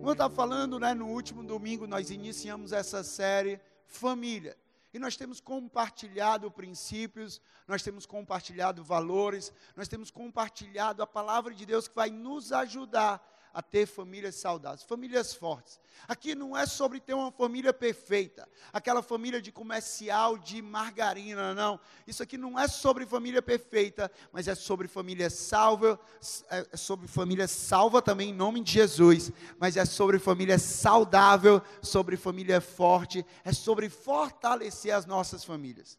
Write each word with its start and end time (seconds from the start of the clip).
Como 0.00 0.08
eu 0.08 0.14
estava 0.14 0.34
falando, 0.34 0.80
né, 0.80 0.94
no 0.94 1.08
último 1.08 1.44
domingo 1.44 1.86
nós 1.86 2.08
iniciamos 2.08 2.72
essa 2.72 3.04
série 3.04 3.60
Família. 3.84 4.56
E 4.94 4.98
nós 4.98 5.14
temos 5.14 5.42
compartilhado 5.42 6.50
princípios, 6.50 7.38
nós 7.68 7.82
temos 7.82 8.06
compartilhado 8.06 8.82
valores, 8.82 9.52
nós 9.76 9.88
temos 9.88 10.10
compartilhado 10.10 11.02
a 11.02 11.06
palavra 11.06 11.52
de 11.52 11.66
Deus 11.66 11.86
que 11.86 11.94
vai 11.94 12.08
nos 12.08 12.50
ajudar 12.50 13.22
a 13.52 13.62
ter 13.62 13.86
famílias 13.86 14.36
saudáveis, 14.36 14.82
famílias 14.82 15.34
fortes. 15.34 15.80
Aqui 16.08 16.34
não 16.34 16.56
é 16.56 16.66
sobre 16.66 17.00
ter 17.00 17.14
uma 17.14 17.30
família 17.30 17.72
perfeita, 17.72 18.48
aquela 18.72 19.02
família 19.02 19.40
de 19.40 19.52
comercial 19.52 20.38
de 20.38 20.62
margarina, 20.62 21.54
não. 21.54 21.78
Isso 22.06 22.22
aqui 22.22 22.38
não 22.38 22.58
é 22.58 22.66
sobre 22.68 23.06
família 23.06 23.42
perfeita, 23.42 24.10
mas 24.32 24.48
é 24.48 24.54
sobre 24.54 24.88
família 24.88 25.28
salva, 25.28 26.00
é 26.48 26.76
sobre 26.76 27.06
família 27.06 27.46
salva 27.46 28.00
também 28.00 28.30
em 28.30 28.34
nome 28.34 28.62
de 28.62 28.72
Jesus, 28.72 29.30
mas 29.58 29.76
é 29.76 29.84
sobre 29.84 30.18
família 30.18 30.58
saudável, 30.58 31.62
sobre 31.82 32.16
família 32.16 32.60
forte, 32.60 33.24
é 33.44 33.52
sobre 33.52 33.88
fortalecer 33.88 34.94
as 34.94 35.06
nossas 35.06 35.44
famílias. 35.44 35.98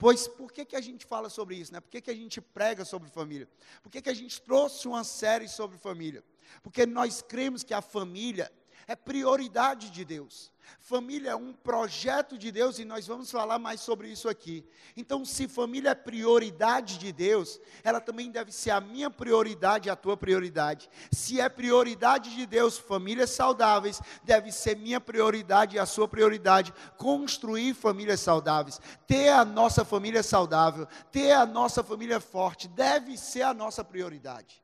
Pois 0.00 0.26
por 0.26 0.50
que, 0.50 0.64
que 0.64 0.76
a 0.76 0.80
gente 0.80 1.04
fala 1.04 1.28
sobre 1.28 1.56
isso? 1.56 1.74
Né? 1.74 1.78
Por 1.78 1.90
que, 1.90 2.00
que 2.00 2.10
a 2.10 2.14
gente 2.14 2.40
prega 2.40 2.86
sobre 2.86 3.10
família? 3.10 3.46
Por 3.82 3.92
que, 3.92 4.00
que 4.00 4.08
a 4.08 4.14
gente 4.14 4.40
trouxe 4.40 4.88
uma 4.88 5.04
série 5.04 5.46
sobre 5.46 5.76
família? 5.76 6.24
Porque 6.62 6.86
nós 6.86 7.22
cremos 7.22 7.62
que 7.62 7.74
a 7.74 7.82
família 7.82 8.50
é 8.86 8.96
prioridade 8.96 9.90
de 9.90 10.04
Deus. 10.04 10.50
Família 10.78 11.30
é 11.30 11.36
um 11.36 11.52
projeto 11.52 12.36
de 12.36 12.50
Deus 12.50 12.78
e 12.78 12.84
nós 12.84 13.06
vamos 13.06 13.30
falar 13.30 13.58
mais 13.58 13.80
sobre 13.80 14.08
isso 14.08 14.28
aqui. 14.28 14.64
Então, 14.96 15.24
se 15.24 15.46
família 15.46 15.90
é 15.90 15.94
prioridade 15.94 16.98
de 16.98 17.12
Deus, 17.12 17.60
ela 17.82 18.00
também 18.00 18.30
deve 18.30 18.52
ser 18.52 18.70
a 18.70 18.80
minha 18.80 19.10
prioridade 19.10 19.88
e 19.88 19.90
a 19.90 19.96
tua 19.96 20.16
prioridade. 20.16 20.90
Se 21.10 21.40
é 21.40 21.48
prioridade 21.48 22.34
de 22.34 22.46
Deus, 22.46 22.78
famílias 22.78 23.30
saudáveis, 23.30 24.00
deve 24.24 24.50
ser 24.52 24.76
minha 24.76 25.00
prioridade 25.00 25.76
e 25.76 25.78
a 25.78 25.86
sua 25.86 26.08
prioridade. 26.08 26.72
Construir 26.96 27.74
famílias 27.74 28.20
saudáveis, 28.20 28.80
ter 29.06 29.28
a 29.28 29.44
nossa 29.44 29.84
família 29.84 30.22
saudável, 30.22 30.86
ter 31.12 31.32
a 31.32 31.46
nossa 31.46 31.82
família 31.82 32.20
forte, 32.20 32.68
deve 32.68 33.16
ser 33.16 33.42
a 33.42 33.54
nossa 33.54 33.84
prioridade. 33.84 34.62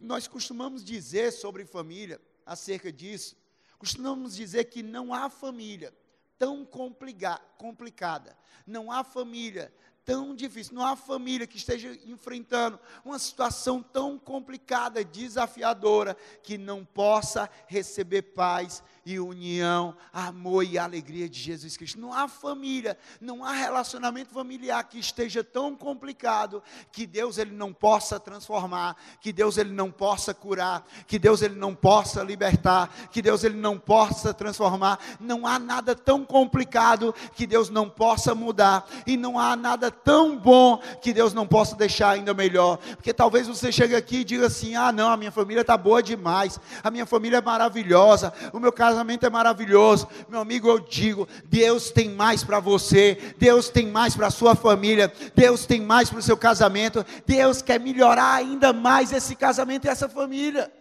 Nós 0.00 0.26
costumamos 0.26 0.84
dizer 0.84 1.32
sobre 1.32 1.64
família, 1.64 2.20
acerca 2.44 2.92
disso, 2.92 3.36
costumamos 3.78 4.36
dizer 4.36 4.64
que 4.64 4.82
não 4.82 5.12
há 5.12 5.28
família 5.28 5.92
tão 6.38 6.64
complica 6.64 7.38
complicada, 7.56 8.36
não 8.66 8.90
há 8.92 9.02
família 9.02 9.72
tão 10.04 10.36
difícil, 10.36 10.74
não 10.74 10.86
há 10.86 10.94
família 10.94 11.48
que 11.48 11.56
esteja 11.56 11.98
enfrentando 12.04 12.78
uma 13.04 13.18
situação 13.18 13.82
tão 13.82 14.16
complicada, 14.16 15.04
desafiadora, 15.04 16.16
que 16.44 16.56
não 16.56 16.84
possa 16.84 17.50
receber 17.66 18.22
paz 18.22 18.84
e 19.06 19.20
união, 19.20 19.94
amor 20.12 20.64
e 20.64 20.76
alegria 20.76 21.28
de 21.28 21.38
Jesus 21.38 21.76
Cristo. 21.76 22.00
Não 22.00 22.12
há 22.12 22.26
família, 22.26 22.98
não 23.20 23.44
há 23.44 23.52
relacionamento 23.52 24.34
familiar 24.34 24.82
que 24.82 24.98
esteja 24.98 25.44
tão 25.44 25.76
complicado 25.76 26.60
que 26.90 27.06
Deus 27.06 27.38
ele 27.38 27.52
não 27.52 27.72
possa 27.72 28.18
transformar, 28.18 28.96
que 29.20 29.32
Deus 29.32 29.58
ele 29.58 29.70
não 29.70 29.92
possa 29.92 30.34
curar, 30.34 30.84
que 31.06 31.20
Deus 31.20 31.40
ele 31.40 31.54
não 31.54 31.72
possa 31.72 32.20
libertar, 32.24 32.92
que 33.12 33.22
Deus 33.22 33.44
ele 33.44 33.56
não 33.56 33.78
possa 33.78 34.34
transformar. 34.34 34.98
Não 35.20 35.46
há 35.46 35.56
nada 35.56 35.94
tão 35.94 36.24
complicado 36.24 37.14
que 37.36 37.46
Deus 37.46 37.70
não 37.70 37.88
possa 37.88 38.34
mudar 38.34 38.88
e 39.06 39.16
não 39.16 39.38
há 39.38 39.54
nada 39.54 39.88
tão 39.88 40.36
bom 40.36 40.78
que 41.00 41.12
Deus 41.12 41.32
não 41.32 41.46
possa 41.46 41.76
deixar 41.76 42.10
ainda 42.10 42.34
melhor. 42.34 42.78
Porque 42.96 43.14
talvez 43.14 43.46
você 43.46 43.70
chegue 43.70 43.94
aqui 43.94 44.16
e 44.16 44.24
diga 44.24 44.46
assim: 44.46 44.74
"Ah, 44.74 44.90
não, 44.90 45.10
a 45.10 45.16
minha 45.16 45.30
família 45.30 45.60
está 45.60 45.76
boa 45.76 46.02
demais. 46.02 46.58
A 46.82 46.90
minha 46.90 47.06
família 47.06 47.36
é 47.36 47.40
maravilhosa. 47.40 48.32
O 48.52 48.58
meu 48.58 48.72
caso 48.72 48.95
casamento 48.96 49.26
é 49.26 49.30
maravilhoso. 49.30 50.08
Meu 50.26 50.40
amigo, 50.40 50.68
eu 50.68 50.78
digo: 50.78 51.28
Deus 51.44 51.90
tem 51.90 52.08
mais 52.08 52.42
para 52.42 52.58
você, 52.60 53.34
Deus 53.36 53.68
tem 53.68 53.88
mais 53.88 54.16
para 54.16 54.28
a 54.28 54.30
sua 54.30 54.54
família, 54.54 55.12
Deus 55.34 55.66
tem 55.66 55.82
mais 55.82 56.08
para 56.08 56.18
o 56.18 56.22
seu 56.22 56.36
casamento, 56.36 57.04
Deus 57.26 57.60
quer 57.60 57.78
melhorar 57.78 58.34
ainda 58.34 58.72
mais 58.72 59.12
esse 59.12 59.36
casamento 59.36 59.84
e 59.84 59.90
essa 59.90 60.08
família. 60.08 60.72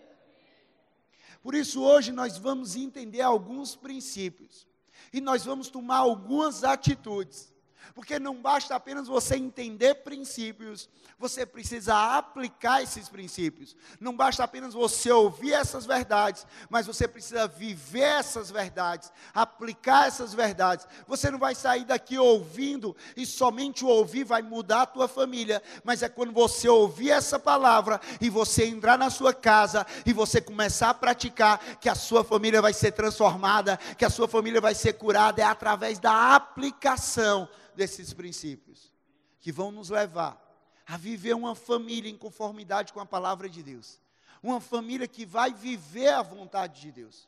Por 1.44 1.54
isso, 1.54 1.82
hoje 1.84 2.14
nós 2.14 2.38
vamos 2.38 2.76
entender 2.78 3.22
alguns 3.22 3.76
princípios 3.76 4.66
e 5.12 5.20
nós 5.20 5.44
vamos 5.44 5.70
tomar 5.70 5.98
algumas 5.98 6.64
atitudes 6.64 7.54
porque 7.96 8.20
não 8.20 8.36
basta 8.36 8.76
apenas 8.76 9.08
você 9.08 9.38
entender 9.38 9.96
princípios, 9.96 10.90
você 11.18 11.46
precisa 11.46 12.18
aplicar 12.18 12.84
esses 12.84 13.08
princípios. 13.08 13.74
Não 14.02 14.14
basta 14.14 14.44
apenas 14.44 14.74
você 14.74 15.10
ouvir 15.10 15.54
essas 15.54 15.86
verdades, 15.86 16.46
mas 16.70 16.86
você 16.86 17.08
precisa 17.08 17.48
viver 17.48 18.02
essas 18.02 18.52
verdades, 18.52 19.14
aplicar 19.34 20.10
essas 20.10 20.34
verdades. 20.34 20.86
Você 21.08 21.32
não 21.32 21.40
vai 21.40 21.56
sair 21.56 21.86
daqui 21.86 22.18
ouvindo 22.18 22.94
e 23.16 23.26
somente 23.26 23.86
o 23.86 23.88
ouvir 23.88 24.26
vai 24.26 24.42
mudar 24.42 24.82
a 24.82 24.86
tua 24.86 25.08
família, 25.08 25.64
mas 25.82 26.04
é 26.04 26.10
quando 26.10 26.34
você 26.34 26.68
ouvir 26.68 27.12
essa 27.12 27.40
palavra 27.40 28.02
e 28.20 28.30
você 28.30 28.66
entrar 28.66 28.98
na 28.98 29.10
sua 29.10 29.34
casa 29.34 29.88
e 30.06 30.12
você 30.12 30.42
começar 30.42 30.90
a 30.90 30.94
praticar 30.94 31.78
que 31.80 31.88
a 31.88 31.96
sua 31.96 32.26
família 32.26 32.62
vai 32.62 32.74
ser 32.74 32.92
transformada, 32.92 33.78
que 33.98 34.04
a 34.04 34.10
sua 34.10 34.28
família 34.28 34.60
vai 34.60 34.76
ser 34.76 34.94
curada 34.94 35.42
é 35.42 35.46
através 35.46 35.98
da 35.98 36.36
aplicação 36.36 37.48
desses 37.76 38.14
princípios 38.14 38.92
que 39.40 39.52
vão 39.52 39.72
nos 39.72 39.90
levar 39.90 40.42
a 40.88 40.98
viver 40.98 41.36
uma 41.36 41.56
família 41.56 42.10
em 42.10 42.18
conformidade 42.18 42.94
com 42.94 43.00
a 43.00 43.06
palavra 43.06 43.50
de 43.50 43.62
Deus. 43.62 44.00
Uma 44.42 44.62
família 44.62 45.08
que 45.08 45.26
vai 45.26 45.54
viver 45.54 46.10
a 46.10 46.22
vontade 46.22 46.82
de 46.82 46.92
Deus. 46.92 47.28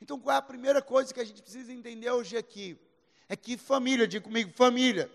Então, 0.00 0.18
qual 0.18 0.34
é 0.34 0.38
a 0.38 0.42
primeira 0.42 0.82
coisa 0.82 1.12
que 1.12 1.20
a 1.20 1.24
gente 1.24 1.42
precisa 1.42 1.72
entender 1.72 2.10
hoje 2.10 2.36
aqui? 2.36 2.78
É 3.28 3.36
que 3.36 3.56
família, 3.56 4.06
diga 4.06 4.24
comigo, 4.24 4.52
família. 4.52 5.10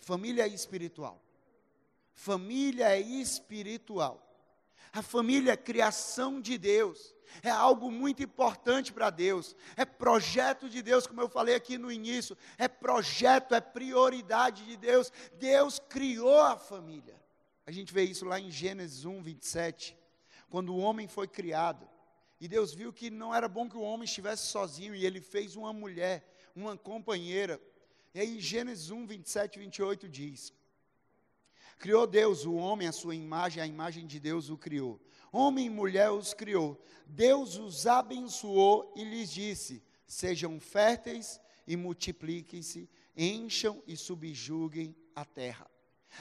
Família 0.00 0.44
é 0.44 0.48
espiritual. 0.48 1.20
Família 2.14 2.88
é 2.96 3.00
espiritual. 3.00 4.22
A 4.92 5.02
família 5.02 5.52
é 5.52 5.56
criação 5.56 6.40
de 6.40 6.56
Deus 6.56 7.15
é 7.42 7.50
algo 7.50 7.90
muito 7.90 8.22
importante 8.22 8.92
para 8.92 9.10
Deus, 9.10 9.56
é 9.76 9.84
projeto 9.84 10.68
de 10.68 10.82
Deus, 10.82 11.06
como 11.06 11.20
eu 11.20 11.28
falei 11.28 11.54
aqui 11.54 11.78
no 11.78 11.90
início, 11.90 12.36
é 12.58 12.68
projeto, 12.68 13.54
é 13.54 13.60
prioridade 13.60 14.64
de 14.64 14.76
Deus. 14.76 15.12
Deus 15.38 15.78
criou 15.88 16.40
a 16.40 16.56
família. 16.56 17.20
A 17.66 17.72
gente 17.72 17.92
vê 17.92 18.04
isso 18.04 18.24
lá 18.24 18.38
em 18.38 18.50
Gênesis 18.50 19.04
1, 19.04 19.22
27, 19.22 19.96
quando 20.48 20.72
o 20.72 20.78
homem 20.78 21.08
foi 21.08 21.26
criado. 21.26 21.88
E 22.40 22.46
Deus 22.46 22.72
viu 22.72 22.92
que 22.92 23.10
não 23.10 23.34
era 23.34 23.48
bom 23.48 23.68
que 23.68 23.76
o 23.76 23.82
homem 23.82 24.04
estivesse 24.04 24.46
sozinho, 24.46 24.94
e 24.94 25.04
ele 25.04 25.20
fez 25.20 25.56
uma 25.56 25.72
mulher, 25.72 26.28
uma 26.54 26.76
companheira. 26.76 27.60
E 28.14 28.20
aí, 28.20 28.40
Gênesis 28.40 28.90
1, 28.90 29.06
27 29.06 29.56
e 29.56 29.58
28 29.58 30.08
diz: 30.08 30.52
Criou 31.78 32.06
Deus 32.06 32.44
o 32.44 32.54
homem, 32.54 32.88
a 32.88 32.92
sua 32.92 33.14
imagem, 33.14 33.62
a 33.62 33.66
imagem 33.66 34.06
de 34.06 34.18
Deus 34.18 34.48
o 34.48 34.56
criou. 34.56 35.00
Homem 35.32 35.66
e 35.66 35.70
mulher 35.70 36.10
os 36.10 36.32
criou. 36.32 36.80
Deus 37.06 37.56
os 37.56 37.86
abençoou 37.86 38.92
e 38.96 39.04
lhes 39.04 39.30
disse: 39.30 39.82
Sejam 40.06 40.58
férteis 40.60 41.40
e 41.66 41.76
multipliquem-se, 41.76 42.88
encham 43.16 43.82
e 43.86 43.96
subjuguem 43.96 44.94
a 45.14 45.24
terra. 45.24 45.68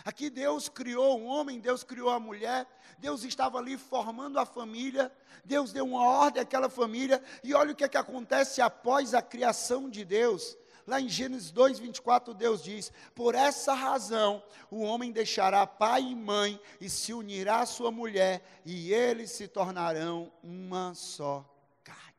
Aqui 0.04 0.30
Deus 0.30 0.68
criou 0.68 1.22
o 1.22 1.26
homem, 1.26 1.60
Deus 1.60 1.84
criou 1.84 2.10
a 2.10 2.20
mulher, 2.20 2.68
Deus 2.98 3.24
estava 3.24 3.60
ali 3.60 3.78
formando 3.78 4.40
a 4.40 4.46
família, 4.46 5.12
Deus 5.44 5.72
deu 5.72 5.86
uma 5.86 6.04
ordem 6.04 6.42
àquela 6.42 6.70
família, 6.70 7.24
e 7.44 7.54
olha 7.54 7.72
o 7.72 7.76
que, 7.76 7.84
é 7.84 7.88
que 7.88 7.98
acontece 7.98 8.62
após 8.62 9.14
a 9.14 9.22
criação 9.22 9.90
de 9.90 10.04
Deus. 10.04 10.58
Lá 10.88 11.02
em 11.02 11.10
Gênesis 11.10 11.50
2, 11.50 11.80
24, 11.80 12.34
Deus 12.34 12.64
diz: 12.64 12.92
Por 13.16 13.34
essa 13.34 13.74
razão 13.74 14.44
o 14.70 14.82
homem 14.82 15.12
deixará 15.12 15.66
pai 15.66 16.04
e 16.04 16.16
mãe 16.16 16.60
e 16.80 16.90
se 16.90 17.12
unirá 17.12 17.62
à 17.62 17.66
sua 17.66 17.92
mulher, 17.92 18.62
e 18.64 18.94
eles 18.94 19.32
se 19.32 19.48
tornarão 19.48 20.32
uma 20.44 20.94
só 20.94 21.44
carne. 21.84 22.14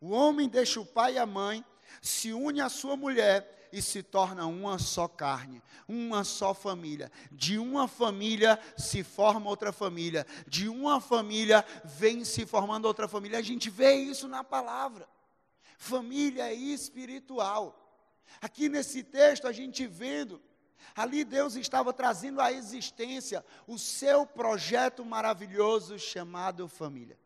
O 0.00 0.10
homem 0.10 0.48
deixa 0.48 0.80
o 0.80 0.86
pai 0.86 1.14
e 1.14 1.18
a 1.18 1.24
mãe, 1.24 1.64
se 2.02 2.32
une 2.32 2.60
à 2.60 2.68
sua 2.68 2.94
mulher 2.94 3.68
e 3.72 3.80
se 3.80 4.02
torna 4.02 4.46
uma 4.46 4.78
só 4.78 5.08
carne, 5.08 5.62
uma 5.88 6.24
só 6.24 6.52
família. 6.52 7.10
De 7.32 7.56
uma 7.56 7.88
família 7.88 8.58
se 8.76 9.02
forma 9.02 9.48
outra 9.48 9.72
família, 9.72 10.26
de 10.46 10.68
uma 10.68 11.00
família 11.00 11.64
vem 11.84 12.22
se 12.22 12.44
formando 12.44 12.84
outra 12.84 13.08
família. 13.08 13.38
A 13.38 13.42
gente 13.42 13.70
vê 13.70 13.94
isso 13.94 14.28
na 14.28 14.44
palavra 14.44 15.08
família 15.80 16.52
espiritual. 16.52 17.74
Aqui 18.38 18.68
nesse 18.68 19.02
texto 19.02 19.48
a 19.48 19.52
gente 19.52 19.86
vendo, 19.86 20.40
ali 20.94 21.24
Deus 21.24 21.56
estava 21.56 21.90
trazendo 21.90 22.38
à 22.38 22.52
existência 22.52 23.42
o 23.66 23.78
seu 23.78 24.26
projeto 24.26 25.04
maravilhoso 25.06 25.98
chamado 25.98 26.68
família. 26.68 27.18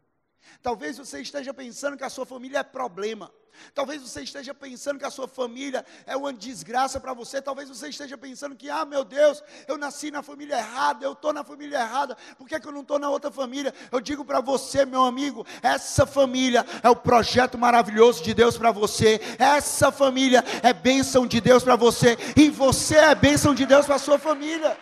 Talvez 0.63 0.99
você 0.99 1.21
esteja 1.21 1.53
pensando 1.53 1.97
que 1.97 2.05
a 2.05 2.11
sua 2.11 2.27
família 2.27 2.59
é 2.59 2.63
problema. 2.63 3.31
Talvez 3.75 4.03
você 4.03 4.23
esteja 4.23 4.53
pensando 4.55 4.99
que 4.99 5.05
a 5.05 5.11
sua 5.11 5.29
família 5.29 5.85
é 6.07 6.17
uma 6.17 6.33
desgraça 6.33 7.01
para 7.01 7.13
você. 7.13 7.41
Talvez 7.41 7.69
você 7.69 7.89
esteja 7.89 8.17
pensando 8.17 8.57
que, 8.57 8.69
ah, 8.69 8.85
meu 8.85 9.05
Deus, 9.05 9.43
eu 9.67 9.79
nasci 9.79 10.11
na 10.11 10.23
família 10.23 10.57
errada, 10.57 11.05
eu 11.05 11.13
estou 11.13 11.33
na 11.33 11.45
família 11.45 11.79
errada, 11.79 12.17
por 12.37 12.49
que, 12.49 12.59
que 12.59 12.67
eu 12.67 12.73
não 12.73 12.83
estou 12.83 12.99
na 12.99 13.09
outra 13.09 13.31
família? 13.31 13.73
Eu 13.91 14.01
digo 14.01 14.25
para 14.25 14.41
você, 14.41 14.85
meu 14.85 15.03
amigo, 15.03 15.47
essa 15.63 16.07
família 16.07 16.65
é 16.83 16.91
o 16.91 16.97
projeto 16.97 17.57
maravilhoso 17.57 18.23
de 18.23 18.35
Deus 18.35 18.57
para 18.57 18.71
você. 18.71 19.21
Essa 19.39 19.91
família 19.91 20.45
é 20.63 20.73
bênção 20.73 21.27
de 21.27 21.41
Deus 21.41 21.63
para 21.63 21.77
você. 21.77 22.17
E 22.37 22.51
você 22.51 22.97
é 22.97 23.15
bênção 23.15 23.55
de 23.55 23.67
Deus 23.67 23.87
para 23.87 23.97
a 23.97 24.01
sua 24.01 24.19
família. 24.19 24.77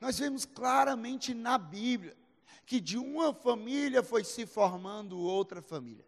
Nós 0.00 0.18
vemos 0.18 0.44
claramente 0.44 1.34
na 1.34 1.58
Bíblia 1.58 2.16
que 2.64 2.80
de 2.80 2.98
uma 2.98 3.32
família 3.32 4.02
foi 4.02 4.22
se 4.22 4.46
formando 4.46 5.18
outra 5.18 5.62
família. 5.62 6.06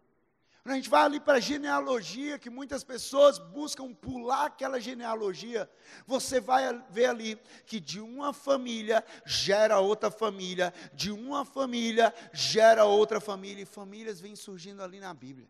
Quando 0.61 0.73
a 0.73 0.75
gente 0.75 0.89
vai 0.91 1.03
ali 1.03 1.19
para 1.19 1.39
a 1.39 1.41
genealogia, 1.41 2.37
que 2.37 2.49
muitas 2.49 2.83
pessoas 2.83 3.39
buscam 3.39 3.91
pular 3.95 4.45
aquela 4.45 4.79
genealogia, 4.79 5.67
você 6.05 6.39
vai 6.39 6.79
ver 6.91 7.05
ali 7.05 7.39
que 7.65 7.79
de 7.79 7.99
uma 7.99 8.31
família 8.31 9.03
gera 9.25 9.79
outra 9.79 10.11
família, 10.11 10.71
de 10.93 11.11
uma 11.11 11.43
família 11.43 12.13
gera 12.31 12.85
outra 12.85 13.19
família, 13.19 13.63
e 13.63 13.65
famílias 13.65 14.21
vêm 14.21 14.35
surgindo 14.35 14.83
ali 14.83 14.99
na 14.99 15.15
Bíblia. 15.15 15.49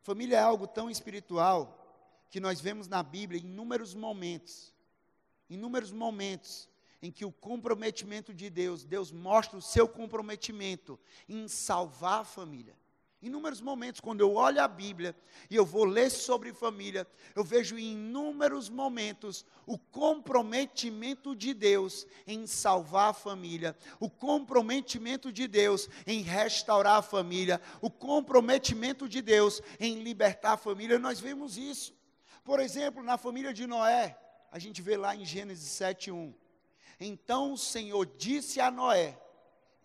Família 0.00 0.36
é 0.36 0.42
algo 0.42 0.68
tão 0.68 0.88
espiritual 0.88 1.74
que 2.30 2.38
nós 2.38 2.60
vemos 2.60 2.86
na 2.86 3.02
Bíblia 3.02 3.40
em 3.40 3.46
inúmeros 3.46 3.94
momentos, 3.94 4.72
inúmeros 5.50 5.90
momentos 5.90 6.68
em 7.02 7.10
que 7.10 7.24
o 7.24 7.32
comprometimento 7.32 8.34
de 8.34 8.50
Deus, 8.50 8.84
Deus 8.84 9.12
mostra 9.12 9.58
o 9.58 9.62
seu 9.62 9.88
comprometimento 9.88 10.98
em 11.28 11.46
salvar 11.48 12.20
a 12.20 12.24
família. 12.24 12.76
Inúmeros 13.20 13.60
momentos, 13.60 14.00
quando 14.00 14.20
eu 14.20 14.34
olho 14.34 14.62
a 14.62 14.68
Bíblia 14.68 15.14
e 15.50 15.56
eu 15.56 15.66
vou 15.66 15.84
ler 15.84 16.08
sobre 16.08 16.52
família, 16.52 17.04
eu 17.34 17.42
vejo 17.42 17.76
em 17.76 17.92
inúmeros 17.92 18.68
momentos 18.68 19.44
o 19.66 19.76
comprometimento 19.76 21.34
de 21.34 21.52
Deus 21.52 22.06
em 22.28 22.46
salvar 22.46 23.10
a 23.10 23.12
família, 23.12 23.76
o 23.98 24.08
comprometimento 24.08 25.32
de 25.32 25.48
Deus 25.48 25.88
em 26.06 26.22
restaurar 26.22 26.98
a 26.98 27.02
família, 27.02 27.60
o 27.80 27.90
comprometimento 27.90 29.08
de 29.08 29.20
Deus 29.20 29.60
em 29.80 30.00
libertar 30.00 30.52
a 30.52 30.56
família. 30.56 30.96
Nós 30.96 31.18
vemos 31.18 31.58
isso. 31.58 31.92
Por 32.44 32.60
exemplo, 32.60 33.02
na 33.02 33.18
família 33.18 33.52
de 33.52 33.66
Noé, 33.66 34.16
a 34.52 34.60
gente 34.60 34.80
vê 34.80 34.96
lá 34.96 35.16
em 35.16 35.24
Gênesis 35.24 35.68
7:1. 35.70 36.32
Então 37.00 37.52
o 37.52 37.58
Senhor 37.58 38.06
disse 38.16 38.60
a 38.60 38.70
Noé: 38.70 39.18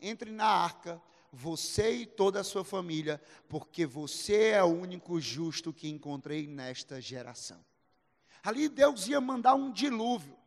entre 0.01 0.31
na 0.31 0.45
arca, 0.45 1.01
você 1.31 1.91
e 1.91 2.05
toda 2.05 2.41
a 2.41 2.43
sua 2.43 2.63
família, 2.63 3.21
porque 3.47 3.85
você 3.85 4.49
é 4.49 4.63
o 4.63 4.67
único 4.67 5.19
justo 5.19 5.73
que 5.73 5.87
encontrei 5.87 6.45
nesta 6.45 7.01
geração. 7.01 7.63
Ali 8.43 8.67
Deus 8.67 9.07
ia 9.07 9.21
mandar 9.21 9.55
um 9.55 9.71
dilúvio 9.71 10.37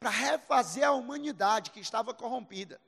para 0.00 0.10
refazer 0.10 0.84
a 0.84 0.92
humanidade 0.92 1.70
que 1.70 1.80
estava 1.80 2.14
corrompida. 2.14 2.80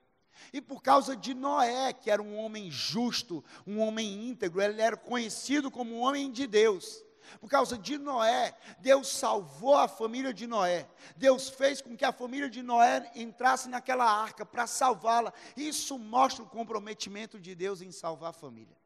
E 0.52 0.60
por 0.60 0.82
causa 0.82 1.16
de 1.16 1.34
Noé, 1.34 1.92
que 1.92 2.10
era 2.10 2.22
um 2.22 2.36
homem 2.36 2.70
justo, 2.70 3.44
um 3.66 3.78
homem 3.80 4.28
íntegro, 4.28 4.60
ele 4.60 4.80
era 4.80 4.96
conhecido 4.96 5.70
como 5.70 5.94
um 5.94 6.00
homem 6.00 6.30
de 6.32 6.46
Deus. 6.46 7.03
Por 7.40 7.48
causa 7.48 7.76
de 7.76 7.98
Noé, 7.98 8.56
Deus 8.78 9.08
salvou 9.08 9.76
a 9.76 9.88
família 9.88 10.32
de 10.32 10.46
Noé. 10.46 10.88
Deus 11.16 11.48
fez 11.48 11.80
com 11.80 11.96
que 11.96 12.04
a 12.04 12.12
família 12.12 12.48
de 12.48 12.62
Noé 12.62 13.10
entrasse 13.14 13.68
naquela 13.68 14.04
arca 14.04 14.44
para 14.44 14.66
salvá-la. 14.66 15.32
Isso 15.56 15.98
mostra 15.98 16.42
o 16.42 16.48
comprometimento 16.48 17.38
de 17.38 17.54
Deus 17.54 17.80
em 17.80 17.90
salvar 17.90 18.30
a 18.30 18.32
família. 18.32 18.76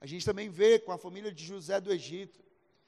A 0.00 0.06
gente 0.06 0.24
também 0.24 0.48
vê 0.48 0.78
com 0.78 0.92
a 0.92 0.98
família 0.98 1.32
de 1.32 1.44
José 1.44 1.80
do 1.80 1.92
Egito. 1.92 2.42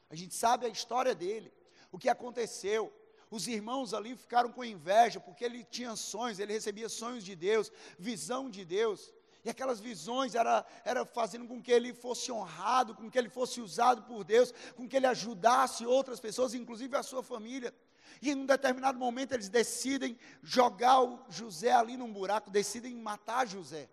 A 0.08 0.14
gente 0.14 0.34
sabe 0.34 0.67
a 0.67 0.69
história 0.69 1.14
dele, 1.14 1.52
o 1.90 1.99
que 1.99 2.08
aconteceu. 2.08 2.93
Os 3.31 3.49
irmãos 3.49 3.94
ali 3.94 4.14
ficaram 4.14 4.52
com 4.52 4.62
inveja, 4.62 5.19
porque 5.19 5.44
ele 5.44 5.64
tinha 5.64 5.96
sonhos, 5.96 6.38
ele 6.38 6.52
recebia 6.52 6.88
sonhos 6.88 7.25
de 7.25 7.35
Deus, 7.35 7.73
visão 7.99 8.50
de 8.50 8.64
Deus. 8.64 9.12
E 9.44 9.50
aquelas 9.50 9.80
visões 9.80 10.34
era, 10.34 10.64
era 10.84 11.04
fazendo 11.04 11.48
com 11.48 11.60
que 11.60 11.72
ele 11.72 11.92
fosse 11.92 12.30
honrado, 12.30 12.94
com 12.94 13.10
que 13.10 13.18
ele 13.18 13.28
fosse 13.28 13.60
usado 13.60 14.02
por 14.02 14.22
Deus, 14.22 14.54
com 14.76 14.88
que 14.88 14.96
ele 14.96 15.06
ajudasse 15.06 15.84
outras 15.84 16.20
pessoas, 16.20 16.54
inclusive 16.54 16.96
a 16.96 17.02
sua 17.02 17.22
família. 17.22 17.74
E 18.20 18.30
em 18.30 18.36
um 18.36 18.46
determinado 18.46 18.98
momento 18.98 19.32
eles 19.32 19.48
decidem 19.48 20.16
jogar 20.42 21.02
o 21.02 21.18
José 21.28 21.72
ali 21.72 21.96
num 21.96 22.12
buraco, 22.12 22.50
decidem 22.50 22.94
matar 22.94 23.46
José. 23.46 23.88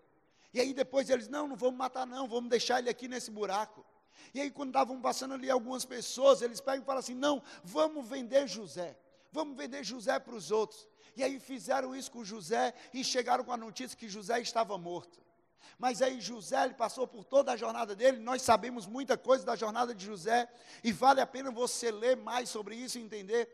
E 0.54 0.60
aí 0.60 0.72
depois 0.72 1.10
eles, 1.10 1.28
não, 1.28 1.48
não 1.48 1.56
vamos 1.56 1.76
matar 1.76 2.06
não, 2.06 2.28
vamos 2.28 2.48
deixar 2.48 2.78
ele 2.78 2.88
aqui 2.88 3.08
nesse 3.08 3.30
buraco. 3.30 3.84
E 4.32 4.40
aí 4.40 4.52
quando 4.52 4.68
estavam 4.68 5.00
passando 5.00 5.34
ali 5.34 5.50
algumas 5.50 5.84
pessoas, 5.84 6.42
eles 6.42 6.60
pegam 6.60 6.82
e 6.82 6.86
falam 6.86 7.00
assim, 7.00 7.14
não, 7.14 7.42
vamos 7.64 8.06
vender 8.08 8.46
José. 8.46 8.96
Vamos 9.32 9.56
vender 9.56 9.82
José 9.82 10.16
para 10.20 10.34
os 10.34 10.52
outros. 10.52 10.86
E 11.16 11.24
aí 11.24 11.40
fizeram 11.40 11.94
isso 11.94 12.10
com 12.10 12.22
José 12.22 12.72
e 12.94 13.02
chegaram 13.02 13.42
com 13.42 13.52
a 13.52 13.56
notícia 13.56 13.96
que 13.96 14.08
José 14.08 14.40
estava 14.40 14.78
morto. 14.78 15.20
Mas 15.78 16.02
aí 16.02 16.20
José 16.20 16.64
ele 16.64 16.74
passou 16.74 17.06
por 17.06 17.24
toda 17.24 17.52
a 17.52 17.56
jornada 17.56 17.94
dele, 17.96 18.18
nós 18.18 18.42
sabemos 18.42 18.86
muita 18.86 19.16
coisa 19.16 19.44
da 19.44 19.56
jornada 19.56 19.94
de 19.94 20.04
José, 20.04 20.48
e 20.84 20.92
vale 20.92 21.20
a 21.20 21.26
pena 21.26 21.50
você 21.50 21.90
ler 21.90 22.16
mais 22.16 22.48
sobre 22.48 22.76
isso 22.76 22.98
e 22.98 23.02
entender. 23.02 23.48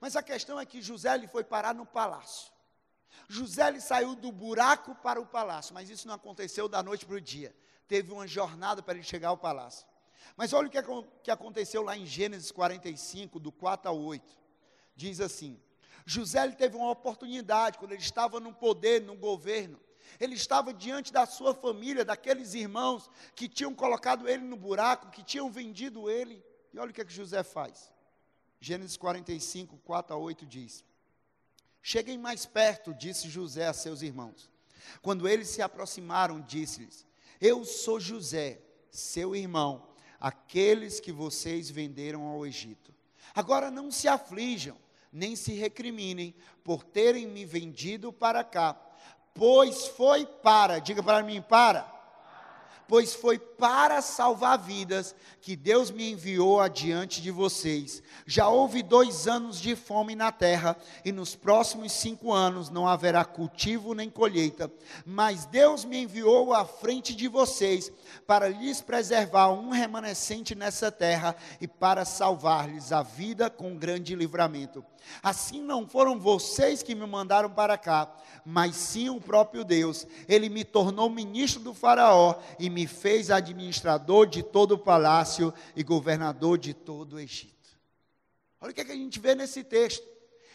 Mas 0.00 0.16
a 0.16 0.22
questão 0.22 0.58
é 0.58 0.66
que 0.66 0.80
José 0.80 1.14
ele 1.14 1.26
foi 1.26 1.44
parar 1.44 1.74
no 1.74 1.86
palácio. 1.86 2.52
José 3.28 3.68
ele 3.68 3.80
saiu 3.80 4.14
do 4.14 4.30
buraco 4.30 4.94
para 4.96 5.20
o 5.20 5.26
palácio, 5.26 5.74
mas 5.74 5.90
isso 5.90 6.06
não 6.06 6.14
aconteceu 6.14 6.68
da 6.68 6.82
noite 6.82 7.06
para 7.06 7.16
o 7.16 7.20
dia. 7.20 7.54
Teve 7.88 8.12
uma 8.12 8.26
jornada 8.26 8.82
para 8.82 8.94
ele 8.94 9.04
chegar 9.04 9.28
ao 9.28 9.38
palácio. 9.38 9.86
Mas 10.36 10.52
olha 10.52 10.68
o 10.68 10.70
que, 10.70 10.82
que 11.22 11.30
aconteceu 11.30 11.82
lá 11.82 11.96
em 11.96 12.06
Gênesis 12.06 12.50
45, 12.50 13.38
do 13.38 13.52
4 13.52 13.88
ao 13.88 13.98
8. 13.98 14.24
Diz 14.94 15.20
assim: 15.20 15.60
José 16.06 16.42
ele 16.44 16.54
teve 16.54 16.76
uma 16.76 16.90
oportunidade, 16.90 17.78
quando 17.78 17.92
ele 17.92 18.02
estava 18.02 18.40
no 18.40 18.52
poder, 18.52 19.02
no 19.02 19.16
governo, 19.16 19.78
ele 20.20 20.34
estava 20.34 20.72
diante 20.72 21.12
da 21.12 21.26
sua 21.26 21.54
família, 21.54 22.04
daqueles 22.04 22.54
irmãos 22.54 23.10
que 23.34 23.48
tinham 23.48 23.74
colocado 23.74 24.28
ele 24.28 24.42
no 24.44 24.56
buraco, 24.56 25.10
que 25.10 25.22
tinham 25.22 25.50
vendido 25.50 26.10
ele. 26.10 26.42
E 26.72 26.78
olha 26.78 26.90
o 26.90 26.94
que, 26.94 27.00
é 27.00 27.04
que 27.04 27.12
José 27.12 27.42
faz. 27.42 27.92
Gênesis 28.60 28.96
45, 28.96 29.76
4 29.78 30.14
a 30.14 30.18
8 30.18 30.46
diz: 30.46 30.84
Cheguem 31.82 32.16
mais 32.16 32.46
perto, 32.46 32.94
disse 32.94 33.28
José 33.28 33.66
a 33.66 33.72
seus 33.72 34.02
irmãos. 34.02 34.50
Quando 35.00 35.28
eles 35.28 35.48
se 35.48 35.60
aproximaram, 35.60 36.40
disse-lhes: 36.40 37.06
Eu 37.40 37.64
sou 37.64 37.98
José, 37.98 38.62
seu 38.90 39.34
irmão, 39.34 39.88
aqueles 40.20 41.00
que 41.00 41.10
vocês 41.10 41.68
venderam 41.68 42.24
ao 42.26 42.46
Egito. 42.46 42.94
Agora 43.34 43.70
não 43.70 43.90
se 43.90 44.06
aflijam, 44.06 44.76
nem 45.12 45.34
se 45.34 45.52
recriminem 45.52 46.34
por 46.62 46.84
terem 46.84 47.26
me 47.26 47.44
vendido 47.44 48.12
para 48.12 48.44
cá 48.44 48.80
pois 49.34 49.86
foi 49.88 50.26
para, 50.26 50.78
diga 50.78 51.02
para 51.02 51.22
mim, 51.22 51.40
para. 51.42 51.86
Pois 52.88 53.14
foi 53.14 53.38
para 53.38 54.02
salvar 54.02 54.58
vidas 54.58 55.14
que 55.40 55.56
Deus 55.56 55.90
me 55.90 56.12
enviou 56.12 56.60
adiante 56.60 57.22
de 57.22 57.30
vocês. 57.30 58.02
Já 58.26 58.48
houve 58.48 58.82
dois 58.82 59.26
anos 59.26 59.60
de 59.60 59.74
fome 59.74 60.14
na 60.14 60.30
terra, 60.30 60.76
e 61.04 61.10
nos 61.10 61.34
próximos 61.34 61.92
cinco 61.92 62.32
anos 62.32 62.70
não 62.70 62.86
haverá 62.86 63.24
cultivo 63.24 63.94
nem 63.94 64.10
colheita. 64.10 64.70
Mas 65.04 65.46
Deus 65.46 65.84
me 65.84 66.02
enviou 66.02 66.52
à 66.52 66.64
frente 66.64 67.14
de 67.14 67.28
vocês 67.28 67.90
para 68.26 68.48
lhes 68.48 68.80
preservar 68.80 69.50
um 69.50 69.70
remanescente 69.70 70.54
nessa 70.54 70.90
terra 70.90 71.34
e 71.60 71.66
para 71.66 72.04
salvar-lhes 72.04 72.92
a 72.92 73.02
vida 73.02 73.48
com 73.48 73.76
grande 73.76 74.14
livramento. 74.14 74.84
Assim 75.22 75.60
não 75.60 75.86
foram 75.86 76.18
vocês 76.18 76.82
que 76.82 76.94
me 76.94 77.06
mandaram 77.06 77.50
para 77.50 77.76
cá, 77.76 78.12
mas 78.44 78.76
sim 78.76 79.08
o 79.08 79.20
próprio 79.20 79.64
Deus. 79.64 80.06
Ele 80.28 80.48
me 80.48 80.64
tornou 80.64 81.10
ministro 81.10 81.60
do 81.60 81.74
Faraó 81.74 82.36
e 82.58 82.70
me 82.70 82.81
fez 82.86 83.30
administrador 83.30 84.26
de 84.26 84.42
todo 84.42 84.72
o 84.72 84.78
palácio 84.78 85.52
e 85.74 85.82
governador 85.82 86.58
de 86.58 86.74
todo 86.74 87.14
o 87.14 87.20
Egito. 87.20 87.52
Olha 88.60 88.70
o 88.70 88.74
que, 88.74 88.80
é 88.80 88.84
que 88.84 88.92
a 88.92 88.96
gente 88.96 89.18
vê 89.18 89.34
nesse 89.34 89.64
texto. 89.64 90.06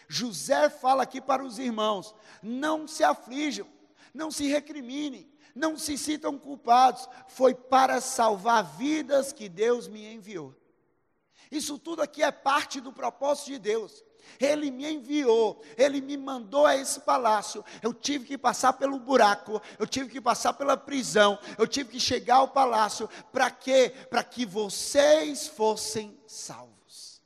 José 0.07 0.69
fala 0.69 1.03
aqui 1.03 1.19
para 1.19 1.43
os 1.43 1.59
irmãos: 1.59 2.15
não 2.41 2.87
se 2.87 3.03
aflijam, 3.03 3.67
não 4.13 4.31
se 4.31 4.47
recriminem, 4.47 5.29
não 5.53 5.77
se 5.77 5.97
sintam 5.97 6.37
culpados, 6.37 7.07
foi 7.27 7.53
para 7.53 7.99
salvar 7.99 8.63
vidas 8.77 9.33
que 9.33 9.49
Deus 9.49 9.87
me 9.87 10.13
enviou. 10.13 10.55
Isso 11.51 11.77
tudo 11.77 12.01
aqui 12.01 12.23
é 12.23 12.31
parte 12.31 12.79
do 12.79 12.93
propósito 12.93 13.47
de 13.47 13.59
Deus. 13.59 14.03
Ele 14.39 14.71
me 14.71 14.91
enviou, 14.91 15.61
ele 15.77 16.01
me 16.01 16.17
mandou 16.17 16.65
a 16.65 16.75
esse 16.75 16.99
palácio. 17.01 17.63
Eu 17.81 17.93
tive 17.93 18.25
que 18.25 18.37
passar 18.37 18.73
pelo 18.73 18.99
buraco, 18.99 19.61
eu 19.79 19.87
tive 19.87 20.09
que 20.09 20.21
passar 20.21 20.53
pela 20.53 20.77
prisão, 20.77 21.39
eu 21.57 21.67
tive 21.67 21.91
que 21.91 21.99
chegar 21.99 22.37
ao 22.37 22.49
palácio. 22.49 23.09
Para 23.31 23.49
quê? 23.49 23.93
Para 24.09 24.23
que 24.23 24.45
vocês 24.45 25.47
fossem 25.47 26.17
salvos. 26.27 27.21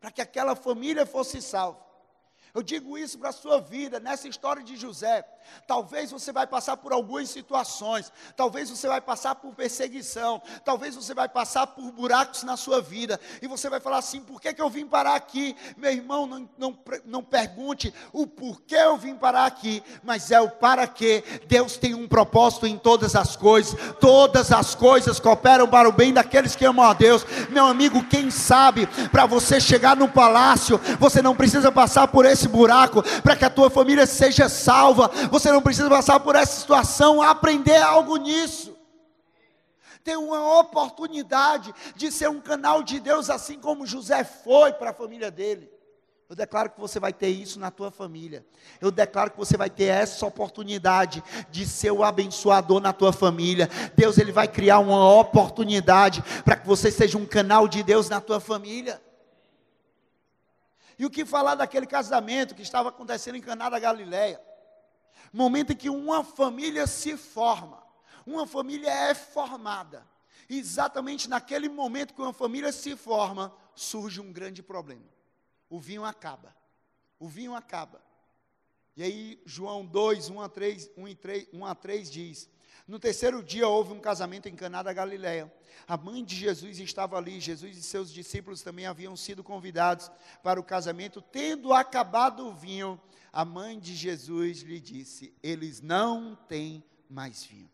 Para 0.00 0.10
que 0.10 0.20
aquela 0.22 0.54
família 0.54 1.06
fosse 1.06 1.40
salva. 1.40 1.84
Eu 2.54 2.62
digo 2.62 2.96
isso 2.96 3.18
para 3.18 3.30
a 3.30 3.32
sua 3.32 3.60
vida, 3.60 3.98
nessa 3.98 4.28
história 4.28 4.62
de 4.62 4.76
José. 4.76 5.26
Talvez 5.66 6.10
você 6.10 6.32
vai 6.32 6.46
passar 6.46 6.76
por 6.76 6.92
algumas 6.92 7.30
situações, 7.30 8.12
talvez 8.36 8.68
você 8.68 8.86
vai 8.86 9.00
passar 9.00 9.34
por 9.34 9.54
perseguição, 9.54 10.42
talvez 10.64 10.94
você 10.94 11.14
vai 11.14 11.28
passar 11.28 11.66
por 11.66 11.90
buracos 11.90 12.42
na 12.42 12.56
sua 12.56 12.80
vida, 12.82 13.18
e 13.40 13.46
você 13.46 13.70
vai 13.70 13.80
falar 13.80 13.98
assim: 13.98 14.20
por 14.20 14.40
que, 14.40 14.52
que 14.52 14.60
eu 14.60 14.68
vim 14.68 14.86
parar 14.86 15.14
aqui? 15.14 15.56
Meu 15.76 15.90
irmão, 15.90 16.26
não, 16.26 16.48
não, 16.58 16.78
não 17.04 17.22
pergunte 17.22 17.94
o 18.12 18.26
porquê 18.26 18.76
eu 18.76 18.96
vim 18.96 19.14
parar 19.14 19.46
aqui, 19.46 19.82
mas 20.02 20.30
é 20.30 20.40
o 20.40 20.50
para 20.50 20.86
quê. 20.86 21.24
Deus 21.46 21.76
tem 21.76 21.94
um 21.94 22.06
propósito 22.06 22.66
em 22.66 22.76
todas 22.76 23.16
as 23.16 23.36
coisas, 23.36 23.76
todas 24.00 24.52
as 24.52 24.74
coisas 24.74 25.18
cooperam 25.18 25.66
para 25.68 25.88
o 25.88 25.92
bem 25.92 26.12
daqueles 26.12 26.54
que 26.54 26.64
amam 26.64 26.84
a 26.84 26.92
Deus. 26.92 27.24
Meu 27.50 27.66
amigo, 27.66 28.04
quem 28.04 28.30
sabe, 28.30 28.86
para 29.10 29.26
você 29.26 29.60
chegar 29.60 29.96
no 29.96 30.08
palácio, 30.08 30.78
você 30.98 31.22
não 31.22 31.34
precisa 31.34 31.72
passar 31.72 32.08
por 32.08 32.24
esse 32.26 32.48
buraco, 32.48 33.02
para 33.22 33.36
que 33.36 33.44
a 33.44 33.50
tua 33.50 33.70
família 33.70 34.06
seja 34.06 34.48
salva 34.48 35.10
você 35.34 35.50
não 35.50 35.60
precisa 35.60 35.88
passar 35.88 36.20
por 36.20 36.36
essa 36.36 36.60
situação, 36.60 37.20
aprender 37.20 37.78
algo 37.78 38.16
nisso. 38.16 38.76
Ter 40.04 40.16
uma 40.16 40.60
oportunidade 40.60 41.74
de 41.96 42.12
ser 42.12 42.28
um 42.28 42.40
canal 42.40 42.84
de 42.84 43.00
Deus, 43.00 43.28
assim 43.28 43.58
como 43.58 43.84
José 43.84 44.22
foi 44.22 44.72
para 44.74 44.90
a 44.90 44.94
família 44.94 45.32
dele. 45.32 45.68
Eu 46.28 46.36
declaro 46.36 46.70
que 46.70 46.78
você 46.78 47.00
vai 47.00 47.12
ter 47.12 47.30
isso 47.30 47.58
na 47.58 47.72
tua 47.72 47.90
família. 47.90 48.46
Eu 48.80 48.92
declaro 48.92 49.32
que 49.32 49.36
você 49.36 49.56
vai 49.56 49.68
ter 49.68 49.86
essa 49.86 50.24
oportunidade 50.24 51.20
de 51.50 51.66
ser 51.66 51.90
o 51.90 52.04
abençoador 52.04 52.80
na 52.80 52.92
tua 52.92 53.12
família. 53.12 53.68
Deus 53.96 54.18
ele 54.18 54.30
vai 54.30 54.46
criar 54.46 54.78
uma 54.78 55.18
oportunidade 55.18 56.22
para 56.44 56.54
que 56.54 56.66
você 56.66 56.92
seja 56.92 57.18
um 57.18 57.26
canal 57.26 57.66
de 57.66 57.82
Deus 57.82 58.08
na 58.08 58.20
tua 58.20 58.38
família. 58.38 59.02
E 60.96 61.04
o 61.04 61.10
que 61.10 61.24
falar 61.24 61.56
daquele 61.56 61.86
casamento 61.86 62.54
que 62.54 62.62
estava 62.62 62.90
acontecendo 62.90 63.34
em 63.34 63.40
Caná 63.40 63.68
da 63.68 63.80
Galileia? 63.80 64.40
Momento 65.36 65.72
em 65.72 65.76
que 65.76 65.90
uma 65.90 66.22
família 66.22 66.86
se 66.86 67.16
forma, 67.16 67.82
uma 68.26 68.46
família 68.46 68.90
é 68.90 69.14
formada. 69.14 70.06
exatamente 70.48 71.28
naquele 71.28 71.68
momento 71.68 72.14
que 72.14 72.20
uma 72.20 72.32
família 72.32 72.70
se 72.70 72.94
forma, 72.96 73.54
surge 73.74 74.20
um 74.20 74.32
grande 74.32 74.62
problema. 74.62 75.08
O 75.68 75.80
vinho 75.80 76.04
acaba. 76.04 76.54
O 77.18 77.28
vinho 77.28 77.54
acaba. 77.54 78.02
E 78.96 79.02
aí, 79.02 79.42
João 79.44 79.84
2, 79.84 80.30
1 80.30 80.40
a 80.40 80.48
3, 80.48 80.90
1 80.96 81.08
e 81.08 81.14
3, 81.14 81.48
1 81.52 81.66
a 81.66 81.74
3 81.74 82.10
diz: 82.10 82.48
No 82.86 82.98
terceiro 82.98 83.42
dia 83.42 83.66
houve 83.66 83.92
um 83.92 84.00
casamento 84.00 84.48
em 84.48 84.54
Caná 84.54 84.82
da 84.82 84.92
Galileia. 84.92 85.52
A 85.88 85.96
mãe 85.96 86.24
de 86.24 86.36
Jesus 86.36 86.78
estava 86.78 87.16
ali, 87.16 87.40
Jesus 87.40 87.76
e 87.76 87.82
seus 87.82 88.12
discípulos 88.12 88.62
também 88.62 88.86
haviam 88.86 89.16
sido 89.16 89.42
convidados 89.42 90.10
para 90.42 90.60
o 90.60 90.64
casamento. 90.64 91.20
Tendo 91.20 91.72
acabado 91.72 92.46
o 92.46 92.54
vinho, 92.54 93.00
a 93.34 93.44
mãe 93.44 93.80
de 93.80 93.96
Jesus 93.96 94.60
lhe 94.60 94.78
disse: 94.78 95.34
Eles 95.42 95.80
não 95.80 96.38
têm 96.48 96.84
mais 97.10 97.44
vinho. 97.44 97.68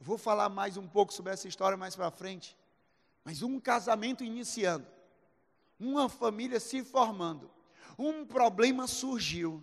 Eu 0.00 0.04
vou 0.04 0.18
falar 0.18 0.48
mais 0.48 0.76
um 0.76 0.86
pouco 0.86 1.14
sobre 1.14 1.32
essa 1.32 1.46
história 1.46 1.76
mais 1.76 1.94
para 1.94 2.10
frente. 2.10 2.58
Mas 3.24 3.40
um 3.40 3.60
casamento 3.60 4.24
iniciando, 4.24 4.86
uma 5.78 6.08
família 6.08 6.58
se 6.58 6.82
formando, 6.82 7.48
um 7.96 8.26
problema 8.26 8.88
surgiu. 8.88 9.62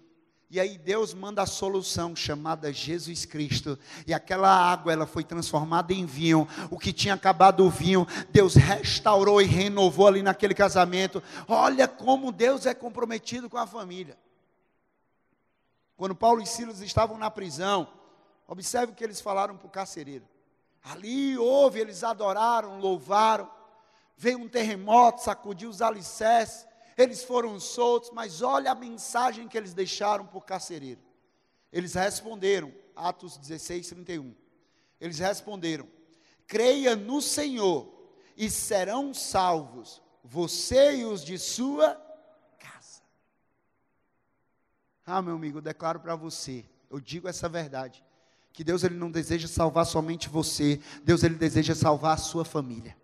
E 0.49 0.61
aí 0.61 0.77
Deus 0.77 1.13
manda 1.13 1.41
a 1.41 1.45
solução 1.45 2.15
chamada 2.15 2.71
Jesus 2.71 3.25
Cristo. 3.25 3.77
E 4.05 4.13
aquela 4.13 4.47
água 4.47 4.93
ela 4.93 5.05
foi 5.05 5.25
transformada 5.25 5.91
em 5.91 6.05
vinho. 6.05 6.47
O 6.71 6.79
que 6.79 6.93
tinha 6.93 7.15
acabado 7.15 7.65
o 7.65 7.69
vinho, 7.69 8.07
Deus 8.29 8.55
restaurou 8.55 9.41
e 9.41 9.45
renovou 9.45 10.07
ali 10.07 10.21
naquele 10.21 10.53
casamento. 10.53 11.21
Olha 11.49 11.85
como 11.85 12.31
Deus 12.31 12.65
é 12.65 12.73
comprometido 12.73 13.49
com 13.49 13.57
a 13.57 13.67
família. 13.67 14.17
Quando 15.97 16.15
Paulo 16.15 16.41
e 16.41 16.45
Silas 16.45 16.79
estavam 16.79 17.17
na 17.17 17.31
prisão, 17.31 17.91
observe 18.47 18.93
o 18.93 18.95
que 18.95 19.03
eles 19.03 19.19
falaram 19.19 19.57
para 19.57 19.65
o 19.67 19.71
carcereiro. 19.71 20.27
Ali 20.83 21.35
houve, 21.37 21.79
eles 21.79 22.03
adoraram, 22.03 22.79
louvaram. 22.79 23.51
Veio 24.15 24.39
um 24.39 24.47
terremoto, 24.47 25.23
sacudiu 25.23 25.69
os 25.69 25.81
alicerces. 25.81 26.67
Eles 26.95 27.23
foram 27.23 27.59
soltos, 27.59 28.11
mas 28.11 28.41
olha 28.43 28.71
a 28.71 28.75
mensagem 28.75 29.47
que 29.47 29.57
eles 29.57 29.73
deixaram 29.73 30.25
para 30.25 30.37
o 30.37 30.41
carcereiro. 30.41 31.01
Eles 31.73 31.95
responderam, 31.95 32.73
Atos 32.95 33.35
16, 33.37 33.89
31. 33.89 34.35
Eles 35.01 35.19
responderam: 35.19 35.87
creia 36.45 36.95
no 36.95 37.21
Senhor 37.21 37.91
e 38.35 38.49
serão 38.49 39.13
salvos, 39.13 40.01
você 40.23 40.97
e 40.97 41.05
os 41.05 41.23
de 41.23 41.37
sua 41.37 41.99
ah, 45.07 45.21
meu 45.21 45.35
amigo, 45.35 45.59
eu 45.59 45.61
declaro 45.61 46.01
para 46.01 46.15
você, 46.15 46.65
eu 46.89 46.99
digo 46.99 47.27
essa 47.29 47.47
verdade, 47.47 48.03
que 48.51 48.63
Deus 48.63 48.83
ele 48.83 48.95
não 48.95 49.09
deseja 49.09 49.47
salvar 49.47 49.85
somente 49.85 50.27
você, 50.27 50.81
Deus 51.03 51.23
ele 51.23 51.35
deseja 51.35 51.73
salvar 51.73 52.15
a 52.15 52.17
sua 52.17 52.43
família. 52.43 52.95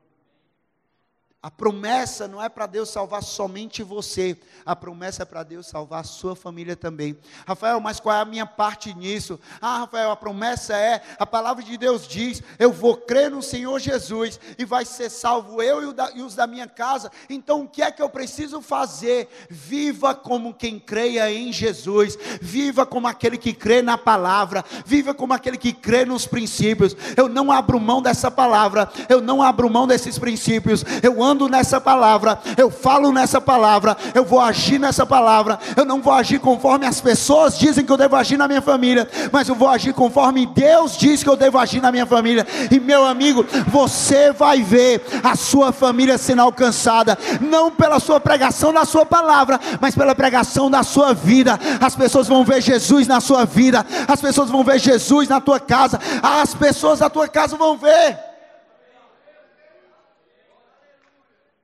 A 1.43 1.51
promessa 1.51 2.25
não 2.25 2.41
é 2.41 2.47
para 2.47 2.65
Deus 2.65 2.87
salvar 2.89 3.21
somente 3.21 3.83
você, 3.83 4.37
a 4.65 4.77
promessa 4.77 5.23
é 5.23 5.25
para 5.25 5.43
Deus 5.43 5.67
salvar 5.67 5.99
a 5.99 6.03
sua 6.05 6.37
família 6.37 6.73
também. 6.73 7.17
Rafael, 7.45 7.81
mas 7.81 7.99
qual 7.99 8.15
é 8.15 8.21
a 8.21 8.23
minha 8.23 8.45
parte 8.45 8.93
nisso? 8.93 9.37
Ah, 9.59 9.79
Rafael, 9.79 10.09
a 10.09 10.15
promessa 10.15 10.73
é, 10.73 11.01
a 11.19 11.25
palavra 11.25 11.61
de 11.61 11.77
Deus 11.77 12.07
diz: 12.07 12.41
eu 12.57 12.71
vou 12.71 12.95
crer 12.95 13.29
no 13.29 13.41
Senhor 13.41 13.77
Jesus 13.77 14.39
e 14.57 14.63
vai 14.63 14.85
ser 14.85 15.09
salvo 15.09 15.61
eu 15.61 15.93
e, 16.15 16.21
os 16.21 16.33
da 16.33 16.47
minha 16.47 16.65
casa. 16.65 17.11
Então 17.29 17.63
o 17.63 17.67
que 17.67 17.81
é 17.81 17.91
que 17.91 18.01
eu 18.01 18.07
preciso 18.09 18.61
fazer? 18.61 19.27
Viva 19.49 20.15
como 20.15 20.53
quem 20.53 20.79
creia 20.79 21.29
em 21.29 21.51
Jesus, 21.51 22.17
viva 22.41 22.85
como 22.85 23.05
aquele 23.05 23.37
que 23.37 23.51
crê 23.51 23.81
na 23.81 23.97
palavra, 23.97 24.63
viva 24.85 25.13
como 25.13 25.33
aquele 25.33 25.57
que 25.57 25.73
crê 25.73 26.05
nos 26.05 26.25
princípios. 26.25 26.95
Eu 27.17 27.27
não 27.27 27.51
abro 27.51 27.81
mão 27.81 28.01
dessa 28.01 28.31
palavra, 28.31 28.89
eu 29.09 29.19
não 29.19 29.43
abro 29.43 29.69
mão 29.69 29.85
desses 29.85 30.17
princípios, 30.17 30.85
eu 31.03 31.21
amo 31.21 31.32
ando 31.33 31.49
nessa 31.49 31.81
palavra, 31.81 32.39
eu 32.55 32.69
falo 32.69 33.11
nessa 33.11 33.41
palavra, 33.41 33.97
eu 34.13 34.23
vou 34.23 34.39
agir 34.39 34.79
nessa 34.79 35.05
palavra. 35.05 35.59
Eu 35.75 35.83
não 35.83 36.01
vou 36.01 36.13
agir 36.13 36.39
conforme 36.39 36.85
as 36.85 37.01
pessoas 37.01 37.57
dizem 37.57 37.83
que 37.83 37.91
eu 37.91 37.97
devo 37.97 38.15
agir 38.15 38.37
na 38.37 38.47
minha 38.47 38.61
família, 38.61 39.09
mas 39.31 39.49
eu 39.49 39.55
vou 39.55 39.67
agir 39.67 39.93
conforme 39.93 40.45
Deus 40.45 40.97
diz 40.97 41.23
que 41.23 41.29
eu 41.29 41.35
devo 41.35 41.57
agir 41.57 41.81
na 41.81 41.91
minha 41.91 42.05
família. 42.05 42.47
E 42.71 42.79
meu 42.79 43.05
amigo, 43.05 43.45
você 43.67 44.31
vai 44.31 44.61
ver 44.61 45.03
a 45.23 45.35
sua 45.35 45.71
família 45.71 46.17
sendo 46.17 46.43
alcançada, 46.43 47.17
não 47.41 47.71
pela 47.71 47.99
sua 47.99 48.19
pregação 48.19 48.71
da 48.71 48.85
sua 48.85 49.05
palavra, 49.05 49.59
mas 49.81 49.95
pela 49.95 50.15
pregação 50.15 50.69
da 50.69 50.83
sua 50.83 51.13
vida. 51.13 51.59
As 51.81 51.95
pessoas 51.95 52.27
vão 52.27 52.45
ver 52.45 52.61
Jesus 52.61 53.07
na 53.07 53.19
sua 53.19 53.45
vida, 53.45 53.85
as 54.07 54.21
pessoas 54.21 54.49
vão 54.49 54.63
ver 54.63 54.79
Jesus 54.79 55.27
na 55.27 55.41
tua 55.41 55.59
casa, 55.59 55.99
as 56.21 56.53
pessoas 56.53 56.99
da 56.99 57.09
tua 57.09 57.27
casa 57.27 57.57
vão 57.57 57.75
ver. 57.75 58.32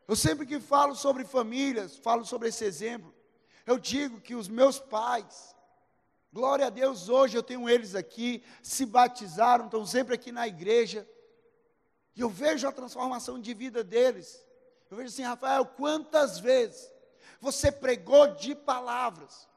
Eu 0.09 0.15
sempre 0.15 0.43
que 0.43 0.59
falo 0.59 0.95
sobre 0.95 1.23
famílias, 1.23 1.95
falo 1.95 2.25
sobre 2.25 2.47
esse 2.49 2.65
exemplo. 2.65 3.13
Eu 3.63 3.77
digo 3.77 4.19
que 4.19 4.33
os 4.33 4.47
meus 4.47 4.79
pais, 4.79 5.55
glória 6.33 6.65
a 6.65 6.71
Deus, 6.71 7.09
hoje 7.09 7.37
eu 7.37 7.43
tenho 7.43 7.69
eles 7.69 7.93
aqui, 7.93 8.43
se 8.63 8.87
batizaram, 8.87 9.65
estão 9.65 9.85
sempre 9.85 10.15
aqui 10.15 10.31
na 10.31 10.47
igreja. 10.47 11.07
E 12.15 12.21
eu 12.21 12.27
vejo 12.27 12.67
a 12.67 12.71
transformação 12.71 13.39
de 13.39 13.53
vida 13.53 13.83
deles. 13.83 14.43
Eu 14.89 14.97
vejo 14.97 15.09
assim, 15.09 15.21
Rafael, 15.21 15.63
quantas 15.63 16.39
vezes 16.39 16.91
você 17.39 17.71
pregou 17.71 18.33
de 18.33 18.55
palavras? 18.55 19.47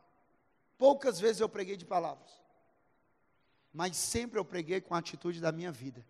Poucas 0.76 1.18
vezes 1.18 1.40
eu 1.40 1.48
preguei 1.48 1.78
de 1.78 1.86
palavras. 1.86 2.30
Mas 3.72 3.96
sempre 3.96 4.38
eu 4.38 4.44
preguei 4.44 4.82
com 4.82 4.94
a 4.94 4.98
atitude 4.98 5.40
da 5.40 5.50
minha 5.50 5.72
vida. 5.72 6.06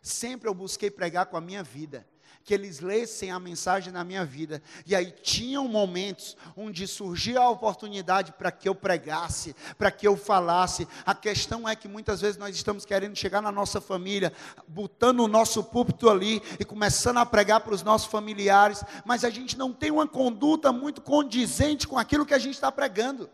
Sempre 0.00 0.48
eu 0.48 0.54
busquei 0.54 0.92
pregar 0.92 1.26
com 1.26 1.36
a 1.36 1.40
minha 1.40 1.64
vida 1.64 2.06
que 2.44 2.52
eles 2.52 2.80
lessem 2.80 3.30
a 3.30 3.40
mensagem 3.40 3.90
na 3.90 4.04
minha 4.04 4.24
vida. 4.24 4.62
E 4.84 4.94
aí 4.94 5.10
tinham 5.10 5.66
momentos 5.66 6.36
onde 6.54 6.86
surgia 6.86 7.40
a 7.40 7.48
oportunidade 7.48 8.32
para 8.32 8.52
que 8.52 8.68
eu 8.68 8.74
pregasse, 8.74 9.56
para 9.78 9.90
que 9.90 10.06
eu 10.06 10.14
falasse. 10.14 10.86
A 11.06 11.14
questão 11.14 11.66
é 11.66 11.74
que 11.74 11.88
muitas 11.88 12.20
vezes 12.20 12.36
nós 12.36 12.54
estamos 12.54 12.84
querendo 12.84 13.16
chegar 13.16 13.40
na 13.40 13.50
nossa 13.50 13.80
família, 13.80 14.30
botando 14.68 15.20
o 15.20 15.28
nosso 15.28 15.64
púlpito 15.64 16.10
ali 16.10 16.42
e 16.60 16.64
começando 16.66 17.16
a 17.16 17.24
pregar 17.24 17.60
para 17.60 17.74
os 17.74 17.82
nossos 17.82 18.08
familiares, 18.08 18.84
mas 19.06 19.24
a 19.24 19.30
gente 19.30 19.56
não 19.56 19.72
tem 19.72 19.90
uma 19.90 20.06
conduta 20.06 20.70
muito 20.70 21.00
condizente 21.00 21.88
com 21.88 21.98
aquilo 21.98 22.26
que 22.26 22.34
a 22.34 22.38
gente 22.38 22.54
está 22.54 22.70
pregando. 22.70 23.30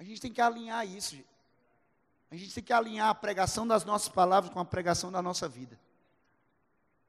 A 0.00 0.02
gente 0.02 0.20
tem 0.20 0.32
que 0.32 0.40
alinhar 0.40 0.84
isso. 0.84 1.16
A 2.28 2.34
gente 2.34 2.52
tem 2.52 2.64
que 2.64 2.72
alinhar 2.72 3.08
a 3.08 3.14
pregação 3.14 3.64
das 3.64 3.84
nossas 3.84 4.08
palavras 4.08 4.52
com 4.52 4.58
a 4.58 4.64
pregação 4.64 5.12
da 5.12 5.22
nossa 5.22 5.48
vida. 5.48 5.78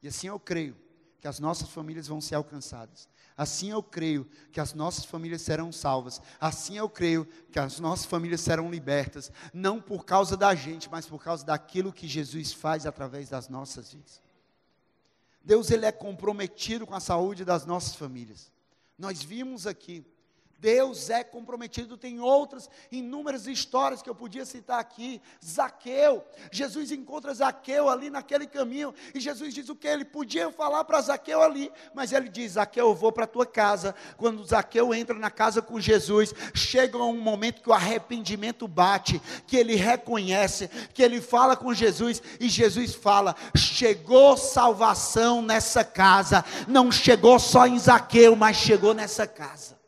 E 0.03 0.09
assim 0.09 0.27
eu 0.27 0.39
creio 0.39 0.75
que 1.21 1.27
as 1.27 1.39
nossas 1.39 1.69
famílias 1.69 2.07
vão 2.07 2.19
ser 2.19 2.35
alcançadas. 2.35 3.07
Assim 3.35 3.71
eu 3.71 3.81
creio 3.81 4.29
que 4.51 4.59
as 4.59 4.73
nossas 4.73 5.05
famílias 5.05 5.41
serão 5.41 5.71
salvas. 5.71 6.21
Assim 6.39 6.77
eu 6.77 6.89
creio 6.89 7.25
que 7.49 7.57
as 7.57 7.79
nossas 7.79 8.05
famílias 8.05 8.41
serão 8.41 8.69
libertas, 8.69 9.31
não 9.53 9.81
por 9.81 10.05
causa 10.05 10.35
da 10.35 10.53
gente, 10.53 10.89
mas 10.91 11.07
por 11.07 11.23
causa 11.23 11.45
daquilo 11.45 11.93
que 11.93 12.07
Jesus 12.07 12.51
faz 12.51 12.85
através 12.85 13.29
das 13.29 13.47
nossas 13.47 13.93
vidas. 13.93 14.21
Deus 15.41 15.71
ele 15.71 15.85
é 15.85 15.91
comprometido 15.91 16.85
com 16.85 16.93
a 16.93 16.99
saúde 16.99 17.43
das 17.45 17.65
nossas 17.65 17.95
famílias. 17.95 18.51
Nós 18.97 19.23
vimos 19.23 19.65
aqui 19.65 20.05
Deus 20.63 21.09
é 21.09 21.25
comprometido. 21.25 21.97
Tem 21.97 22.21
outras 22.21 22.69
inúmeras 22.89 23.47
histórias 23.47 24.01
que 24.01 24.09
eu 24.09 24.15
podia 24.15 24.45
citar 24.45 24.79
aqui. 24.79 25.21
Zaqueu, 25.45 26.23
Jesus 26.53 26.89
encontra 26.89 27.33
Zaqueu 27.33 27.89
ali 27.89 28.09
naquele 28.09 28.47
caminho 28.47 28.93
e 29.13 29.19
Jesus 29.19 29.53
diz 29.53 29.67
o 29.67 29.75
que? 29.75 29.89
Ele 29.89 30.05
podia 30.05 30.49
falar 30.53 30.85
para 30.85 31.01
Zaqueu 31.01 31.41
ali, 31.41 31.69
mas 31.93 32.13
ele 32.13 32.29
diz: 32.29 32.53
Zaqueu, 32.53 32.87
eu 32.87 32.95
vou 32.95 33.11
para 33.11 33.25
a 33.25 33.27
tua 33.27 33.45
casa. 33.45 33.93
Quando 34.15 34.45
Zaqueu 34.45 34.93
entra 34.93 35.19
na 35.19 35.29
casa 35.29 35.61
com 35.61 35.81
Jesus, 35.81 36.33
chega 36.55 36.97
um 36.97 37.19
momento 37.19 37.61
que 37.61 37.69
o 37.69 37.73
arrependimento 37.73 38.65
bate, 38.65 39.21
que 39.45 39.57
ele 39.57 39.75
reconhece, 39.75 40.69
que 40.93 41.03
ele 41.03 41.19
fala 41.19 41.57
com 41.57 41.73
Jesus 41.73 42.23
e 42.39 42.47
Jesus 42.47 42.95
fala: 42.95 43.35
chegou 43.53 44.37
salvação 44.37 45.41
nessa 45.41 45.83
casa, 45.83 46.45
não 46.69 46.89
chegou 46.89 47.37
só 47.37 47.67
em 47.67 47.77
Zaqueu, 47.77 48.33
mas 48.33 48.55
chegou 48.55 48.93
nessa 48.93 49.27
casa. 49.27 49.82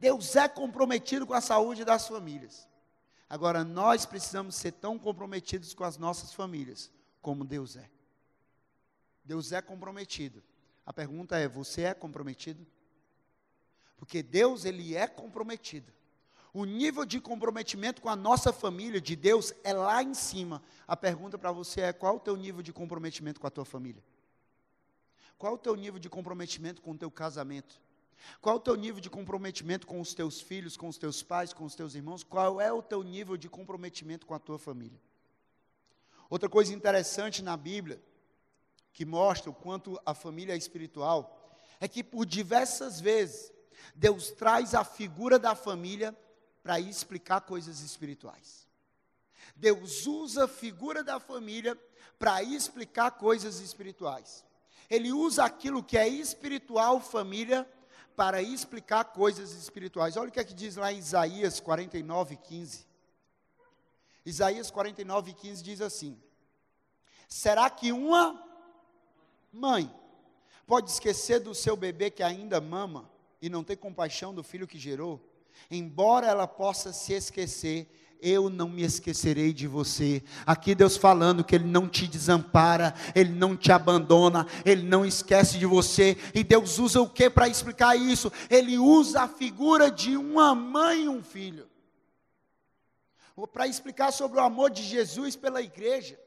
Deus 0.00 0.34
é 0.34 0.48
comprometido 0.48 1.26
com 1.26 1.34
a 1.34 1.40
saúde 1.42 1.84
das 1.84 2.08
famílias. 2.08 2.66
Agora, 3.28 3.62
nós 3.62 4.06
precisamos 4.06 4.56
ser 4.56 4.72
tão 4.72 4.98
comprometidos 4.98 5.74
com 5.74 5.84
as 5.84 5.98
nossas 5.98 6.32
famílias 6.32 6.90
como 7.20 7.44
Deus 7.44 7.76
é. 7.76 7.88
Deus 9.22 9.52
é 9.52 9.60
comprometido. 9.60 10.42
A 10.86 10.92
pergunta 10.92 11.38
é: 11.38 11.46
você 11.46 11.82
é 11.82 11.94
comprometido? 11.94 12.66
Porque 13.98 14.22
Deus, 14.22 14.64
ele 14.64 14.96
é 14.96 15.06
comprometido. 15.06 15.92
O 16.52 16.64
nível 16.64 17.04
de 17.04 17.20
comprometimento 17.20 18.00
com 18.00 18.08
a 18.08 18.16
nossa 18.16 18.52
família 18.52 19.00
de 19.00 19.14
Deus 19.14 19.52
é 19.62 19.72
lá 19.72 20.02
em 20.02 20.14
cima. 20.14 20.62
A 20.88 20.96
pergunta 20.96 21.38
para 21.38 21.52
você 21.52 21.82
é: 21.82 21.92
qual 21.92 22.16
o 22.16 22.20
teu 22.20 22.36
nível 22.36 22.62
de 22.62 22.72
comprometimento 22.72 23.38
com 23.38 23.46
a 23.46 23.50
tua 23.50 23.66
família? 23.66 24.02
Qual 25.38 25.54
o 25.54 25.58
teu 25.58 25.76
nível 25.76 26.00
de 26.00 26.08
comprometimento 26.08 26.80
com 26.80 26.92
o 26.92 26.98
teu 26.98 27.10
casamento? 27.10 27.80
Qual 28.40 28.56
o 28.56 28.60
teu 28.60 28.74
nível 28.74 29.00
de 29.00 29.10
comprometimento 29.10 29.86
com 29.86 30.00
os 30.00 30.14
teus 30.14 30.40
filhos, 30.40 30.76
com 30.76 30.88
os 30.88 30.98
teus 30.98 31.22
pais, 31.22 31.52
com 31.52 31.64
os 31.64 31.74
teus 31.74 31.94
irmãos? 31.94 32.22
Qual 32.22 32.60
é 32.60 32.72
o 32.72 32.82
teu 32.82 33.02
nível 33.02 33.36
de 33.36 33.48
comprometimento 33.48 34.26
com 34.26 34.34
a 34.34 34.38
tua 34.38 34.58
família? 34.58 35.00
Outra 36.28 36.48
coisa 36.48 36.72
interessante 36.72 37.42
na 37.42 37.56
Bíblia, 37.56 38.00
que 38.92 39.04
mostra 39.04 39.50
o 39.50 39.54
quanto 39.54 40.00
a 40.04 40.14
família 40.14 40.54
é 40.54 40.56
espiritual, 40.56 41.58
é 41.80 41.88
que 41.88 42.04
por 42.04 42.26
diversas 42.26 43.00
vezes 43.00 43.52
Deus 43.94 44.30
traz 44.30 44.74
a 44.74 44.84
figura 44.84 45.38
da 45.38 45.54
família 45.54 46.16
para 46.62 46.78
explicar 46.78 47.40
coisas 47.40 47.80
espirituais. 47.80 48.68
Deus 49.56 50.06
usa 50.06 50.44
a 50.44 50.48
figura 50.48 51.02
da 51.02 51.18
família 51.18 51.78
para 52.18 52.42
explicar 52.42 53.12
coisas 53.12 53.60
espirituais. 53.60 54.44
Ele 54.88 55.12
usa 55.12 55.44
aquilo 55.44 55.82
que 55.82 55.96
é 55.96 56.08
espiritual, 56.08 57.00
família, 57.00 57.66
para 58.20 58.42
explicar 58.42 59.02
coisas 59.04 59.52
espirituais. 59.54 60.14
Olha 60.14 60.28
o 60.28 60.30
que 60.30 60.38
é 60.38 60.44
que 60.44 60.52
diz 60.52 60.76
lá 60.76 60.92
em 60.92 60.98
Isaías 60.98 61.58
49, 61.58 62.36
15. 62.36 62.86
Isaías 64.26 64.70
49, 64.70 65.32
15 65.32 65.62
diz 65.62 65.80
assim: 65.80 66.20
Será 67.26 67.70
que 67.70 67.92
uma 67.92 68.38
mãe 69.50 69.90
pode 70.66 70.90
esquecer 70.90 71.40
do 71.40 71.54
seu 71.54 71.74
bebê 71.74 72.10
que 72.10 72.22
ainda 72.22 72.60
mama 72.60 73.10
e 73.40 73.48
não 73.48 73.64
ter 73.64 73.76
compaixão 73.76 74.34
do 74.34 74.44
filho 74.44 74.68
que 74.68 74.78
gerou? 74.78 75.18
Embora 75.70 76.26
ela 76.26 76.46
possa 76.46 76.92
se 76.92 77.14
esquecer, 77.14 77.88
eu 78.22 78.50
não 78.50 78.68
me 78.68 78.82
esquecerei 78.82 79.52
de 79.52 79.66
você. 79.66 80.22
Aqui 80.46 80.74
Deus 80.74 80.96
falando 80.96 81.44
que 81.44 81.54
Ele 81.54 81.64
não 81.64 81.88
te 81.88 82.06
desampara, 82.06 82.94
Ele 83.14 83.30
não 83.30 83.56
te 83.56 83.72
abandona, 83.72 84.46
Ele 84.64 84.82
não 84.82 85.04
esquece 85.04 85.58
de 85.58 85.66
você. 85.66 86.16
E 86.34 86.44
Deus 86.44 86.78
usa 86.78 87.00
o 87.00 87.08
que 87.08 87.28
para 87.30 87.48
explicar 87.48 87.96
isso? 87.96 88.32
Ele 88.48 88.78
usa 88.78 89.22
a 89.22 89.28
figura 89.28 89.90
de 89.90 90.16
uma 90.16 90.54
mãe 90.54 91.04
e 91.04 91.08
um 91.08 91.22
filho. 91.22 91.68
Para 93.52 93.66
explicar 93.66 94.12
sobre 94.12 94.38
o 94.38 94.42
amor 94.42 94.70
de 94.70 94.82
Jesus 94.82 95.34
pela 95.34 95.62
igreja, 95.62 96.18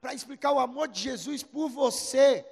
para 0.00 0.14
explicar 0.14 0.52
o 0.52 0.58
amor 0.58 0.88
de 0.88 1.00
Jesus 1.00 1.42
por 1.42 1.68
você. 1.68 2.44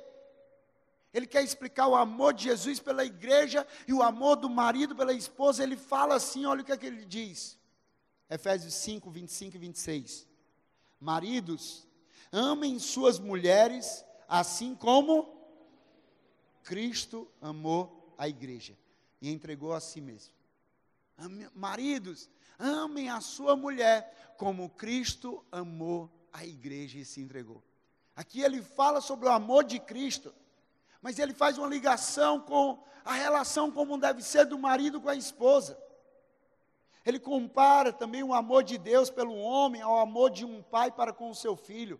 Ele 1.13 1.27
quer 1.27 1.43
explicar 1.43 1.89
o 1.89 1.97
amor 1.97 2.35
de 2.35 2.45
Jesus 2.45 2.79
pela 2.81 3.03
igreja 3.03 3.67
e 3.87 3.95
o 3.95 4.03
amor 4.03 4.37
do 4.37 4.51
marido 4.51 4.95
pela 4.95 5.15
esposa. 5.15 5.63
Ele 5.63 5.77
fala 5.77 6.17
assim: 6.17 6.45
olha 6.45 6.61
o 6.61 6.65
que, 6.65 6.73
é 6.73 6.77
que 6.77 6.87
ele 6.87 7.07
diz. 7.07 7.58
Efésios 8.31 8.75
5, 8.75 9.11
25 9.11 9.57
e 9.57 9.59
26. 9.59 10.27
Maridos, 11.01 11.87
amem 12.31 12.79
suas 12.79 13.19
mulheres 13.19 14.05
assim 14.29 14.75
como 14.75 15.39
Cristo 16.63 17.27
amou 17.41 18.15
a 18.19 18.29
igreja 18.29 18.77
e 19.23 19.31
entregou 19.31 19.73
a 19.73 19.81
si 19.81 20.01
mesmo. 20.01 20.35
Maridos, 21.55 22.29
amem 22.59 23.09
a 23.09 23.21
sua 23.21 23.57
mulher 23.57 24.35
como 24.37 24.69
Cristo 24.71 25.45
amou 25.51 26.11
a 26.33 26.45
igreja 26.45 26.99
e 26.99 27.05
se 27.05 27.21
entregou. 27.21 27.63
Aqui 28.15 28.43
ele 28.43 28.61
fala 28.63 29.01
sobre 29.01 29.27
o 29.27 29.33
amor 29.33 29.65
de 29.65 29.81
Cristo, 29.81 30.35
mas 31.01 31.19
ele 31.19 31.33
faz 31.33 31.57
uma 31.57 31.67
ligação 31.67 32.41
com 32.41 32.85
a 33.05 33.15
relação 33.15 33.71
como 33.71 33.97
deve 33.97 34.23
ser 34.23 34.45
do 34.45 34.59
marido 34.59 35.01
com 35.01 35.09
a 35.09 35.17
esposa. 35.17 35.79
Ele 37.09 37.19
compara 37.19 37.91
também 37.91 38.23
o 38.23 38.35
amor 38.35 38.63
de 38.63 38.77
Deus 38.77 39.09
pelo 39.09 39.35
homem 39.35 39.81
ao 39.81 39.99
amor 39.99 40.29
de 40.29 40.45
um 40.45 40.61
pai 40.63 40.91
para 40.91 41.11
com 41.11 41.31
o 41.31 41.35
seu 41.35 41.57
filho. 41.57 41.99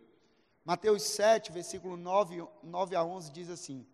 Mateus 0.63 1.03
7, 1.03 1.51
versículo 1.51 1.97
9, 1.97 2.47
9 2.63 2.95
a 2.95 3.03
11 3.03 3.33
diz 3.33 3.49
assim: 3.49 3.87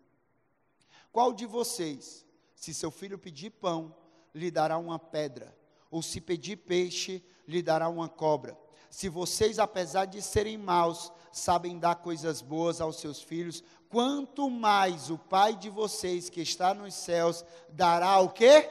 Qual 1.13 1.31
de 1.31 1.45
vocês, 1.45 2.25
se 2.53 2.73
seu 2.73 2.91
filho 2.91 3.17
pedir 3.17 3.51
pão, 3.51 3.95
lhe 4.33 4.51
dará 4.51 4.77
uma 4.77 4.99
pedra? 4.99 5.57
Ou 5.89 6.01
se 6.01 6.19
pedir 6.19 6.57
peixe, 6.57 7.23
lhe 7.47 7.61
dará 7.61 7.87
uma 7.87 8.09
cobra? 8.09 8.59
Se 8.89 9.07
vocês, 9.07 9.57
apesar 9.57 10.03
de 10.03 10.21
serem 10.21 10.57
maus, 10.57 11.13
sabem 11.31 11.79
dar 11.79 11.95
coisas 11.95 12.41
boas 12.41 12.81
aos 12.81 12.97
seus 12.97 13.23
filhos, 13.23 13.63
quanto 13.87 14.49
mais 14.49 15.09
o 15.09 15.17
Pai 15.17 15.55
de 15.55 15.69
vocês 15.69 16.29
que 16.29 16.41
está 16.41 16.73
nos 16.73 16.93
céus 16.93 17.45
dará 17.69 18.19
o 18.19 18.27
quê? 18.27 18.69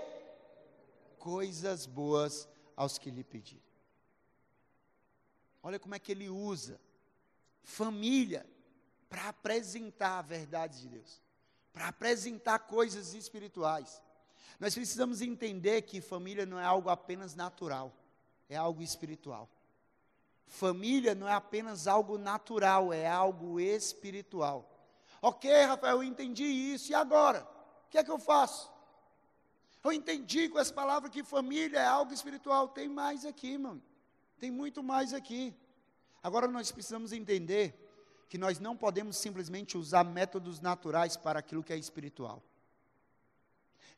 Coisas 1.25 1.87
boas 1.87 2.47
aos 2.77 2.99
que 2.99 3.11
lhe 3.11 3.25
pedirem. 3.25 3.65
Olha 5.63 5.79
como 5.79 5.95
é 5.95 5.99
que 5.99 6.13
ele 6.13 6.29
usa 6.29 6.79
família 7.63 8.47
para 9.09 9.31
apresentar 9.31 10.19
a 10.19 10.23
verdade 10.23 10.83
de 10.83 10.89
Deus, 10.89 11.23
para 11.73 11.89
apresentar 11.89 12.59
coisas 12.59 13.15
espirituais. 13.15 14.03
Nós 14.61 14.75
precisamos 14.75 15.23
entender 15.23 15.81
que 15.83 16.03
família 16.03 16.45
não 16.45 16.61
é 16.61 16.65
algo 16.65 16.91
apenas 16.91 17.35
natural, 17.35 17.91
é 18.47 18.57
algo 18.57 18.83
espiritual. 18.83 19.49
Família 20.47 21.15
não 21.15 21.27
é 21.27 21.33
apenas 21.33 21.87
algo 21.87 22.19
natural, 22.19 22.93
é 22.93 23.07
algo 23.07 23.59
espiritual. 23.59 24.71
Ok, 25.23 25.51
Rafael, 25.63 25.97
eu 25.97 26.05
entendi 26.05 26.45
isso, 26.45 26.93
e 26.93 26.95
agora? 26.95 27.49
O 27.87 27.89
que 27.89 27.97
é 27.97 28.05
que 28.05 28.11
eu 28.11 28.19
faço? 28.19 28.74
Eu 29.85 29.93
entendi 29.93 30.49
com 30.49 30.59
essa 30.59 30.73
palavra 30.73 31.11
que 31.11 31.23
família 31.23 31.79
é 31.79 31.85
algo 31.85 32.11
espiritual. 32.15 32.69
Tem 32.69 32.89
mais 32.89 33.27
aqui, 33.27 33.59
mano. 33.59 33.83
Tem 34.39 34.51
muito 34.51 34.83
mais 34.83 35.13
aqui. 35.13 35.55
Agora 36.23 36.49
nós 36.49 36.73
precisamos 36.73 37.13
entender 37.13 37.79
que 38.31 38.39
nós 38.39 38.59
não 38.59 38.75
podemos 38.75 39.19
simplesmente 39.19 39.77
usar 39.77 40.03
métodos 40.03 40.59
naturais 40.59 41.19
para 41.19 41.39
aquilo 41.39 41.63
que 41.63 41.71
é 41.71 41.77
espiritual. 41.77 42.43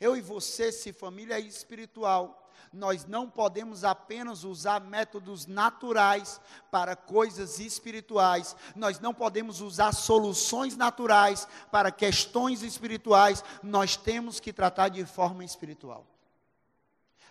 Eu 0.00 0.16
e 0.16 0.20
você, 0.20 0.70
se 0.70 0.92
família 0.92 1.38
espiritual, 1.38 2.46
nós 2.72 3.06
não 3.06 3.30
podemos 3.30 3.84
apenas 3.84 4.44
usar 4.44 4.80
métodos 4.80 5.46
naturais 5.46 6.40
para 6.70 6.94
coisas 6.94 7.58
espirituais, 7.58 8.54
nós 8.74 9.00
não 9.00 9.14
podemos 9.14 9.60
usar 9.60 9.92
soluções 9.92 10.76
naturais 10.76 11.48
para 11.70 11.90
questões 11.90 12.62
espirituais, 12.62 13.42
nós 13.62 13.96
temos 13.96 14.40
que 14.40 14.52
tratar 14.52 14.88
de 14.88 15.04
forma 15.04 15.44
espiritual. 15.44 16.06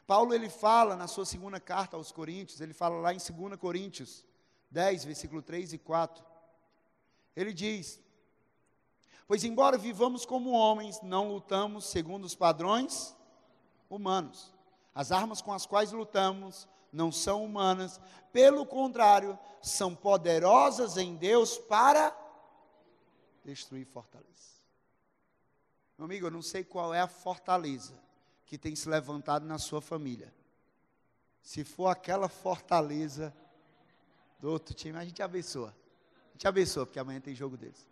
Paulo 0.07 0.33
ele 0.33 0.49
fala 0.49 0.95
na 0.95 1.07
sua 1.07 1.25
segunda 1.25 1.59
carta 1.59 1.97
aos 1.97 2.11
Coríntios, 2.11 2.61
ele 2.61 2.73
fala 2.73 2.95
lá 2.97 3.13
em 3.13 3.17
2 3.17 3.59
Coríntios 3.59 4.23
10, 4.69 5.05
versículo 5.05 5.41
3 5.41 5.73
e 5.73 5.77
4. 5.77 6.23
Ele 7.35 7.53
diz: 7.53 7.99
Pois 9.27 9.43
embora 9.43 9.77
vivamos 9.77 10.25
como 10.25 10.51
homens, 10.51 11.01
não 11.01 11.29
lutamos 11.29 11.85
segundo 11.85 12.25
os 12.25 12.35
padrões 12.35 13.15
humanos. 13.89 14.53
As 14.93 15.11
armas 15.11 15.41
com 15.41 15.51
as 15.51 15.65
quais 15.65 15.91
lutamos 15.91 16.67
não 16.91 17.11
são 17.11 17.43
humanas, 17.43 17.99
pelo 18.31 18.65
contrário, 18.65 19.37
são 19.61 19.95
poderosas 19.95 20.95
em 20.95 21.15
Deus 21.15 21.57
para 21.57 22.15
destruir 23.43 23.85
fortaleza. 23.85 24.55
Meu 25.97 26.05
amigo, 26.05 26.27
eu 26.27 26.31
não 26.31 26.41
sei 26.41 26.63
qual 26.63 26.93
é 26.93 27.01
a 27.01 27.07
fortaleza 27.07 27.93
que 28.45 28.57
tem 28.57 28.75
se 28.75 28.87
levantado 28.87 29.45
na 29.45 29.57
sua 29.57 29.81
família. 29.81 30.33
Se 31.41 31.63
for 31.63 31.87
aquela 31.87 32.29
fortaleza 32.29 33.35
do 34.39 34.49
outro 34.49 34.73
time, 34.73 34.97
a 34.97 35.05
gente 35.05 35.21
abençoa. 35.21 35.75
A 36.29 36.31
gente 36.33 36.47
abençoa, 36.47 36.85
porque 36.85 36.99
amanhã 36.99 37.19
tem 37.19 37.33
jogo 37.35 37.57
deles. 37.57 37.87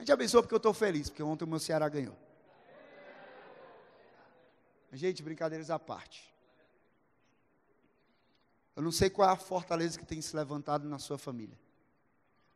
A 0.00 0.02
gente 0.02 0.12
abençoa 0.12 0.40
porque 0.40 0.54
eu 0.54 0.56
estou 0.56 0.72
feliz, 0.72 1.10
porque 1.10 1.22
ontem 1.22 1.44
o 1.44 1.46
meu 1.46 1.58
Ceará 1.58 1.86
ganhou. 1.86 2.16
Gente, 4.90 5.22
brincadeiras 5.22 5.68
à 5.68 5.78
parte. 5.78 6.34
Eu 8.74 8.82
não 8.82 8.90
sei 8.90 9.10
qual 9.10 9.28
é 9.28 9.32
a 9.34 9.36
fortaleza 9.36 9.98
que 9.98 10.06
tem 10.06 10.22
se 10.22 10.34
levantado 10.34 10.88
na 10.88 10.98
sua 10.98 11.18
família. 11.18 11.60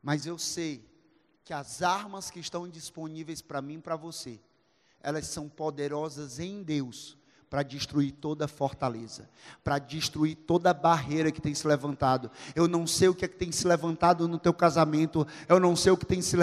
Mas 0.03 0.25
eu 0.25 0.39
sei 0.39 0.91
que 1.45 1.53
as 1.53 1.83
armas 1.83 2.31
que 2.31 2.41
estão 2.41 2.67
disponíveis 2.67 3.43
para 3.43 3.61
mim 3.61 3.75
e 3.75 3.83
para 3.83 3.95
você, 3.95 4.41
elas 5.03 5.27
são 5.27 5.47
poderosas 5.47 6.39
em 6.39 6.63
Deus 6.63 7.15
para 7.55 7.63
destruir 7.63 8.11
toda 8.11 8.49
fortaleza, 8.49 9.31
para 9.63 9.79
destruir 9.79 10.35
toda 10.35 10.75
barreira 10.75 11.31
que 11.31 11.41
tem 11.41 11.55
se 11.55 11.65
levantado. 11.69 12.29
Eu 12.53 12.67
não 12.67 12.85
sei 12.85 13.07
o 13.07 13.15
que, 13.15 13.25
é 13.25 13.29
que 13.29 13.37
tem 13.37 13.53
se 13.53 13.65
levantado 13.65 14.27
no 14.27 14.41
teu 14.41 14.53
casamento, 14.53 15.25
eu 15.49 15.61
não 15.61 15.77
sei 15.77 15.93
o 15.93 15.97
que 15.97 16.05
tem 16.05 16.21
se 16.21 16.37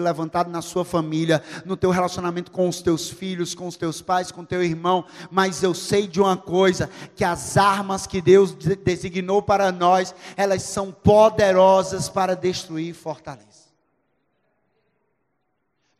levantado 0.00 0.50
na 0.50 0.60
sua 0.60 0.84
família, 0.84 1.40
no 1.64 1.76
teu 1.76 1.90
relacionamento 1.90 2.50
com 2.50 2.68
os 2.68 2.82
teus 2.82 3.08
filhos, 3.08 3.54
com 3.54 3.68
os 3.68 3.76
teus 3.76 4.02
pais, 4.02 4.32
com 4.32 4.44
teu 4.44 4.64
irmão, 4.64 5.04
mas 5.30 5.62
eu 5.62 5.72
sei 5.72 6.08
de 6.08 6.20
uma 6.20 6.36
coisa, 6.36 6.90
que 7.14 7.22
as 7.22 7.56
armas 7.56 8.04
que 8.04 8.20
Deus 8.20 8.52
designou 8.52 9.42
para 9.42 9.70
nós, 9.70 10.12
elas 10.36 10.64
são 10.64 10.90
poderosas 10.90 12.08
para 12.08 12.34
destruir 12.34 12.94
fortaleza. 12.94 13.70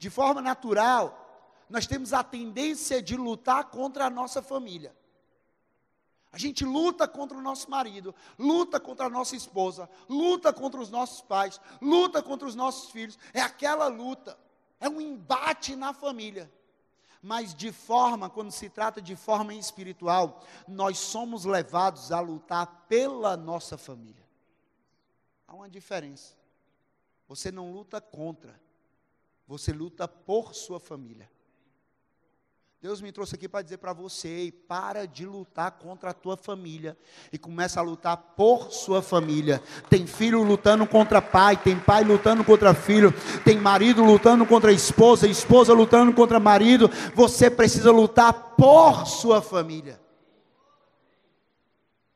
De 0.01 0.11
forma 0.11 0.43
natural, 0.43 1.22
nós 1.73 1.87
temos 1.87 2.13
a 2.13 2.23
tendência 2.23 3.03
de 3.03 3.17
lutar 3.17 3.71
contra 3.71 4.05
a 4.05 4.11
nossa 4.11 4.43
família. 4.43 4.95
A 6.31 6.37
gente 6.37 6.67
luta 6.67 7.09
contra 7.09 7.37
o 7.37 7.41
nosso 7.41 7.71
marido, 7.71 8.15
luta 8.39 8.79
contra 8.79 9.07
a 9.07 9.11
nossa 9.11 9.35
esposa, 9.35 9.89
luta 10.07 10.53
contra 10.53 10.79
os 10.79 10.91
nossos 10.91 11.23
pais, 11.23 11.59
luta 11.81 12.23
contra 12.23 12.47
os 12.47 12.55
nossos 12.55 12.91
filhos. 12.91 13.19
É 13.33 13.41
aquela 13.41 13.87
luta, 13.87 14.39
é 14.79 14.87
um 14.87 15.01
embate 15.01 15.75
na 15.75 15.95
família. 15.95 16.53
Mas 17.23 17.55
de 17.55 17.73
forma, 17.73 18.29
quando 18.29 18.51
se 18.51 18.69
trata 18.69 19.01
de 19.01 19.17
forma 19.17 19.55
espiritual, 19.55 20.45
nós 20.69 20.99
somos 20.99 21.47
levados 21.47 22.13
a 22.13 22.21
lutar 22.21 22.85
pela 22.87 23.35
nossa 23.35 23.79
família. 23.79 24.29
Há 25.49 25.55
uma 25.55 25.71
diferença. 25.71 26.35
Você 27.29 27.51
não 27.51 27.73
luta 27.73 27.99
contra, 27.99 28.61
você 29.47 29.73
luta 29.73 30.07
por 30.07 30.55
sua 30.55 30.79
família. 30.79 31.32
Deus 32.83 33.01
me 33.01 33.13
trouxe 33.13 33.37
aqui 33.37 33.49
para 33.49 33.63
dizer 33.63 33.79
para 33.79 33.93
você, 33.93 34.53
para 34.67 35.07
de 35.07 35.25
lutar 35.25 35.71
contra 35.71 36.11
a 36.11 36.13
tua 36.13 36.37
família 36.37 36.99
e 37.33 37.39
começa 37.39 37.79
a 37.79 37.83
lutar 37.83 38.17
por 38.17 38.73
sua 38.73 39.01
família. 39.01 39.63
Tem 39.89 40.05
filho 40.05 40.43
lutando 40.43 40.85
contra 40.85 41.23
pai, 41.23 41.57
tem 41.57 41.79
pai 41.79 42.03
lutando 42.03 42.43
contra 42.43 42.75
filho, 42.75 43.15
tem 43.45 43.57
marido 43.57 44.03
lutando 44.03 44.45
contra 44.45 44.73
esposa, 44.73 45.29
esposa 45.29 45.73
lutando 45.73 46.13
contra 46.13 46.41
marido. 46.41 46.91
Você 47.15 47.49
precisa 47.49 47.93
lutar 47.93 48.57
por 48.57 49.07
sua 49.07 49.41
família. 49.41 50.01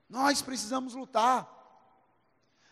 Nós 0.09 0.43
precisamos 0.43 0.97
lutar. 0.97 1.49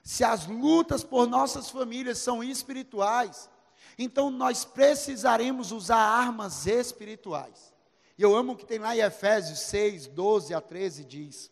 Se 0.02 0.24
as 0.24 0.48
lutas 0.48 1.04
por 1.04 1.28
nossas 1.28 1.70
famílias 1.70 2.18
são 2.18 2.42
espirituais, 2.42 3.48
então 3.96 4.30
nós 4.30 4.64
precisaremos 4.64 5.70
usar 5.70 5.98
armas 5.98 6.66
espirituais. 6.66 7.72
E 8.16 8.22
eu 8.22 8.34
amo 8.34 8.52
o 8.52 8.56
que 8.56 8.64
tem 8.64 8.78
lá 8.78 8.96
em 8.96 9.00
Efésios 9.00 9.60
6, 9.60 10.06
12 10.08 10.54
a 10.54 10.60
13 10.60 11.04
diz: 11.04 11.50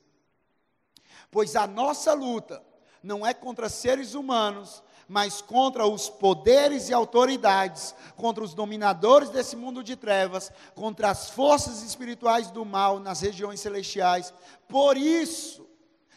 Pois 1.30 1.56
a 1.56 1.66
nossa 1.66 2.12
luta 2.12 2.62
não 3.02 3.26
é 3.26 3.34
contra 3.34 3.68
seres 3.68 4.14
humanos, 4.14 4.82
mas 5.08 5.42
contra 5.42 5.86
os 5.86 6.08
poderes 6.08 6.88
e 6.88 6.94
autoridades, 6.94 7.94
contra 8.16 8.44
os 8.44 8.54
dominadores 8.54 9.30
desse 9.30 9.56
mundo 9.56 9.82
de 9.82 9.96
trevas, 9.96 10.52
contra 10.74 11.10
as 11.10 11.30
forças 11.30 11.82
espirituais 11.82 12.50
do 12.50 12.64
mal 12.64 13.00
nas 13.00 13.20
regiões 13.20 13.60
celestiais. 13.60 14.32
Por 14.68 14.96
isso, 14.96 15.68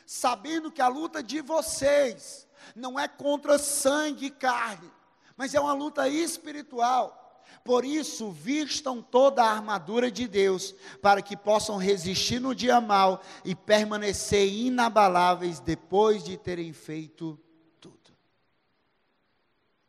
sabendo 0.06 0.72
que 0.72 0.82
a 0.82 0.88
luta 0.88 1.24
de 1.24 1.42
vocês 1.42 2.48
não 2.76 3.00
é 3.00 3.08
contra 3.08 3.58
sangue 3.58 4.28
e 4.28 4.32
carne, 4.32 4.92
mas 5.36 5.56
é 5.56 5.60
uma 5.60 5.74
luta 5.74 6.08
espiritual 6.08 7.25
por 7.66 7.84
isso, 7.84 8.30
vistam 8.32 9.02
toda 9.02 9.44
a 9.44 9.52
armadura 9.52 10.12
de 10.12 10.28
Deus, 10.28 10.76
para 11.02 11.20
que 11.20 11.36
possam 11.36 11.78
resistir 11.78 12.40
no 12.40 12.54
dia 12.54 12.80
mal 12.80 13.24
e 13.44 13.56
permanecer 13.56 14.48
inabaláveis 14.48 15.60
depois 15.60 16.24
de 16.24 16.38
terem 16.38 16.72
feito 16.72 17.40
tudo. 17.82 18.16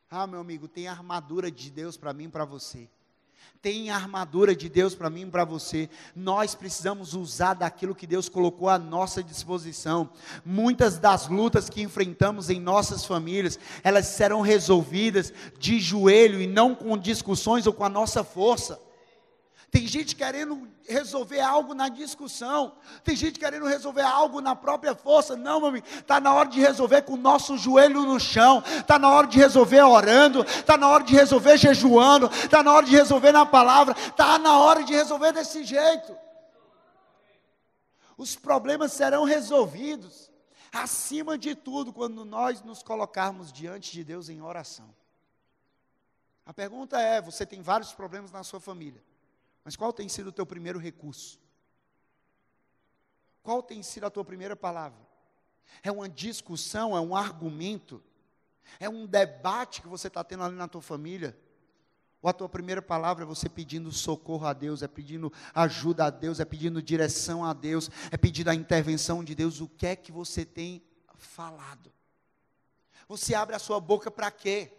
Ah, 0.09 0.27
meu 0.27 0.41
amigo, 0.41 0.67
tem 0.67 0.89
armadura 0.89 1.51
de 1.51 1.71
Deus 1.71 1.99
para 1.99 2.15
mim 2.15 2.25
e 2.25 2.29
para 2.31 2.47
você 2.47 2.89
tem 3.67 3.91
armadura 3.91 4.55
de 4.55 4.69
Deus 4.69 4.95
para 4.95 5.11
mim 5.11 5.23
e 5.23 5.27
para 5.27 5.45
você. 5.45 5.91
Nós 6.15 6.55
precisamos 6.55 7.15
usar 7.15 7.55
daquilo 7.55 7.97
que 7.97 8.07
Deus 8.07 8.29
colocou 8.29 8.69
à 8.69 8.79
nossa 8.79 9.25
disposição. 9.25 10.09
Muitas 10.45 10.99
das 10.99 11.27
lutas 11.27 11.69
que 11.69 11.83
enfrentamos 11.83 12.49
em 12.49 12.61
nossas 12.61 13.05
famílias, 13.05 13.59
elas 13.83 14.07
serão 14.07 14.41
resolvidas 14.41 15.33
de 15.59 15.81
joelho 15.81 16.41
e 16.41 16.47
não 16.47 16.77
com 16.77 16.97
discussões 16.97 17.67
ou 17.67 17.73
com 17.73 17.83
a 17.83 17.89
nossa 17.89 18.23
força. 18.23 18.86
Tem 19.77 19.87
gente 19.87 20.17
querendo 20.17 20.67
resolver 20.89 21.39
algo 21.39 21.75
na 21.75 21.91
discussão. 21.91 22.79
Tem 23.05 23.15
gente 23.15 23.39
querendo 23.39 23.67
resolver 23.67 24.01
algo 24.01 24.41
na 24.41 24.57
própria 24.57 24.95
força. 24.95 25.37
Não, 25.37 25.61
meu 25.61 25.69
amigo. 25.69 25.87
Está 25.87 26.19
na 26.19 26.33
hora 26.33 26.49
de 26.49 26.59
resolver 26.59 27.03
com 27.03 27.13
o 27.13 27.19
nosso 27.19 27.59
joelho 27.59 28.01
no 28.01 28.19
chão. 28.19 28.63
Está 28.67 28.99
na 28.99 29.11
hora 29.11 29.27
de 29.27 29.37
resolver 29.37 29.83
orando. 29.83 30.41
Está 30.45 30.79
na 30.79 30.89
hora 30.89 31.05
de 31.05 31.15
resolver 31.15 31.59
jejuando. 31.59 32.25
Está 32.29 32.63
na 32.63 32.73
hora 32.73 32.87
de 32.87 32.93
resolver 32.93 33.33
na 33.33 33.45
palavra. 33.45 33.95
Está 33.99 34.39
na 34.39 34.59
hora 34.59 34.83
de 34.83 34.95
resolver 34.95 35.33
desse 35.33 35.63
jeito. 35.63 36.17
Os 38.17 38.35
problemas 38.35 38.93
serão 38.93 39.25
resolvidos. 39.25 40.31
Acima 40.73 41.37
de 41.37 41.55
tudo, 41.55 41.93
quando 41.93 42.25
nós 42.25 42.63
nos 42.63 42.83
colocarmos 42.83 43.53
diante 43.53 43.93
de 43.93 44.03
Deus 44.03 44.31
em 44.31 44.41
oração. 44.41 44.89
A 46.47 46.55
pergunta 46.55 46.99
é: 46.99 47.21
você 47.21 47.45
tem 47.45 47.61
vários 47.61 47.93
problemas 47.93 48.33
na 48.33 48.43
sua 48.43 48.59
família. 48.59 49.05
Mas 49.67 49.75
qual 49.75 49.93
tem 49.93 50.09
sido 50.09 50.29
o 50.29 50.33
teu 50.33 50.47
primeiro 50.47 50.79
recurso? 50.79 51.41
Qual 53.43 53.61
tem 53.61 53.83
sido 53.83 54.07
a 54.07 54.11
tua 54.11 54.25
primeira 54.25 54.55
palavra? 54.55 55.05
É 55.83 55.91
uma 55.91 56.09
discussão, 56.09 56.97
é 56.97 57.01
um 57.01 57.17
argumento, 57.17 58.01
é 58.79 58.89
um 58.89 59.07
debate 59.07 59.83
que 59.83 59.89
você 59.89 60.07
está 60.07 60.23
tendo 60.23 60.45
ali 60.45 60.55
na 60.55 60.69
tua 60.69 60.81
família? 60.81 61.37
Ou 62.23 62.31
a 62.31 62.33
tua 62.33 62.49
primeira 62.49 62.81
palavra 62.81 63.25
é 63.25 63.27
você 63.27 63.49
pedindo 63.49 63.91
socorro 63.91 64.47
a 64.47 64.53
Deus, 64.53 64.85
é 64.85 64.89
pedindo 64.89 65.33
ajuda 65.53 66.05
a 66.05 66.11
Deus, 66.11 66.39
é 66.39 66.45
pedindo 66.45 66.81
direção 66.81 67.45
a 67.45 67.53
Deus, 67.53 67.91
é 68.13 68.17
pedindo 68.17 68.51
a 68.51 68.55
intervenção 68.55 69.25
de 69.25 69.35
Deus? 69.35 69.61
O 69.61 69.69
que 69.69 69.89
é 69.89 69.97
que 69.97 70.13
você 70.13 70.45
tem 70.45 70.81
falado? 71.17 71.93
Você 73.09 73.35
abre 73.35 73.57
a 73.57 73.59
sua 73.59 73.81
boca 73.81 74.13
para 74.13 74.31
quê? 74.31 74.73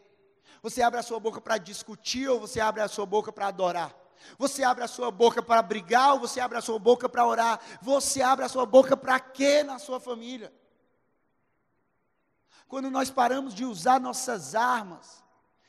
Você 0.61 0.81
abre 0.81 0.97
a 0.97 1.03
sua 1.03 1.19
boca 1.19 1.41
para 1.41 1.57
discutir 1.57 2.29
ou 2.29 2.39
você 2.39 2.61
abre 2.61 2.81
a 2.81 2.87
sua 2.87 3.05
boca 3.05 3.33
para 3.33 3.47
adorar? 3.47 4.06
Você 4.37 4.63
abre 4.63 4.83
a 4.83 4.87
sua 4.87 5.11
boca 5.11 5.41
para 5.41 5.61
brigar 5.61 6.13
ou 6.13 6.19
você 6.19 6.39
abre 6.39 6.57
a 6.57 6.61
sua 6.61 6.79
boca 6.79 7.07
para 7.07 7.25
orar? 7.25 7.59
Você 7.81 8.21
abre 8.21 8.45
a 8.45 8.49
sua 8.49 8.65
boca 8.65 8.95
para 8.95 9.19
quê 9.19 9.63
na 9.63 9.79
sua 9.79 9.99
família? 9.99 10.53
Quando 12.67 12.91
nós 12.91 13.09
paramos 13.09 13.53
de 13.53 13.63
usar 13.63 13.99
nossas 13.99 14.53
armas, 14.53 15.23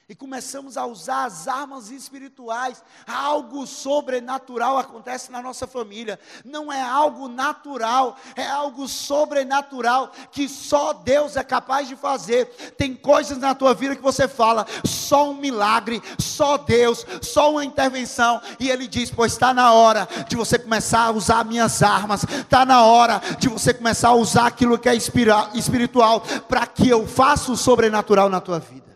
e 0.08 0.14
começamos 0.14 0.78
a 0.78 0.86
usar 0.86 1.26
as 1.26 1.46
armas 1.46 1.90
espirituais, 1.90 2.82
algo 3.06 3.66
sobrenatural 3.66 4.78
acontece 4.78 5.30
na 5.30 5.42
nossa 5.42 5.66
família. 5.66 6.18
Não 6.46 6.72
é 6.72 6.80
algo 6.80 7.28
natural, 7.28 8.16
é 8.34 8.46
algo 8.46 8.88
sobrenatural 8.88 10.10
que 10.32 10.48
só 10.48 10.94
Deus 10.94 11.36
é 11.36 11.44
capaz 11.44 11.88
de 11.88 11.94
fazer. 11.94 12.46
Tem 12.78 12.94
coisas 12.94 13.36
na 13.36 13.54
tua 13.54 13.74
vida 13.74 13.94
que 13.94 14.00
você 14.00 14.26
fala, 14.26 14.66
só 14.82 15.30
um 15.30 15.34
milagre, 15.34 16.02
só 16.18 16.56
Deus, 16.56 17.04
só 17.20 17.50
uma 17.50 17.64
intervenção. 17.64 18.40
E 18.58 18.70
Ele 18.70 18.88
diz: 18.88 19.10
Pois 19.10 19.32
está 19.32 19.52
na 19.52 19.74
hora 19.74 20.08
de 20.26 20.36
você 20.36 20.58
começar 20.58 21.02
a 21.02 21.10
usar 21.10 21.44
minhas 21.44 21.82
armas, 21.82 22.24
está 22.24 22.64
na 22.64 22.82
hora 22.82 23.20
de 23.38 23.50
você 23.50 23.74
começar 23.74 24.08
a 24.08 24.14
usar 24.14 24.46
aquilo 24.46 24.78
que 24.78 24.88
é 24.88 24.94
espiritual, 24.94 26.22
para 26.48 26.66
que 26.66 26.88
eu 26.88 27.06
faça 27.06 27.52
o 27.52 27.56
sobrenatural 27.58 28.30
na 28.30 28.40
tua 28.40 28.58
vida. 28.58 28.87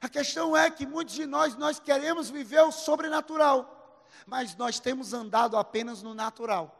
A 0.00 0.08
questão 0.08 0.56
é 0.56 0.70
que 0.70 0.86
muitos 0.86 1.14
de 1.14 1.26
nós, 1.26 1.56
nós 1.56 1.80
queremos 1.80 2.30
viver 2.30 2.60
o 2.62 2.72
sobrenatural, 2.72 4.06
mas 4.26 4.54
nós 4.56 4.78
temos 4.78 5.12
andado 5.12 5.56
apenas 5.56 6.02
no 6.02 6.14
natural. 6.14 6.74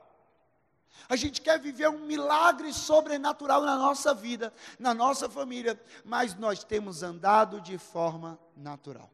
A 1.09 1.17
gente 1.17 1.41
quer 1.41 1.59
viver 1.59 1.89
um 1.89 1.99
milagre 1.99 2.73
sobrenatural 2.73 3.63
na 3.63 3.77
nossa 3.77 4.15
vida, 4.15 4.53
na 4.79 4.95
nossa 4.95 5.29
família, 5.29 5.81
mas 6.05 6.35
nós 6.35 6.65
temos 6.65 7.03
andado 7.03 7.61
de 7.61 7.79
forma 7.79 8.39
natural. 8.57 9.11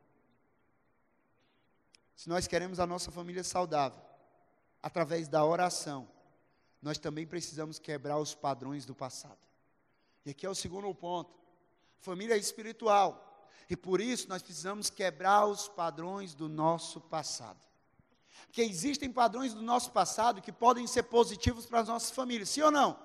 Se 2.16 2.28
nós 2.28 2.46
queremos 2.46 2.80
a 2.80 2.86
nossa 2.86 3.10
família 3.10 3.44
saudável, 3.44 4.00
através 4.82 5.28
da 5.28 5.44
oração, 5.44 6.08
nós 6.80 6.98
também 6.98 7.26
precisamos 7.26 7.78
quebrar 7.78 8.18
os 8.18 8.34
padrões 8.34 8.84
do 8.84 8.94
passado. 8.94 9.38
E 10.24 10.30
aqui 10.30 10.46
é 10.46 10.50
o 10.50 10.54
segundo 10.54 10.94
ponto: 10.94 11.34
família 12.00 12.36
espiritual. 12.36 13.33
E 13.68 13.76
por 13.76 14.00
isso 14.00 14.28
nós 14.28 14.42
precisamos 14.42 14.90
quebrar 14.90 15.46
os 15.46 15.68
padrões 15.68 16.34
do 16.34 16.48
nosso 16.48 17.00
passado. 17.00 17.60
Que 18.52 18.62
existem 18.62 19.10
padrões 19.10 19.54
do 19.54 19.62
nosso 19.62 19.90
passado 19.90 20.42
que 20.42 20.52
podem 20.52 20.86
ser 20.86 21.04
positivos 21.04 21.66
para 21.66 21.80
as 21.80 21.88
nossas 21.88 22.10
famílias, 22.10 22.48
sim 22.48 22.62
ou 22.62 22.70
não? 22.70 22.98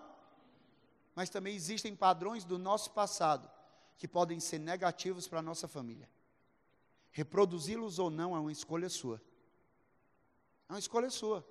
Mas 1.15 1.29
também 1.29 1.55
existem 1.55 1.95
padrões 1.95 2.43
do 2.43 2.57
nosso 2.57 2.91
passado 2.91 3.49
que 3.97 4.07
podem 4.07 4.39
ser 4.39 4.59
negativos 4.59 5.27
para 5.27 5.39
a 5.39 5.41
nossa 5.43 5.67
família. 5.67 6.09
Reproduzi-los 7.11 7.99
ou 7.99 8.09
não 8.09 8.35
é 8.35 8.39
uma 8.39 8.51
escolha 8.51 8.89
sua. 8.89 9.21
É 10.67 10.73
uma 10.73 10.79
escolha 10.79 11.09
sua. 11.09 11.45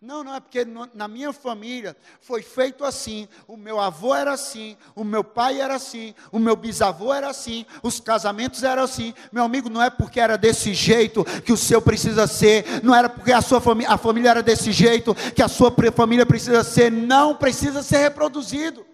Não, 0.00 0.22
não 0.22 0.32
é 0.32 0.38
porque 0.38 0.64
na 0.94 1.08
minha 1.08 1.32
família 1.32 1.96
foi 2.20 2.40
feito 2.40 2.84
assim. 2.84 3.28
O 3.48 3.56
meu 3.56 3.80
avô 3.80 4.14
era 4.14 4.32
assim, 4.32 4.76
o 4.94 5.02
meu 5.02 5.24
pai 5.24 5.60
era 5.60 5.74
assim, 5.74 6.14
o 6.30 6.38
meu 6.38 6.54
bisavô 6.54 7.12
era 7.12 7.28
assim, 7.28 7.66
os 7.82 7.98
casamentos 7.98 8.62
eram 8.62 8.84
assim. 8.84 9.12
Meu 9.32 9.42
amigo, 9.42 9.68
não 9.68 9.82
é 9.82 9.90
porque 9.90 10.20
era 10.20 10.38
desse 10.38 10.72
jeito 10.72 11.24
que 11.42 11.52
o 11.52 11.56
seu 11.56 11.82
precisa 11.82 12.28
ser, 12.28 12.84
não 12.84 12.94
era 12.94 13.08
porque 13.08 13.32
a 13.32 13.42
sua 13.42 13.60
família, 13.60 13.92
a 13.92 13.98
família 13.98 14.30
era 14.30 14.42
desse 14.42 14.70
jeito 14.70 15.16
que 15.34 15.42
a 15.42 15.48
sua 15.48 15.74
família 15.92 16.24
precisa 16.24 16.62
ser, 16.62 16.92
não 16.92 17.34
precisa 17.34 17.82
ser 17.82 17.98
reproduzido. 17.98 18.86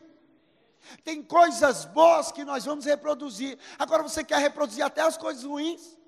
Tem 1.05 1.23
coisas 1.23 1.85
boas 1.85 2.33
que 2.33 2.47
nós 2.47 2.65
vamos 2.65 2.87
reproduzir. 2.87 3.59
Agora 3.79 4.03
você 4.03 4.25
quer 4.25 4.39
reproduzir 4.39 4.83
até 4.83 5.03
as 5.03 5.19
coisas 5.19 5.45
ruins? 5.45 5.99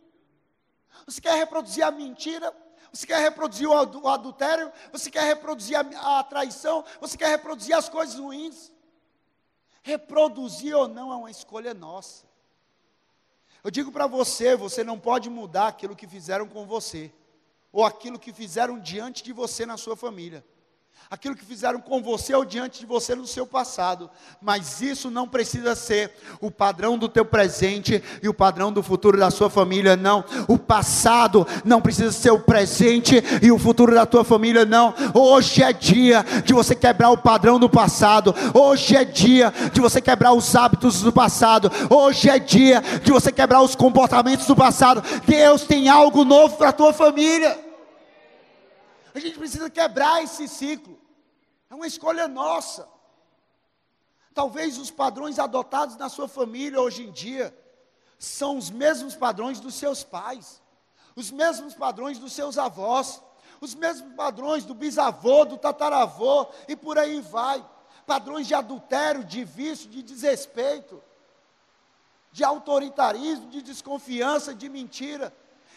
Você 1.07 1.21
quer 1.21 1.35
reproduzir 1.35 1.85
a 1.85 1.91
mentira? 1.91 2.51
Você 2.93 3.07
quer 3.07 3.21
reproduzir 3.21 3.69
o 3.69 4.09
adultério? 4.09 4.73
Você 4.93 5.11
quer 5.11 5.25
reproduzir 5.25 5.77
a, 5.77 6.19
a 6.19 6.25
traição? 6.25 6.85
Você 7.01 7.17
quer 7.17 7.29
reproduzir 7.29 7.77
as 7.77 7.89
coisas 7.89 8.19
ruins? 8.19 8.73
Reproduzir 9.83 10.77
ou 10.77 10.89
não 10.89 11.13
é 11.13 11.17
uma 11.17 11.31
escolha 11.31 11.73
nossa. 11.75 12.25
Eu 13.63 13.71
digo 13.71 13.91
para 13.91 14.07
você, 14.07 14.57
você 14.57 14.83
não 14.85 14.99
pode 14.99 15.29
mudar 15.29 15.69
aquilo 15.69 15.97
que 15.97 16.07
fizeram 16.07 16.49
com 16.49 16.67
você, 16.67 17.13
ou 17.73 17.85
aquilo 17.85 18.19
que 18.19 18.33
fizeram 18.33 18.79
diante 18.79 19.23
de 19.23 19.33
você 19.33 19.67
na 19.67 19.77
sua 19.77 19.97
família 19.97 20.45
aquilo 21.11 21.37
que 21.37 21.45
fizeram 21.45 21.81
com 21.81 22.03
você 22.03 22.35
ou 22.35 22.45
diante 22.45 22.81
de 22.81 22.87
você 22.87 23.15
no 23.15 23.27
seu 23.27 23.47
passado, 23.47 24.11
mas 24.41 24.81
isso 24.81 25.11
não 25.11 25.29
precisa 25.29 25.75
ser 25.75 26.13
o 26.41 26.51
padrão 26.51 26.99
do 26.99 27.09
teu 27.09 27.25
presente 27.25 28.03
e 28.23 28.29
o 28.29 28.35
padrão 28.35 28.73
do 28.73 28.83
futuro 28.83 29.17
da 29.17 29.31
sua 29.31 29.49
família, 29.49 29.97
não. 29.97 30.25
O 30.49 30.59
passado 30.59 31.47
não 31.65 31.81
precisa 31.81 32.11
ser 32.11 32.31
o 32.31 32.41
presente 32.41 33.23
e 33.41 33.53
o 33.53 33.59
futuro 33.59 33.95
da 33.95 34.05
tua 34.05 34.25
família, 34.25 34.65
não. 34.65 34.95
Hoje 35.15 35.63
é 35.63 35.73
dia 35.73 36.25
de 36.45 36.53
você 36.53 36.75
quebrar 36.75 37.11
o 37.11 37.19
padrão 37.19 37.59
do 37.59 37.71
passado. 37.71 38.35
Hoje 38.53 38.97
é 38.97 39.05
dia 39.05 39.53
de 39.73 39.81
você 39.81 40.01
quebrar 40.01 40.33
os 40.33 40.57
hábitos 40.57 41.03
do 41.03 41.13
passado. 41.13 41.71
Hoje 41.89 42.29
é 42.29 42.39
dia 42.39 42.83
de 43.03 43.13
você 43.13 43.31
quebrar 43.31 43.63
os 43.63 43.77
comportamentos 43.77 44.47
do 44.47 44.57
passado. 44.57 45.03
Deus 45.25 45.63
tem 45.63 45.89
algo 45.89 46.25
novo 46.25 46.57
para 46.57 46.71
a 46.71 46.73
tua 46.73 46.93
família. 46.93 47.66
A 49.17 49.19
gente 49.19 49.39
precisa 49.39 49.71
quebrar 49.71 50.23
esse 50.23 50.47
ciclo. 50.47 51.01
É 51.71 51.75
uma 51.75 51.87
escolha 51.87 52.29
nossa. 52.29 52.87
Talvez 54.35 54.77
os 54.77 54.91
padrões 54.91 55.39
adotados 55.39 55.97
na 55.97 56.11
sua 56.11 56.29
família 56.29 56.79
hoje 56.83 57.05
em 57.05 57.11
dia 57.11 57.57
são 58.19 58.59
os 58.59 58.69
mesmos 58.69 59.15
padrões 59.15 59.59
dos 59.59 59.75
seus 59.75 60.05
pais, 60.05 60.61
os 61.15 61.31
mesmos 61.31 61.75
padrões 61.75 62.19
dos 62.19 62.35
seus 62.35 62.59
avós, 62.59 63.23
os 63.59 63.75
mesmos 63.75 64.15
padrões 64.15 64.67
do 64.67 64.75
bisavô, 64.75 65.47
do 65.47 65.57
tataravô 65.57 66.47
e 66.69 66.77
por 66.77 66.99
aí 66.99 67.19
vai. 67.23 67.65
Padrões 68.07 68.47
de 68.47 68.55
adultério, 68.55 69.25
de 69.25 69.45
vício, 69.45 69.89
de 69.89 70.03
desrespeito, 70.03 71.03
de 72.31 72.45
autoritarismo, 72.45 73.49
de 73.49 73.63
desconfiança, 73.63 74.55
de 74.55 74.69
mentira. 74.69 75.35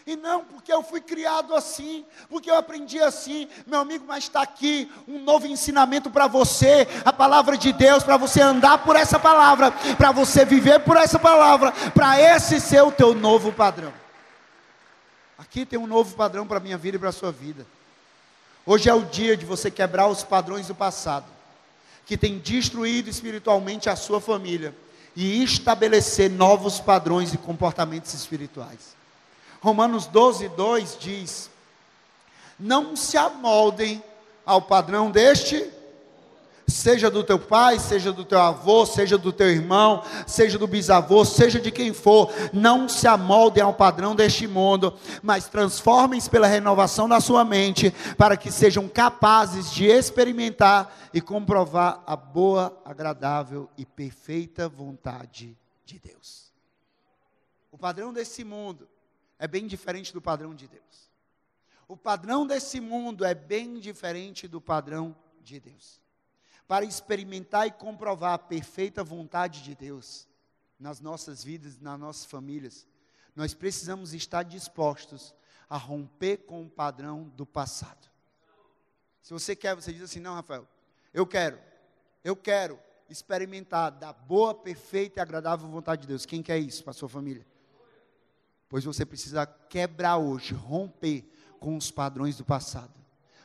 E 0.09 0.15
não 0.15 0.43
porque 0.43 0.73
eu 0.73 0.81
fui 0.81 0.99
criado 0.99 1.53
assim, 1.53 2.03
porque 2.31 2.49
eu 2.49 2.55
aprendi 2.55 2.99
assim, 2.99 3.47
meu 3.67 3.79
amigo, 3.79 4.05
mas 4.07 4.23
está 4.23 4.41
aqui 4.41 4.91
um 5.07 5.21
novo 5.21 5.45
ensinamento 5.45 6.09
para 6.09 6.25
você, 6.25 6.87
a 7.05 7.13
palavra 7.13 7.55
de 7.55 7.71
Deus, 7.71 8.03
para 8.03 8.17
você 8.17 8.41
andar 8.41 8.79
por 8.79 8.95
essa 8.95 9.19
palavra, 9.19 9.71
para 9.99 10.11
você 10.11 10.43
viver 10.43 10.79
por 10.79 10.97
essa 10.97 11.19
palavra, 11.19 11.71
para 11.93 12.19
esse 12.19 12.59
ser 12.59 12.81
o 12.81 12.91
teu 12.91 13.13
novo 13.13 13.53
padrão. 13.53 13.93
Aqui 15.37 15.63
tem 15.63 15.77
um 15.77 15.85
novo 15.85 16.15
padrão 16.15 16.47
para 16.47 16.57
a 16.57 16.59
minha 16.59 16.75
vida 16.75 16.97
e 16.97 16.99
para 16.99 17.09
a 17.09 17.11
sua 17.13 17.31
vida. 17.31 17.63
Hoje 18.65 18.89
é 18.89 18.93
o 18.95 19.05
dia 19.05 19.37
de 19.37 19.45
você 19.45 19.69
quebrar 19.69 20.07
os 20.07 20.23
padrões 20.23 20.65
do 20.65 20.73
passado, 20.73 21.27
que 22.07 22.17
tem 22.17 22.39
destruído 22.39 23.11
espiritualmente 23.11 23.91
a 23.91 23.95
sua 23.95 24.19
família, 24.19 24.73
e 25.15 25.43
estabelecer 25.43 26.31
novos 26.31 26.79
padrões 26.79 27.31
e 27.31 27.37
comportamentos 27.37 28.11
espirituais. 28.15 28.97
Romanos 29.61 30.07
12, 30.07 30.49
2 30.49 30.97
diz: 30.99 31.49
Não 32.59 32.95
se 32.95 33.17
amoldem 33.17 34.03
ao 34.45 34.61
padrão 34.61 35.11
deste, 35.11 35.69
seja 36.69 37.09
do 37.09 37.23
teu 37.23 37.37
pai, 37.37 37.77
seja 37.77 38.11
do 38.11 38.23
teu 38.23 38.39
avô, 38.39 38.85
seja 38.85 39.17
do 39.17 39.33
teu 39.33 39.49
irmão, 39.49 40.03
seja 40.25 40.57
do 40.57 40.67
bisavô, 40.67 41.25
seja 41.25 41.59
de 41.59 41.71
quem 41.71 41.93
for, 41.93 42.31
não 42.53 42.87
se 42.87 43.07
amoldem 43.07 43.61
ao 43.61 43.73
padrão 43.73 44.15
deste 44.15 44.47
mundo, 44.47 44.93
mas 45.21 45.47
transformem-se 45.47 46.29
pela 46.29 46.47
renovação 46.47 47.09
da 47.09 47.19
sua 47.19 47.43
mente, 47.43 47.93
para 48.17 48.37
que 48.37 48.51
sejam 48.51 48.87
capazes 48.87 49.71
de 49.71 49.85
experimentar 49.85 50.95
e 51.13 51.19
comprovar 51.19 52.01
a 52.05 52.15
boa, 52.15 52.77
agradável 52.85 53.69
e 53.77 53.85
perfeita 53.85 54.69
vontade 54.69 55.57
de 55.85 55.99
Deus. 55.99 56.49
O 57.71 57.77
padrão 57.77 58.13
desse 58.13 58.43
mundo 58.43 58.87
é 59.39 59.47
bem 59.47 59.65
diferente 59.65 60.13
do 60.13 60.21
padrão 60.21 60.53
de 60.53 60.67
Deus. 60.67 61.09
O 61.87 61.97
padrão 61.97 62.45
desse 62.45 62.79
mundo 62.79 63.25
é 63.25 63.33
bem 63.33 63.79
diferente 63.79 64.47
do 64.47 64.61
padrão 64.61 65.15
de 65.41 65.59
Deus. 65.59 65.99
Para 66.67 66.85
experimentar 66.85 67.65
e 67.65 67.71
comprovar 67.71 68.33
a 68.33 68.37
perfeita 68.37 69.03
vontade 69.03 69.63
de 69.63 69.73
Deus 69.73 70.27
nas 70.77 70.99
nossas 70.99 71.43
vidas, 71.43 71.79
nas 71.79 71.99
nossas 71.99 72.25
famílias, 72.25 72.85
nós 73.35 73.55
precisamos 73.55 74.13
estar 74.13 74.43
dispostos 74.43 75.33
a 75.67 75.77
romper 75.77 76.37
com 76.45 76.63
o 76.63 76.69
padrão 76.69 77.29
do 77.35 77.45
passado. 77.45 78.09
Se 79.21 79.33
você 79.33 79.55
quer, 79.55 79.73
você 79.73 79.91
diz 79.93 80.03
assim: 80.03 80.19
não, 80.19 80.35
Rafael, 80.35 80.67
eu 81.13 81.25
quero, 81.25 81.59
eu 82.23 82.35
quero 82.35 82.79
experimentar 83.09 83.91
da 83.91 84.13
boa, 84.13 84.53
perfeita 84.53 85.19
e 85.19 85.21
agradável 85.21 85.67
vontade 85.67 86.01
de 86.01 86.07
Deus. 86.07 86.25
Quem 86.25 86.43
quer 86.43 86.59
isso 86.59 86.83
para 86.83 86.93
sua 86.93 87.09
família? 87.09 87.45
Pois 88.69 88.85
você 88.85 89.03
precisa 89.03 89.47
quebrar 89.47 90.17
hoje, 90.17 90.53
romper 90.53 91.27
com 91.59 91.75
os 91.75 91.89
padrões 91.89 92.37
do 92.37 92.45
passado. 92.45 92.98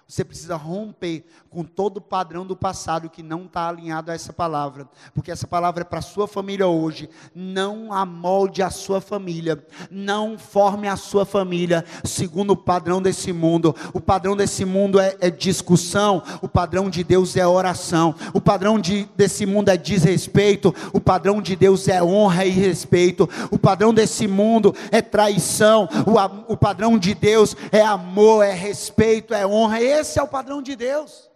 Você 0.06 0.22
precisa 0.22 0.54
romper 0.54 1.24
com 1.48 1.64
todo 1.64 1.96
o 1.96 2.00
padrão 2.00 2.44
do 2.44 2.54
passado 2.54 3.08
que 3.08 3.22
não 3.22 3.46
está 3.46 3.68
alinhado 3.68 4.10
a 4.10 4.14
essa 4.14 4.34
palavra, 4.34 4.86
porque 5.14 5.30
essa 5.30 5.46
palavra 5.46 5.80
é 5.80 5.84
para 5.84 6.00
a 6.00 6.02
sua 6.02 6.28
família 6.28 6.66
hoje. 6.66 7.08
Não 7.34 7.90
amolde 7.90 8.62
a 8.62 8.68
sua 8.68 9.00
família, 9.00 9.66
não 9.90 10.36
forme 10.36 10.88
a 10.88 10.96
sua 10.96 11.24
família 11.24 11.86
segundo 12.04 12.50
o 12.50 12.56
padrão 12.56 13.00
desse 13.00 13.32
mundo. 13.32 13.74
O 13.94 14.00
padrão 14.00 14.36
desse 14.36 14.66
mundo 14.66 15.00
é, 15.00 15.16
é 15.20 15.30
discussão, 15.30 16.22
o 16.42 16.48
padrão 16.48 16.90
de 16.90 17.02
Deus 17.02 17.34
é 17.34 17.46
oração, 17.46 18.14
o 18.34 18.42
padrão 18.42 18.78
de, 18.78 19.08
desse 19.16 19.46
mundo 19.46 19.70
é 19.70 19.76
desrespeito, 19.76 20.74
o 20.92 21.00
padrão 21.00 21.40
de 21.40 21.56
Deus 21.56 21.88
é 21.88 22.02
honra 22.02 22.44
e 22.44 22.50
respeito, 22.50 23.28
o 23.50 23.58
padrão 23.58 23.94
desse 23.94 24.28
mundo 24.28 24.74
é 24.92 25.00
traição, 25.00 25.88
o, 26.06 26.52
o 26.52 26.56
padrão 26.58 26.98
de 26.98 27.14
Deus 27.14 27.56
é 27.72 27.80
amor, 27.80 28.44
é 28.44 28.52
respeito, 28.52 29.32
é 29.32 29.46
honra. 29.46 29.80
E 29.80 29.93
esse 30.00 30.18
é 30.18 30.22
o 30.22 30.28
padrão 30.28 30.60
de 30.62 30.74
Deus. 30.76 31.30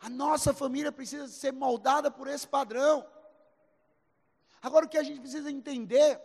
A 0.00 0.08
nossa 0.08 0.52
família 0.52 0.92
precisa 0.92 1.28
ser 1.28 1.52
moldada 1.52 2.10
por 2.10 2.28
esse 2.28 2.46
padrão. 2.46 3.06
Agora, 4.60 4.86
o 4.86 4.88
que 4.88 4.98
a 4.98 5.02
gente 5.02 5.20
precisa 5.20 5.50
entender 5.50 6.20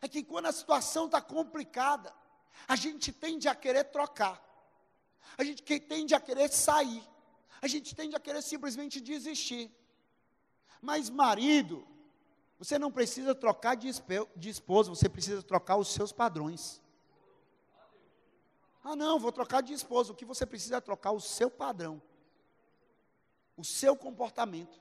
é 0.00 0.08
que 0.08 0.22
quando 0.22 0.46
a 0.46 0.52
situação 0.52 1.06
está 1.06 1.20
complicada, 1.20 2.12
a 2.66 2.76
gente 2.76 3.12
tende 3.12 3.48
a 3.48 3.54
querer 3.54 3.84
trocar, 3.84 4.42
a 5.36 5.44
gente 5.44 5.62
tende 5.80 6.14
a 6.14 6.20
querer 6.20 6.48
sair, 6.50 7.02
a 7.60 7.66
gente 7.66 7.94
tende 7.94 8.14
a 8.16 8.20
querer 8.20 8.42
simplesmente 8.42 9.00
desistir. 9.00 9.70
Mas, 10.80 11.10
marido, 11.10 11.86
você 12.58 12.78
não 12.78 12.90
precisa 12.90 13.34
trocar 13.34 13.74
de 13.74 13.88
esposa, 14.48 14.90
você 14.90 15.08
precisa 15.08 15.42
trocar 15.42 15.76
os 15.76 15.88
seus 15.88 16.12
padrões. 16.12 16.80
Ah, 18.90 18.96
não, 18.96 19.18
vou 19.18 19.30
trocar 19.30 19.60
de 19.60 19.74
esposa. 19.74 20.12
O 20.12 20.14
que 20.14 20.24
você 20.24 20.46
precisa 20.46 20.76
é 20.76 20.80
trocar 20.80 21.12
o 21.12 21.20
seu 21.20 21.50
padrão, 21.50 22.00
o 23.54 23.62
seu 23.62 23.94
comportamento. 23.94 24.80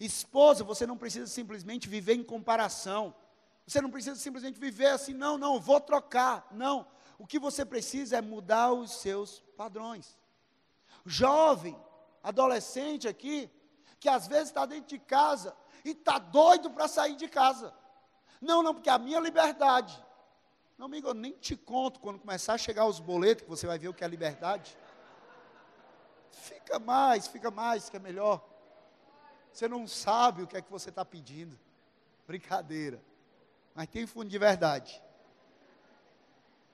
Esposa, 0.00 0.64
você 0.64 0.86
não 0.86 0.96
precisa 0.96 1.26
simplesmente 1.26 1.90
viver 1.90 2.14
em 2.14 2.24
comparação. 2.24 3.14
Você 3.66 3.82
não 3.82 3.90
precisa 3.90 4.16
simplesmente 4.16 4.58
viver 4.58 4.86
assim, 4.86 5.12
não, 5.12 5.36
não, 5.36 5.60
vou 5.60 5.78
trocar. 5.78 6.48
Não. 6.50 6.86
O 7.18 7.26
que 7.26 7.38
você 7.38 7.66
precisa 7.66 8.16
é 8.16 8.22
mudar 8.22 8.72
os 8.72 8.92
seus 8.92 9.40
padrões. 9.58 10.16
Jovem, 11.04 11.78
adolescente 12.22 13.06
aqui, 13.06 13.50
que 14.00 14.08
às 14.08 14.26
vezes 14.26 14.48
está 14.48 14.64
dentro 14.64 14.88
de 14.88 14.98
casa 14.98 15.54
e 15.84 15.90
está 15.90 16.18
doido 16.18 16.70
para 16.70 16.88
sair 16.88 17.14
de 17.14 17.28
casa. 17.28 17.74
Não, 18.40 18.62
não, 18.62 18.72
porque 18.72 18.88
a 18.88 18.96
minha 18.96 19.20
liberdade 19.20 20.02
Meu 20.76 20.86
amigo, 20.86 21.08
eu 21.08 21.14
nem 21.14 21.32
te 21.32 21.56
conto 21.56 21.98
quando 22.00 22.18
começar 22.18 22.54
a 22.54 22.58
chegar 22.58 22.86
os 22.86 23.00
boletos, 23.00 23.44
que 23.44 23.48
você 23.48 23.66
vai 23.66 23.78
ver 23.78 23.88
o 23.88 23.94
que 23.94 24.04
é 24.04 24.08
liberdade. 24.08 24.76
Fica 26.30 26.78
mais, 26.78 27.26
fica 27.26 27.50
mais, 27.50 27.88
que 27.88 27.96
é 27.96 28.00
melhor. 28.00 28.46
Você 29.50 29.66
não 29.66 29.86
sabe 29.86 30.42
o 30.42 30.46
que 30.46 30.56
é 30.56 30.60
que 30.60 30.70
você 30.70 30.90
está 30.90 31.02
pedindo. 31.02 31.58
Brincadeira. 32.26 33.02
Mas 33.74 33.88
tem 33.88 34.06
fundo 34.06 34.28
de 34.28 34.38
verdade. 34.38 35.02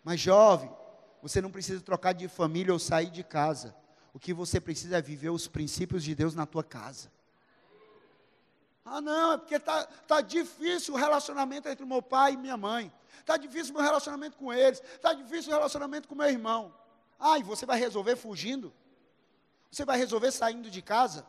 Mas 0.03 0.19
jovem, 0.19 0.75
você 1.23 1.41
não 1.41 1.53
precisa 1.53 1.81
trocar 1.81 2.13
de 2.13 2.27
família 2.27 2.73
ou 2.73 2.81
sair 2.81 3.09
de 3.11 3.23
casa. 3.23 3.73
O 4.13 4.19
que 4.19 4.35
você 4.35 4.61
precisa 4.61 4.99
é 4.99 5.03
viver 5.03 5.31
os 5.31 5.47
princípios 5.47 6.03
de 6.03 6.13
Deus 6.13 6.35
na 6.35 6.45
tua 6.45 6.65
casa. 6.65 7.09
Ah, 8.85 9.01
não, 9.01 9.33
é 9.33 9.39
porque 9.39 9.55
está 9.55 9.87
tá 10.07 10.21
difícil 10.21 10.95
o 10.95 10.97
relacionamento 10.97 11.69
entre 11.69 11.85
meu 11.87 12.03
pai 12.03 12.33
e 12.33 12.37
minha 12.37 12.57
mãe. 12.57 12.93
Está 13.21 13.37
difícil 13.37 13.73
o 13.73 13.77
meu 13.77 13.83
relacionamento 13.83 14.37
com 14.37 14.53
eles. 14.53 14.83
Está 14.95 15.13
difícil 15.13 15.53
o 15.53 15.55
relacionamento 15.55 16.09
com 16.09 16.15
meu 16.15 16.29
irmão. 16.29 16.75
Ah, 17.19 17.39
e 17.39 17.43
você 17.43 17.65
vai 17.65 17.79
resolver 17.79 18.17
fugindo? 18.17 18.73
Você 19.71 19.85
vai 19.85 19.97
resolver 19.97 20.33
saindo 20.33 20.69
de 20.69 20.83
casa? 20.83 21.25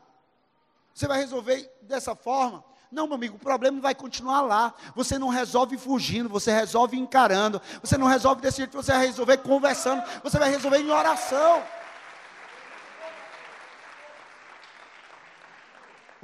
Você 0.93 1.07
vai 1.07 1.19
resolver 1.19 1.71
dessa 1.83 2.15
forma? 2.15 2.63
Não, 2.91 3.07
meu 3.07 3.15
amigo, 3.15 3.37
o 3.37 3.39
problema 3.39 3.79
vai 3.79 3.95
continuar 3.95 4.41
lá. 4.41 4.73
Você 4.95 5.17
não 5.17 5.29
resolve 5.29 5.77
fugindo, 5.77 6.29
você 6.29 6.51
resolve 6.51 6.97
encarando. 6.97 7.61
Você 7.81 7.97
não 7.97 8.05
resolve 8.05 8.41
desse 8.41 8.57
jeito, 8.57 8.75
você 8.75 8.91
vai 8.91 9.07
resolver 9.07 9.37
conversando. 9.37 10.03
Você 10.23 10.37
vai 10.37 10.49
resolver 10.49 10.79
em 10.79 10.89
oração. 10.91 11.63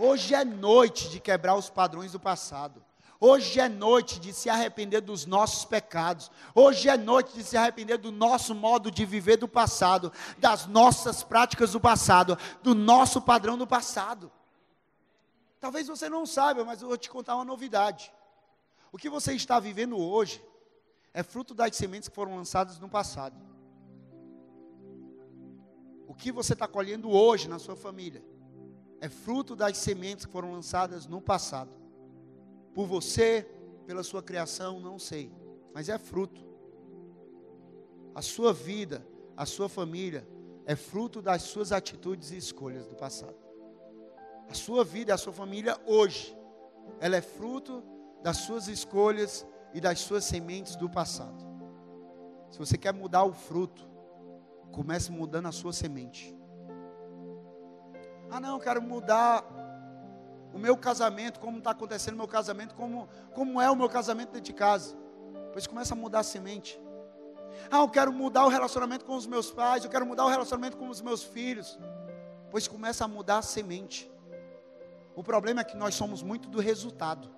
Hoje 0.01 0.33
é 0.33 0.45
noite 0.45 1.09
de 1.09 1.19
quebrar 1.19 1.55
os 1.55 1.69
padrões 1.69 2.13
do 2.13 2.19
passado. 2.19 2.81
Hoje 3.19 3.59
é 3.59 3.67
noite 3.67 4.17
de 4.17 4.31
se 4.31 4.49
arrepender 4.49 5.01
dos 5.01 5.25
nossos 5.25 5.65
pecados. 5.65 6.31
Hoje 6.55 6.87
é 6.87 6.95
noite 6.95 7.33
de 7.33 7.43
se 7.43 7.57
arrepender 7.57 7.97
do 7.97 8.09
nosso 8.09 8.55
modo 8.55 8.89
de 8.89 9.05
viver 9.05 9.35
do 9.35 9.47
passado, 9.47 10.09
das 10.37 10.65
nossas 10.67 11.21
práticas 11.21 11.73
do 11.73 11.81
passado, 11.81 12.37
do 12.63 12.73
nosso 12.73 13.21
padrão 13.21 13.57
do 13.57 13.67
passado. 13.67 14.31
Talvez 15.59 15.87
você 15.87 16.07
não 16.07 16.25
saiba, 16.25 16.63
mas 16.63 16.81
eu 16.81 16.87
vou 16.87 16.97
te 16.97 17.09
contar 17.09 17.35
uma 17.35 17.43
novidade. 17.43 18.09
O 18.93 18.97
que 18.97 19.09
você 19.09 19.33
está 19.33 19.59
vivendo 19.59 19.97
hoje 19.97 20.41
é 21.13 21.21
fruto 21.23 21.53
das 21.53 21.75
sementes 21.75 22.07
que 22.07 22.15
foram 22.15 22.37
lançadas 22.37 22.79
no 22.79 22.87
passado. 22.87 23.35
O 26.07 26.15
que 26.15 26.31
você 26.31 26.53
está 26.53 26.69
colhendo 26.69 27.11
hoje 27.11 27.49
na 27.49 27.59
sua 27.59 27.75
família 27.75 28.23
é 29.01 29.09
fruto 29.09 29.55
das 29.55 29.77
sementes 29.77 30.25
que 30.25 30.31
foram 30.31 30.51
lançadas 30.51 31.07
no 31.07 31.21
passado. 31.21 31.71
Por 32.73 32.85
você, 32.85 33.47
pela 33.85 34.03
sua 34.03 34.21
criação, 34.21 34.79
não 34.79 34.99
sei, 34.99 35.31
mas 35.73 35.89
é 35.89 35.97
fruto. 35.97 36.41
A 38.13 38.21
sua 38.21 38.53
vida, 38.53 39.05
a 39.35 39.45
sua 39.45 39.69
família, 39.69 40.27
é 40.65 40.75
fruto 40.75 41.21
das 41.21 41.43
suas 41.43 41.71
atitudes 41.71 42.31
e 42.31 42.37
escolhas 42.37 42.85
do 42.85 42.95
passado. 42.95 43.35
A 44.49 44.53
sua 44.53 44.83
vida, 44.83 45.13
a 45.13 45.17
sua 45.17 45.33
família 45.33 45.79
hoje, 45.85 46.37
ela 46.99 47.15
é 47.15 47.21
fruto 47.21 47.83
das 48.21 48.37
suas 48.37 48.67
escolhas 48.67 49.45
e 49.73 49.79
das 49.79 49.99
suas 49.99 50.25
sementes 50.25 50.75
do 50.75 50.89
passado. 50.89 51.47
Se 52.51 52.57
você 52.57 52.77
quer 52.77 52.93
mudar 52.93 53.23
o 53.23 53.33
fruto, 53.33 53.87
comece 54.71 55.11
mudando 55.11 55.47
a 55.47 55.51
sua 55.51 55.71
semente. 55.71 56.35
Ah, 58.31 58.39
não, 58.39 58.55
eu 58.55 58.59
quero 58.59 58.81
mudar 58.81 59.43
o 60.53 60.57
meu 60.57 60.75
casamento, 60.77 61.39
como 61.39 61.57
está 61.57 61.71
acontecendo 61.71 62.15
o 62.15 62.17
meu 62.17 62.27
casamento, 62.27 62.75
como, 62.75 63.07
como 63.33 63.61
é 63.61 63.69
o 63.69 63.75
meu 63.75 63.89
casamento 63.89 64.29
dentro 64.29 64.41
de 64.41 64.53
casa. 64.53 64.95
Pois 65.51 65.65
começa 65.65 65.93
a 65.93 65.97
mudar 65.97 66.19
a 66.19 66.23
semente. 66.23 66.79
Ah, 67.71 67.79
eu 67.79 67.89
quero 67.89 68.11
mudar 68.11 68.45
o 68.45 68.49
relacionamento 68.49 69.05
com 69.05 69.15
os 69.15 69.25
meus 69.25 69.51
pais, 69.51 69.83
eu 69.83 69.89
quero 69.89 70.05
mudar 70.05 70.25
o 70.25 70.29
relacionamento 70.29 70.77
com 70.77 70.89
os 70.89 71.01
meus 71.01 71.23
filhos. 71.23 71.79
Pois 72.51 72.67
começa 72.67 73.05
a 73.05 73.07
mudar 73.07 73.39
a 73.39 73.41
semente. 73.41 74.09
O 75.15 75.23
problema 75.23 75.61
é 75.61 75.63
que 75.63 75.75
nós 75.75 75.95
somos 75.95 76.23
muito 76.23 76.47
do 76.49 76.59
resultado. 76.59 77.29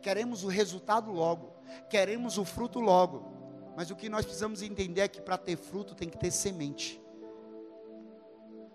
Queremos 0.00 0.44
o 0.44 0.48
resultado 0.48 1.10
logo, 1.10 1.52
queremos 1.88 2.38
o 2.38 2.44
fruto 2.44 2.80
logo. 2.80 3.40
Mas 3.76 3.90
o 3.90 3.96
que 3.96 4.08
nós 4.08 4.24
precisamos 4.24 4.62
entender 4.62 5.02
é 5.02 5.08
que 5.08 5.20
para 5.20 5.38
ter 5.38 5.56
fruto 5.56 5.94
tem 5.94 6.08
que 6.08 6.18
ter 6.18 6.30
semente. 6.30 7.00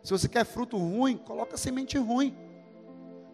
Se 0.05 0.11
você 0.11 0.29
quer 0.29 0.45
fruto 0.45 0.77
ruim, 0.77 1.17
coloca 1.17 1.57
semente 1.57 1.97
ruim. 1.97 2.37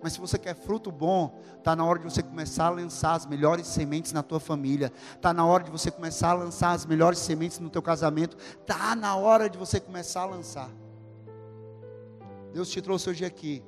Mas 0.01 0.13
se 0.13 0.21
você 0.21 0.37
quer 0.37 0.55
fruto 0.55 0.89
bom, 0.89 1.37
está 1.57 1.75
na 1.75 1.83
hora 1.83 1.99
de 1.99 2.05
você 2.05 2.23
começar 2.23 2.67
a 2.67 2.69
lançar 2.69 3.13
as 3.13 3.25
melhores 3.25 3.67
sementes 3.67 4.13
na 4.13 4.23
tua 4.23 4.39
família. 4.39 4.89
Está 5.13 5.33
na 5.33 5.45
hora 5.45 5.65
de 5.65 5.69
você 5.69 5.91
começar 5.91 6.29
a 6.29 6.33
lançar 6.33 6.71
as 6.71 6.85
melhores 6.85 7.19
sementes 7.19 7.59
no 7.59 7.69
teu 7.69 7.81
casamento. 7.81 8.37
Está 8.37 8.95
na 8.95 9.17
hora 9.17 9.49
de 9.49 9.57
você 9.57 9.81
começar 9.81 10.21
a 10.21 10.25
lançar. 10.27 10.69
Deus 12.53 12.69
te 12.69 12.81
trouxe 12.81 13.09
hoje 13.09 13.25
aqui 13.25 13.61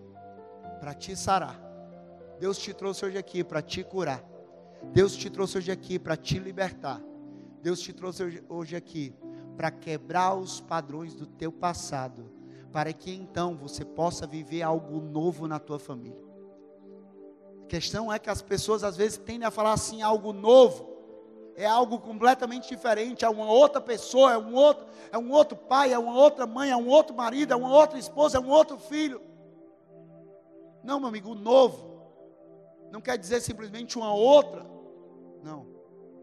para 0.80 0.94
te 0.94 1.14
sarar. 1.14 1.60
Deus 2.40 2.58
te 2.58 2.74
trouxe 2.74 3.06
hoje 3.06 3.18
aqui 3.18 3.44
para 3.44 3.62
te 3.62 3.84
curar. 3.84 4.24
Deus 4.94 5.14
te 5.14 5.30
trouxe 5.30 5.58
hoje 5.58 5.74
aqui 5.74 6.00
para 6.00 6.16
te 6.16 6.40
libertar. 6.40 7.02
Deus 7.62 7.82
te 7.82 7.92
trouxe 7.92 8.42
hoje 8.48 8.78
aqui 8.78 9.14
para 9.58 9.70
quebrar 9.70 10.36
os 10.36 10.62
padrões 10.62 11.14
do 11.14 11.26
teu 11.26 11.52
passado 11.52 12.33
para 12.74 12.92
que 12.92 13.14
então 13.14 13.56
você 13.56 13.86
possa 13.86 14.26
viver 14.26 14.64
algo 14.64 15.00
novo 15.00 15.48
na 15.48 15.60
tua 15.60 15.78
família. 15.78 16.18
A 17.62 17.68
questão 17.68 18.12
é 18.12 18.18
que 18.18 18.32
as 18.32 18.42
pessoas 18.42 18.84
às 18.84 18.98
vezes 18.98 19.20
tendem 19.20 19.48
a 19.48 19.52
falar 19.52 19.74
assim, 19.74 20.02
algo 20.02 20.34
novo, 20.34 20.92
é 21.56 21.68
algo 21.68 22.00
completamente 22.00 22.68
diferente, 22.68 23.24
é 23.24 23.30
uma 23.30 23.46
outra 23.46 23.80
pessoa, 23.80 24.34
é 24.34 24.38
um 24.40 24.56
outro, 24.56 24.88
é 25.12 25.18
um 25.20 25.32
outro 25.32 25.56
pai, 25.56 25.94
é 25.94 26.00
uma 26.00 26.18
outra 26.18 26.48
mãe, 26.48 26.72
é 26.72 26.76
um 26.76 26.88
outro 26.88 27.16
marido, 27.16 27.54
é 27.54 27.56
uma 27.56 27.72
outra 27.72 28.00
esposa, 28.00 28.38
é 28.38 28.42
um 28.42 28.50
outro 28.50 28.80
filho. 28.80 29.22
Não, 30.84 31.00
meu 31.00 31.10
amigo, 31.10 31.30
o 31.30 31.36
novo 31.36 31.94
não 32.92 33.00
quer 33.00 33.20
dizer 33.20 33.40
simplesmente 33.42 33.98
uma 34.00 34.14
outra, 34.14 34.66
não, 35.44 35.68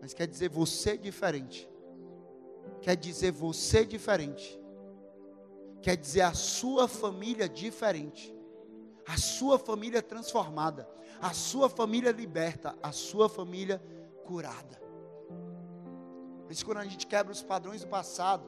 mas 0.01 0.13
quer 0.13 0.27
dizer 0.27 0.49
você 0.49 0.99
diferente. 0.99 1.71
Quer 2.81 2.97
dizer 2.97 3.31
você 3.31 3.85
diferente 3.85 4.60
quer 5.83 5.97
dizer 5.97 6.23
a 6.23 6.35
sua 6.35 6.87
família 6.87 7.49
diferente, 7.49 8.35
a 9.07 9.17
sua 9.17 9.59
família 9.59 10.03
transformada, 10.03 10.89
a 11.21 11.33
sua 11.33 11.69
família 11.69 12.13
liberta, 12.13 12.77
a 12.83 12.93
sua 12.93 13.29
família 13.29 13.83
curada. 14.25 14.81
Por 16.45 16.53
isso, 16.53 16.65
quando 16.65 16.79
a 16.79 16.85
gente 16.85 17.07
quebra 17.07 17.33
os 17.33 17.43
padrões 17.43 17.83
do 17.83 17.89
passado, 17.89 18.45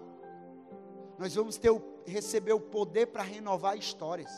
nós 1.18 1.34
vamos 1.34 1.56
ter 1.56 1.70
receber 2.06 2.52
o 2.52 2.60
poder 2.60 3.06
para 3.06 3.22
renovar 3.22 3.76
histórias, 3.76 4.30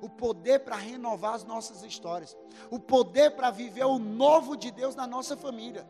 o 0.00 0.08
poder 0.08 0.60
para 0.60 0.76
renovar 0.76 1.34
as 1.34 1.44
nossas 1.44 1.82
histórias, 1.82 2.36
o 2.70 2.78
poder 2.78 3.32
para 3.32 3.50
viver 3.50 3.84
o 3.84 3.98
novo 3.98 4.56
de 4.56 4.70
Deus 4.70 4.94
na 4.94 5.06
nossa 5.06 5.36
família. 5.36 5.86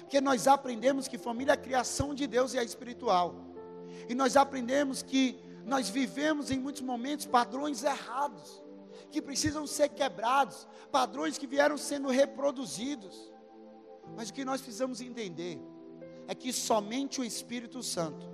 Porque 0.00 0.20
nós 0.20 0.46
aprendemos 0.46 1.08
que 1.08 1.18
família 1.18 1.52
é 1.52 1.54
a 1.54 1.56
criação 1.56 2.14
de 2.14 2.26
Deus 2.26 2.54
e 2.54 2.58
é 2.58 2.64
espiritual. 2.64 3.34
E 4.08 4.14
nós 4.14 4.36
aprendemos 4.36 5.02
que 5.02 5.49
nós 5.64 5.88
vivemos 5.88 6.50
em 6.50 6.58
muitos 6.58 6.82
momentos 6.82 7.26
padrões 7.26 7.84
errados, 7.84 8.62
que 9.10 9.20
precisam 9.20 9.66
ser 9.66 9.88
quebrados, 9.90 10.66
padrões 10.90 11.38
que 11.38 11.46
vieram 11.46 11.76
sendo 11.76 12.08
reproduzidos. 12.08 13.32
Mas 14.16 14.30
o 14.30 14.32
que 14.32 14.44
nós 14.44 14.60
precisamos 14.60 15.00
entender 15.00 15.60
é 16.26 16.34
que 16.34 16.52
somente 16.52 17.20
o 17.20 17.24
Espírito 17.24 17.82
Santo 17.82 18.28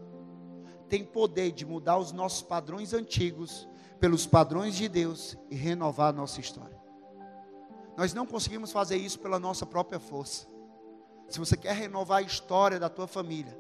tem 0.89 1.05
poder 1.05 1.53
de 1.53 1.65
mudar 1.65 1.99
os 1.99 2.13
nossos 2.13 2.43
padrões 2.43 2.93
antigos 2.93 3.69
pelos 3.99 4.27
padrões 4.27 4.75
de 4.75 4.89
Deus 4.89 5.37
e 5.51 5.55
renovar 5.55 6.11
a 6.11 6.17
nossa 6.17 6.41
história. 6.41 6.77
Nós 7.97 8.13
não 8.13 8.27
conseguimos 8.27 8.71
fazer 8.71 8.97
isso 8.97 9.19
pela 9.19 9.39
nossa 9.39 9.65
própria 9.65 9.99
força. 9.99 10.47
Se 11.29 11.39
você 11.39 11.57
quer 11.57 11.75
renovar 11.75 12.19
a 12.19 12.23
história 12.23 12.79
da 12.79 12.89
tua 12.89 13.07
família, 13.07 13.59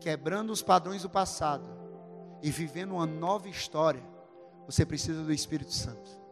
quebrando 0.00 0.52
os 0.52 0.60
padrões 0.60 1.02
do 1.02 1.08
passado, 1.08 1.81
e 2.42 2.50
vivendo 2.50 2.92
uma 2.92 3.06
nova 3.06 3.48
história, 3.48 4.02
você 4.66 4.84
precisa 4.84 5.22
do 5.22 5.32
Espírito 5.32 5.72
Santo. 5.72 6.22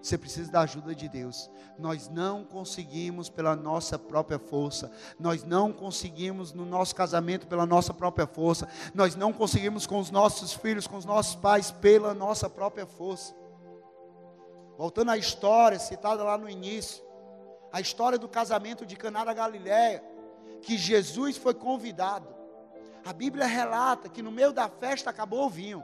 Você 0.00 0.16
precisa 0.16 0.50
da 0.50 0.60
ajuda 0.60 0.94
de 0.94 1.08
Deus. 1.08 1.50
Nós 1.76 2.08
não 2.08 2.44
conseguimos 2.44 3.28
pela 3.28 3.56
nossa 3.56 3.98
própria 3.98 4.38
força. 4.38 4.90
Nós 5.18 5.42
não 5.42 5.72
conseguimos 5.72 6.52
no 6.52 6.64
nosso 6.64 6.94
casamento 6.94 7.48
pela 7.48 7.66
nossa 7.66 7.92
própria 7.92 8.26
força. 8.26 8.68
Nós 8.94 9.16
não 9.16 9.32
conseguimos 9.32 9.86
com 9.86 9.98
os 9.98 10.10
nossos 10.10 10.52
filhos, 10.52 10.86
com 10.86 10.96
os 10.96 11.04
nossos 11.04 11.34
pais 11.34 11.72
pela 11.72 12.14
nossa 12.14 12.48
própria 12.48 12.86
força. 12.86 13.34
Voltando 14.76 15.10
à 15.10 15.16
história 15.16 15.78
citada 15.80 16.22
lá 16.22 16.38
no 16.38 16.48
início, 16.48 17.04
a 17.72 17.80
história 17.80 18.18
do 18.18 18.28
casamento 18.28 18.86
de 18.86 18.94
Caná 18.94 19.24
da 19.24 19.34
Galileia, 19.34 20.02
que 20.62 20.78
Jesus 20.78 21.36
foi 21.36 21.54
convidado. 21.54 22.37
A 23.04 23.12
Bíblia 23.12 23.46
relata 23.46 24.08
que 24.08 24.22
no 24.22 24.30
meio 24.30 24.52
da 24.52 24.68
festa 24.68 25.10
acabou 25.10 25.46
o 25.46 25.50
vinho. 25.50 25.82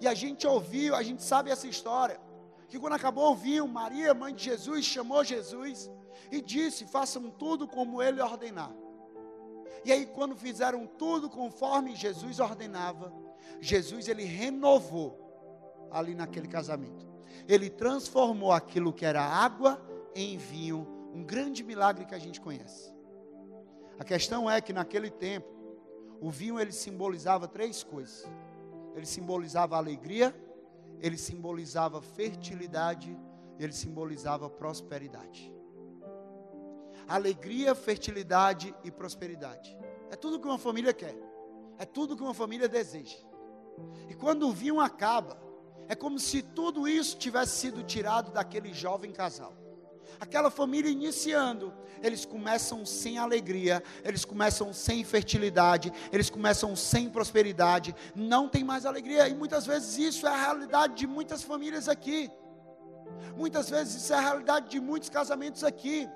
E 0.00 0.08
a 0.08 0.14
gente 0.14 0.46
ouviu, 0.46 0.94
a 0.94 1.02
gente 1.02 1.22
sabe 1.22 1.50
essa 1.50 1.66
história. 1.66 2.20
Que 2.68 2.78
quando 2.78 2.94
acabou 2.94 3.32
o 3.32 3.34
vinho, 3.34 3.66
Maria, 3.66 4.14
mãe 4.14 4.34
de 4.34 4.44
Jesus, 4.44 4.84
chamou 4.84 5.24
Jesus 5.24 5.90
e 6.30 6.40
disse: 6.40 6.86
Façam 6.86 7.30
tudo 7.30 7.66
como 7.66 8.02
ele 8.02 8.20
ordenar. 8.20 8.72
E 9.84 9.92
aí, 9.92 10.06
quando 10.06 10.36
fizeram 10.36 10.86
tudo 10.86 11.28
conforme 11.28 11.96
Jesus 11.96 12.38
ordenava, 12.38 13.12
Jesus 13.60 14.08
ele 14.08 14.24
renovou 14.24 15.18
ali 15.90 16.14
naquele 16.14 16.46
casamento. 16.46 17.08
Ele 17.48 17.70
transformou 17.70 18.52
aquilo 18.52 18.92
que 18.92 19.04
era 19.04 19.22
água 19.22 19.80
em 20.14 20.36
vinho, 20.36 20.86
um 21.14 21.24
grande 21.24 21.62
milagre 21.62 22.04
que 22.04 22.14
a 22.14 22.18
gente 22.18 22.40
conhece. 22.40 22.92
A 23.98 24.04
questão 24.04 24.50
é 24.50 24.60
que 24.60 24.72
naquele 24.72 25.10
tempo, 25.10 25.48
o 26.20 26.30
vinho 26.30 26.60
ele 26.60 26.72
simbolizava 26.72 27.48
três 27.48 27.82
coisas. 27.82 28.28
Ele 28.94 29.06
simbolizava 29.06 29.76
alegria, 29.76 30.34
ele 31.00 31.16
simbolizava 31.16 32.02
fertilidade, 32.02 33.16
ele 33.58 33.72
simbolizava 33.72 34.50
prosperidade. 34.50 35.52
Alegria, 37.08 37.74
fertilidade 37.74 38.74
e 38.84 38.90
prosperidade. 38.90 39.76
É 40.10 40.16
tudo 40.16 40.38
que 40.38 40.46
uma 40.46 40.58
família 40.58 40.92
quer. 40.92 41.16
É 41.78 41.84
tudo 41.84 42.16
que 42.16 42.22
uma 42.22 42.34
família 42.34 42.68
deseja. 42.68 43.16
E 44.08 44.14
quando 44.14 44.46
o 44.46 44.52
vinho 44.52 44.78
acaba, 44.80 45.40
é 45.88 45.94
como 45.94 46.18
se 46.18 46.42
tudo 46.42 46.86
isso 46.86 47.16
tivesse 47.16 47.56
sido 47.56 47.82
tirado 47.82 48.30
daquele 48.30 48.72
jovem 48.72 49.10
casal. 49.10 49.54
Aquela 50.18 50.50
família 50.50 50.90
iniciando, 50.90 51.72
eles 52.02 52.24
começam 52.24 52.84
sem 52.86 53.18
alegria, 53.18 53.82
eles 54.02 54.24
começam 54.24 54.72
sem 54.72 55.04
fertilidade, 55.04 55.92
eles 56.12 56.30
começam 56.30 56.74
sem 56.74 57.08
prosperidade, 57.08 57.94
não 58.14 58.48
tem 58.48 58.64
mais 58.64 58.86
alegria, 58.86 59.28
e 59.28 59.34
muitas 59.34 59.66
vezes 59.66 59.98
isso 59.98 60.26
é 60.26 60.30
a 60.30 60.36
realidade 60.36 60.94
de 60.94 61.06
muitas 61.06 61.42
famílias 61.42 61.88
aqui. 61.88 62.30
Muitas 63.36 63.68
vezes 63.68 64.02
isso 64.02 64.12
é 64.12 64.16
a 64.16 64.20
realidade 64.20 64.70
de 64.70 64.80
muitos 64.80 65.08
casamentos 65.08 65.62
aqui 65.64 66.08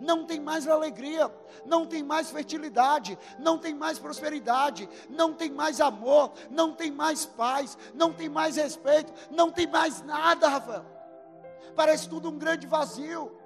não 0.00 0.24
tem 0.24 0.40
mais 0.40 0.66
alegria, 0.66 1.30
não 1.64 1.86
tem 1.86 2.02
mais 2.02 2.30
fertilidade, 2.30 3.18
não 3.38 3.58
tem 3.58 3.74
mais 3.74 3.98
prosperidade, 3.98 4.88
não 5.08 5.32
tem 5.32 5.50
mais 5.50 5.80
amor, 5.80 6.32
não 6.50 6.72
tem 6.72 6.90
mais 6.90 7.24
paz, 7.24 7.76
não 7.94 8.12
tem 8.12 8.28
mais 8.28 8.56
respeito, 8.56 9.12
não 9.30 9.50
tem 9.50 9.66
mais 9.66 10.02
nada, 10.02 10.48
Rafael. 10.48 10.93
Parece 11.74 12.08
tudo 12.08 12.28
um 12.28 12.38
grande 12.38 12.66
vazio. 12.66 13.36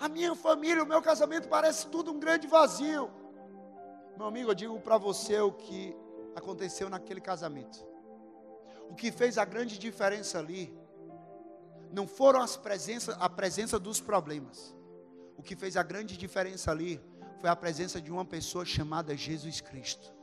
A 0.00 0.08
minha 0.08 0.34
família, 0.34 0.82
o 0.82 0.86
meu 0.86 1.00
casamento 1.00 1.48
parece 1.48 1.86
tudo 1.88 2.12
um 2.12 2.18
grande 2.18 2.46
vazio. 2.46 3.10
Meu 4.16 4.26
amigo, 4.26 4.50
eu 4.50 4.54
digo 4.54 4.80
para 4.80 4.98
você 4.98 5.40
o 5.40 5.52
que 5.52 5.96
aconteceu 6.34 6.88
naquele 6.88 7.20
casamento. 7.20 7.84
O 8.88 8.94
que 8.94 9.10
fez 9.10 9.38
a 9.38 9.44
grande 9.44 9.78
diferença 9.78 10.38
ali 10.38 10.76
não 11.90 12.06
foram 12.06 12.40
as 12.40 12.56
presença, 12.56 13.16
a 13.20 13.28
presença 13.28 13.78
dos 13.78 14.00
problemas 14.00 14.74
o 15.36 15.42
que 15.42 15.56
fez 15.56 15.76
a 15.76 15.82
grande 15.82 16.16
diferença 16.16 16.70
ali 16.70 17.00
foi 17.40 17.50
a 17.50 17.56
presença 17.56 18.00
de 18.00 18.10
uma 18.10 18.24
pessoa 18.24 18.64
chamada 18.64 19.16
Jesus 19.16 19.60
Cristo. 19.60 20.13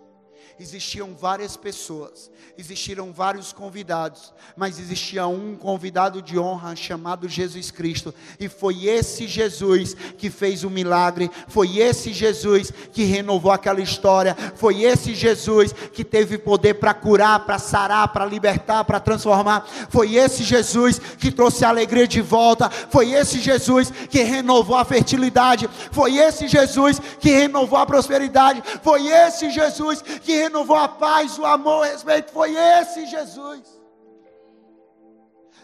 Existiam 0.62 1.16
várias 1.20 1.58
pessoas, 1.58 2.30
existiram 2.56 3.12
vários 3.12 3.52
convidados, 3.52 4.32
mas 4.56 4.78
existia 4.78 5.26
um 5.26 5.56
convidado 5.56 6.22
de 6.22 6.38
honra 6.38 6.76
chamado 6.76 7.28
Jesus 7.28 7.72
Cristo, 7.72 8.14
e 8.40 8.48
foi 8.48 8.86
esse 8.86 9.28
Jesus 9.28 9.96
que 10.18 10.30
fez 10.30 10.64
o 10.64 10.70
milagre, 10.70 11.32
foi 11.48 11.80
esse 11.80 12.14
Jesus 12.14 12.72
que 12.92 13.04
renovou 13.04 13.52
aquela 13.52 13.82
história, 13.82 14.36
foi 14.56 14.84
esse 14.84 15.16
Jesus 15.16 15.74
que 15.74 16.04
teve 16.04 16.38
poder 16.38 16.76
para 16.76 16.94
curar, 16.94 17.44
para 17.44 17.58
sarar, 17.58 18.10
para 18.10 18.26
libertar, 18.26 18.84
para 18.84 19.00
transformar, 19.00 19.68
foi 19.90 20.14
esse 20.14 20.44
Jesus 20.44 21.00
que 21.00 21.32
trouxe 21.32 21.66
a 21.66 21.70
alegria 21.70 22.08
de 22.08 22.22
volta, 22.22 22.70
foi 22.70 23.14
esse 23.14 23.40
Jesus 23.40 23.92
que 24.10 24.22
renovou 24.22 24.78
a 24.78 24.86
fertilidade, 24.86 25.68
foi 25.92 26.18
esse 26.20 26.48
Jesus 26.48 27.02
que 27.20 27.32
renovou 27.32 27.80
a 27.80 27.86
prosperidade, 27.88 28.62
foi 28.84 29.08
esse 29.08 29.50
Jesus 29.50 30.04
que 30.22 30.31
renovou 30.32 30.76
a 30.76 30.88
paz, 30.88 31.38
o 31.38 31.46
amor, 31.46 31.80
o 31.80 31.84
respeito, 31.84 32.32
foi 32.32 32.56
esse 32.56 33.06
Jesus. 33.06 33.82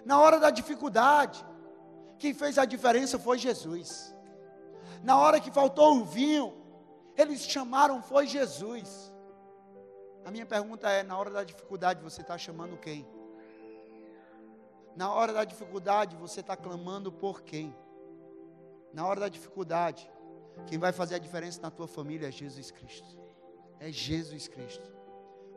Na 0.05 0.20
hora 0.20 0.39
da 0.39 0.49
dificuldade, 0.49 1.45
quem 2.18 2.34
fez 2.34 2.57
a 2.57 2.65
diferença 2.65 3.20
foi 3.20 3.38
Jesus. 3.38 4.15
Na 5.03 5.20
hora 5.20 5.39
que 5.39 5.51
faltou 5.51 5.97
o 5.97 6.05
vinho, 6.05 6.53
eles 7.15 7.41
chamaram 7.41 8.01
foi 8.01 8.26
Jesus. 8.26 9.13
A 10.26 10.32
minha 10.32 10.45
pergunta 10.45 10.89
é: 10.89 11.03
na 11.03 11.18
hora 11.18 11.30
da 11.30 11.43
dificuldade, 11.43 12.01
você 12.01 12.22
está 12.22 12.38
chamando 12.38 12.78
quem? 12.78 13.07
Na 14.95 15.13
hora 15.13 15.32
da 15.32 15.43
dificuldade, 15.43 16.15
você 16.15 16.39
está 16.39 16.55
clamando 16.55 17.11
por 17.11 17.43
quem? 17.43 17.76
Na 18.93 19.05
hora 19.05 19.20
da 19.20 19.30
dificuldade, 19.30 20.09
quem 20.65 20.80
vai 20.80 20.91
fazer 20.91 21.15
a 21.15 21.20
diferença 21.20 21.61
na 21.61 21.70
tua 21.70 21.88
família 21.88 22.30
é 22.30 22.32
Jesus 22.32 22.72
Cristo 22.72 23.26
é 23.80 23.91
Jesus 23.91 24.47
Cristo. 24.47 24.91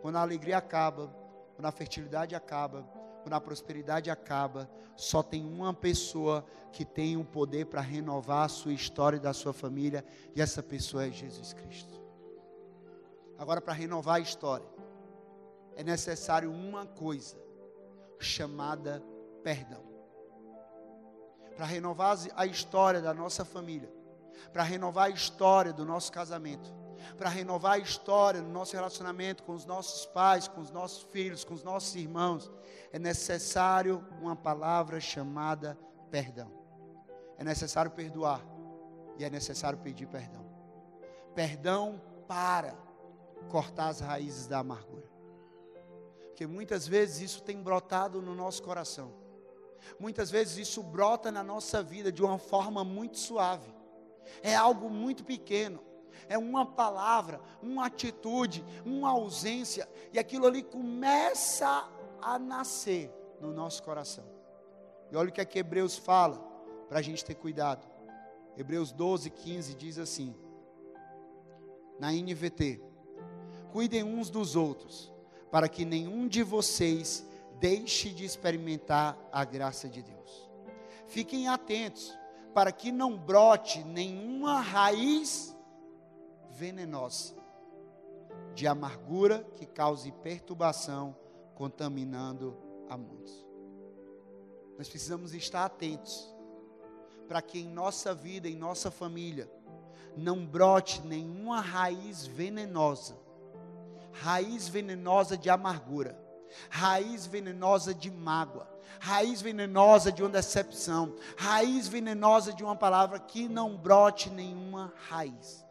Quando 0.00 0.16
a 0.16 0.22
alegria 0.22 0.58
acaba, 0.58 1.08
quando 1.54 1.66
a 1.66 1.72
fertilidade 1.72 2.34
acaba, 2.34 2.82
quando 3.22 3.34
a 3.34 3.40
prosperidade 3.40 4.10
acaba, 4.10 4.68
só 4.96 5.22
tem 5.22 5.44
uma 5.44 5.72
pessoa 5.72 6.44
que 6.72 6.84
tem 6.84 7.16
o 7.16 7.20
um 7.20 7.24
poder 7.24 7.66
para 7.66 7.80
renovar 7.80 8.44
a 8.44 8.48
sua 8.48 8.72
história 8.72 9.16
e 9.16 9.20
da 9.20 9.32
sua 9.32 9.52
família, 9.52 10.04
e 10.34 10.40
essa 10.40 10.62
pessoa 10.62 11.06
é 11.06 11.10
Jesus 11.10 11.52
Cristo. 11.52 12.00
Agora, 13.38 13.60
para 13.60 13.72
renovar 13.72 14.16
a 14.16 14.20
história, 14.20 14.66
é 15.76 15.82
necessário 15.82 16.50
uma 16.50 16.86
coisa, 16.86 17.36
chamada 18.18 19.02
perdão. 19.42 19.82
Para 21.56 21.64
renovar 21.64 22.18
a 22.36 22.46
história 22.46 23.00
da 23.00 23.14
nossa 23.14 23.44
família, 23.44 23.90
para 24.52 24.62
renovar 24.62 25.06
a 25.06 25.10
história 25.10 25.72
do 25.72 25.84
nosso 25.84 26.12
casamento, 26.12 26.80
para 27.16 27.28
renovar 27.28 27.72
a 27.72 27.78
história 27.78 28.40
no 28.40 28.48
nosso 28.48 28.74
relacionamento 28.74 29.42
com 29.42 29.53
os 29.53 29.64
nossos 29.64 30.07
pais, 30.07 30.48
com 30.48 30.61
os 30.61 30.70
nossos 30.70 31.03
filhos, 31.11 31.44
com 31.44 31.55
os 31.55 31.62
nossos 31.62 31.94
irmãos, 31.94 32.51
é 32.92 32.98
necessário 32.98 34.05
uma 34.20 34.36
palavra 34.36 35.01
chamada 35.01 35.78
perdão. 36.11 36.51
É 37.38 37.44
necessário 37.44 37.90
perdoar 37.90 38.44
e 39.18 39.24
é 39.24 39.30
necessário 39.30 39.78
pedir 39.78 40.07
perdão. 40.07 40.44
Perdão 41.34 42.01
para 42.26 42.74
cortar 43.48 43.88
as 43.88 44.01
raízes 44.01 44.46
da 44.46 44.59
amargura. 44.59 45.09
Porque 46.28 46.46
muitas 46.46 46.86
vezes 46.86 47.20
isso 47.20 47.42
tem 47.42 47.62
brotado 47.62 48.22
no 48.22 48.34
nosso 48.34 48.62
coração. 48.62 49.12
Muitas 49.98 50.30
vezes 50.30 50.57
isso 50.57 50.82
brota 50.82 51.30
na 51.30 51.42
nossa 51.42 51.82
vida 51.82 52.12
de 52.12 52.22
uma 52.22 52.38
forma 52.38 52.84
muito 52.84 53.18
suave. 53.18 53.74
É 54.42 54.55
algo 54.55 54.88
muito 54.88 55.24
pequeno 55.24 55.89
é 56.28 56.36
uma 56.36 56.64
palavra, 56.64 57.40
uma 57.62 57.86
atitude, 57.86 58.64
uma 58.84 59.11
ausência, 59.11 59.88
e 60.12 60.18
aquilo 60.18 60.46
ali 60.46 60.62
começa 60.62 61.88
a 62.20 62.38
nascer 62.38 63.11
no 63.40 63.52
nosso 63.52 63.82
coração. 63.82 64.24
E 65.11 65.16
olha 65.16 65.28
o 65.28 65.32
que 65.32 65.40
é 65.40 65.44
que 65.44 65.58
Hebreus 65.58 65.96
fala, 65.96 66.38
para 66.88 66.98
a 66.98 67.02
gente 67.02 67.24
ter 67.24 67.34
cuidado. 67.34 67.86
Hebreus 68.56 68.92
12, 68.92 69.30
15 69.30 69.74
diz 69.74 69.98
assim, 69.98 70.34
na 71.98 72.12
NVT: 72.12 72.80
Cuidem 73.72 74.02
uns 74.02 74.30
dos 74.30 74.56
outros, 74.56 75.12
para 75.50 75.68
que 75.68 75.84
nenhum 75.84 76.26
de 76.26 76.42
vocês 76.42 77.26
deixe 77.61 78.11
de 78.11 78.24
experimentar 78.24 79.16
a 79.30 79.44
graça 79.44 79.88
de 79.88 80.02
Deus. 80.02 80.50
Fiquem 81.06 81.48
atentos, 81.48 82.18
para 82.54 82.72
que 82.72 82.90
não 82.90 83.16
brote 83.16 83.84
nenhuma 83.84 84.61
raiz 84.61 85.56
venenosa, 86.61 87.34
de 88.54 88.66
amargura 88.66 89.42
que 89.54 89.64
cause 89.64 90.12
perturbação, 90.12 91.16
contaminando 91.54 92.54
a 92.86 92.98
muitos. 92.98 93.46
Nós 94.76 94.86
precisamos 94.86 95.32
estar 95.32 95.64
atentos 95.64 96.34
para 97.26 97.40
que 97.40 97.61
em 97.61 97.68
nossa 97.68 98.14
vida, 98.14 98.46
em 98.46 98.56
nossa 98.56 98.90
família, 98.90 99.50
não 100.14 100.44
brote 100.44 101.00
nenhuma 101.00 101.62
raiz 101.62 102.26
venenosa, 102.26 103.16
raiz 104.12 104.68
venenosa 104.68 105.38
de 105.38 105.48
amargura, 105.48 106.14
raiz 106.68 107.24
venenosa 107.26 107.94
de 107.94 108.11
mágoa, 108.11 108.68
raiz 108.98 109.40
venenosa 109.40 110.12
de 110.12 110.22
uma 110.22 110.28
decepção, 110.28 111.16
raiz 111.38 111.88
venenosa 111.88 112.52
de 112.52 112.62
uma 112.62 112.76
palavra 112.76 113.18
que 113.18 113.48
não 113.48 113.78
brote 113.78 114.28
nenhuma 114.28 114.92
raiz. 115.08 115.69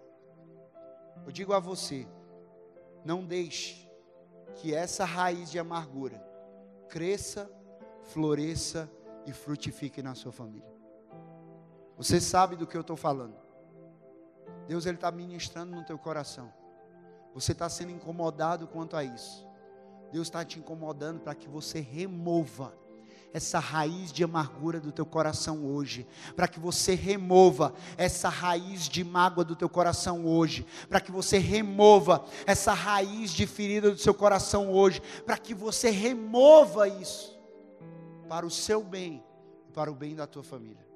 Eu 1.26 1.32
digo 1.32 1.53
a 1.53 1.59
você: 1.59 2.07
não 3.03 3.26
deixe 3.26 3.89
que 4.55 4.74
essa 4.74 5.05
raiz 5.05 5.49
de 5.49 5.59
amargura 5.59 6.24
cresça, 6.88 7.49
floresça 8.03 8.89
e 9.26 9.32
frutifique 9.32 10.01
na 10.01 10.15
sua 10.15 10.32
família. 10.32 10.67
Você 11.97 12.20
sabe 12.20 12.55
do 12.55 12.65
que 12.65 12.76
eu 12.76 12.82
estou 12.82 12.97
falando. 12.97 13.36
Deus 14.67 14.86
ele 14.86 14.95
está 14.95 15.11
ministrando 15.11 15.76
no 15.76 15.84
teu 15.84 15.97
coração. 15.97 16.51
Você 17.34 17.51
está 17.51 17.70
sendo 17.70 17.91
incomodado 17.91 18.67
quanto 18.67 18.95
a 18.95 19.03
isso. 19.03 19.47
Deus 20.11 20.28
está 20.28 20.43
te 20.43 20.59
incomodando 20.59 21.20
para 21.20 21.36
que 21.36 21.47
você 21.47 21.80
remova 21.80 22.74
essa 23.34 23.59
raiz 23.59 24.11
de 24.11 24.23
amargura 24.23 24.80
do 24.80 24.91
teu 24.91 25.05
coração 25.05 25.65
hoje, 25.65 26.07
para 26.36 26.47
que 26.47 26.59
você 26.59 26.95
remova 26.95 27.73
essa 27.97 28.30
raiz 28.30 28.88
de 28.88 29.03
mágoa 29.03 29.43
do 29.43 29.55
teu 29.55 29.69
coração 29.69 30.25
hoje, 30.25 30.65
para 30.88 30.99
que 30.99 31.11
você 31.11 31.38
remova 31.38 32.25
essa 32.45 32.73
raiz 32.73 33.32
de 33.32 33.45
ferida 33.45 33.91
do 33.91 33.97
seu 33.97 34.13
coração 34.13 34.71
hoje, 34.71 35.01
para 35.25 35.38
que 35.38 35.53
você 35.53 35.89
remova 35.89 36.88
isso 36.88 37.39
para 38.27 38.45
o 38.45 38.49
seu 38.49 38.84
bem, 38.84 39.23
para 39.73 39.91
o 39.91 39.95
bem 39.95 40.15
da 40.15 40.25
tua 40.25 40.43
família. 40.43 40.88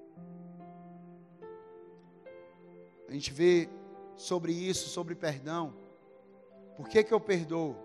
A 3.07 3.11
gente 3.11 3.31
vê 3.31 3.69
sobre 4.15 4.51
isso, 4.51 4.89
sobre 4.89 5.13
perdão. 5.13 5.75
Por 6.75 6.88
que, 6.88 7.03
que 7.03 7.13
eu 7.13 7.19
perdoo? 7.19 7.75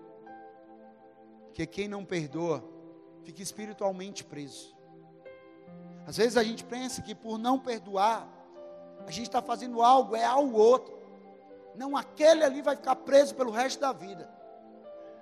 Porque 1.46 1.66
quem 1.66 1.88
não 1.88 2.05
perdoa 2.05 2.78
fica 3.29 3.43
espiritualmente 3.43 4.24
preso. 4.24 4.74
Às 6.07 6.16
vezes 6.16 6.39
a 6.39 6.43
gente 6.43 6.64
pensa 6.64 7.03
que 7.03 7.14
por 7.14 7.37
não 7.37 7.59
perdoar, 7.59 8.26
a 9.07 9.11
gente 9.11 9.26
está 9.26 9.43
fazendo 9.43 9.83
algo, 9.83 10.16
é 10.16 10.24
ao 10.24 10.51
outro. 10.51 10.99
Não, 11.74 11.95
aquele 11.95 12.43
ali 12.43 12.62
vai 12.62 12.74
ficar 12.74 12.97
preso 12.97 13.35
pelo 13.35 13.51
resto 13.51 13.81
da 13.81 13.93
vida. 13.93 14.33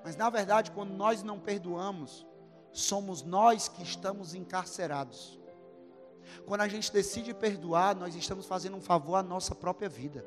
Mas 0.04 0.14
na 0.14 0.30
verdade, 0.30 0.70
quando 0.70 0.92
nós 0.92 1.24
não 1.24 1.40
perdoamos, 1.40 2.24
somos 2.70 3.24
nós 3.24 3.66
que 3.66 3.82
estamos 3.82 4.36
encarcerados. 4.36 5.36
Quando 6.46 6.60
a 6.60 6.68
gente 6.68 6.92
decide 6.92 7.34
perdoar, 7.34 7.96
nós 7.96 8.14
estamos 8.14 8.46
fazendo 8.46 8.76
um 8.76 8.80
favor 8.80 9.16
à 9.16 9.22
nossa 9.22 9.52
própria 9.52 9.88
vida. 9.88 10.24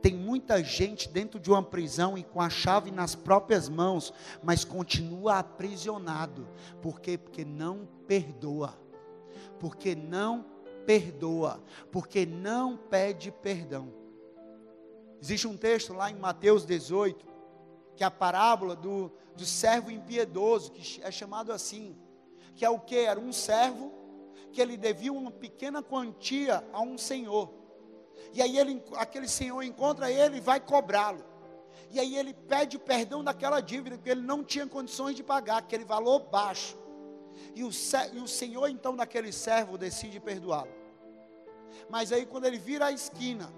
Tem 0.00 0.14
muita 0.14 0.62
gente 0.62 1.08
dentro 1.08 1.38
de 1.38 1.50
uma 1.50 1.62
prisão 1.62 2.16
e 2.16 2.22
com 2.22 2.40
a 2.40 2.50
chave 2.50 2.90
nas 2.90 3.14
próprias 3.14 3.68
mãos, 3.68 4.12
mas 4.42 4.64
continua 4.64 5.38
aprisionado. 5.38 6.48
Por 6.82 7.00
quê? 7.00 7.16
Porque 7.16 7.44
não 7.44 7.88
perdoa. 8.06 8.78
Porque 9.58 9.94
não 9.94 10.44
perdoa. 10.86 11.62
Porque 11.90 12.24
não 12.24 12.76
pede 12.76 13.30
perdão. 13.30 13.92
Existe 15.20 15.48
um 15.48 15.56
texto 15.56 15.92
lá 15.92 16.10
em 16.10 16.14
Mateus 16.14 16.64
18, 16.64 17.26
que 17.96 18.04
é 18.04 18.06
a 18.06 18.10
parábola 18.10 18.76
do, 18.76 19.10
do 19.36 19.44
servo 19.44 19.90
impiedoso, 19.90 20.70
que 20.70 21.02
é 21.02 21.10
chamado 21.10 21.52
assim. 21.52 21.96
Que 22.54 22.64
é 22.64 22.70
o 22.70 22.78
que? 22.78 22.96
Era 22.96 23.18
um 23.18 23.32
servo 23.32 23.92
que 24.52 24.60
ele 24.60 24.76
devia 24.76 25.12
uma 25.12 25.30
pequena 25.30 25.82
quantia 25.82 26.64
a 26.72 26.80
um 26.80 26.96
senhor. 26.96 27.57
E 28.32 28.42
aí 28.42 28.58
ele, 28.58 28.82
aquele 28.96 29.28
senhor 29.28 29.62
encontra 29.62 30.10
ele 30.10 30.38
e 30.38 30.40
vai 30.40 30.60
cobrá-lo. 30.60 31.24
E 31.90 31.98
aí 31.98 32.16
ele 32.16 32.34
pede 32.34 32.78
perdão 32.78 33.24
daquela 33.24 33.60
dívida, 33.60 33.96
porque 33.96 34.10
ele 34.10 34.22
não 34.22 34.44
tinha 34.44 34.66
condições 34.66 35.16
de 35.16 35.22
pagar, 35.22 35.58
aquele 35.58 35.84
valor 35.84 36.20
baixo. 36.20 36.76
E 37.54 37.64
o, 37.64 37.70
e 38.12 38.18
o 38.18 38.28
senhor, 38.28 38.68
então, 38.68 38.94
daquele 38.94 39.32
servo, 39.32 39.78
decide 39.78 40.20
perdoá-lo. 40.20 40.70
Mas 41.88 42.12
aí, 42.12 42.26
quando 42.26 42.44
ele 42.44 42.58
vira 42.58 42.86
a 42.86 42.92
esquina, 42.92 43.52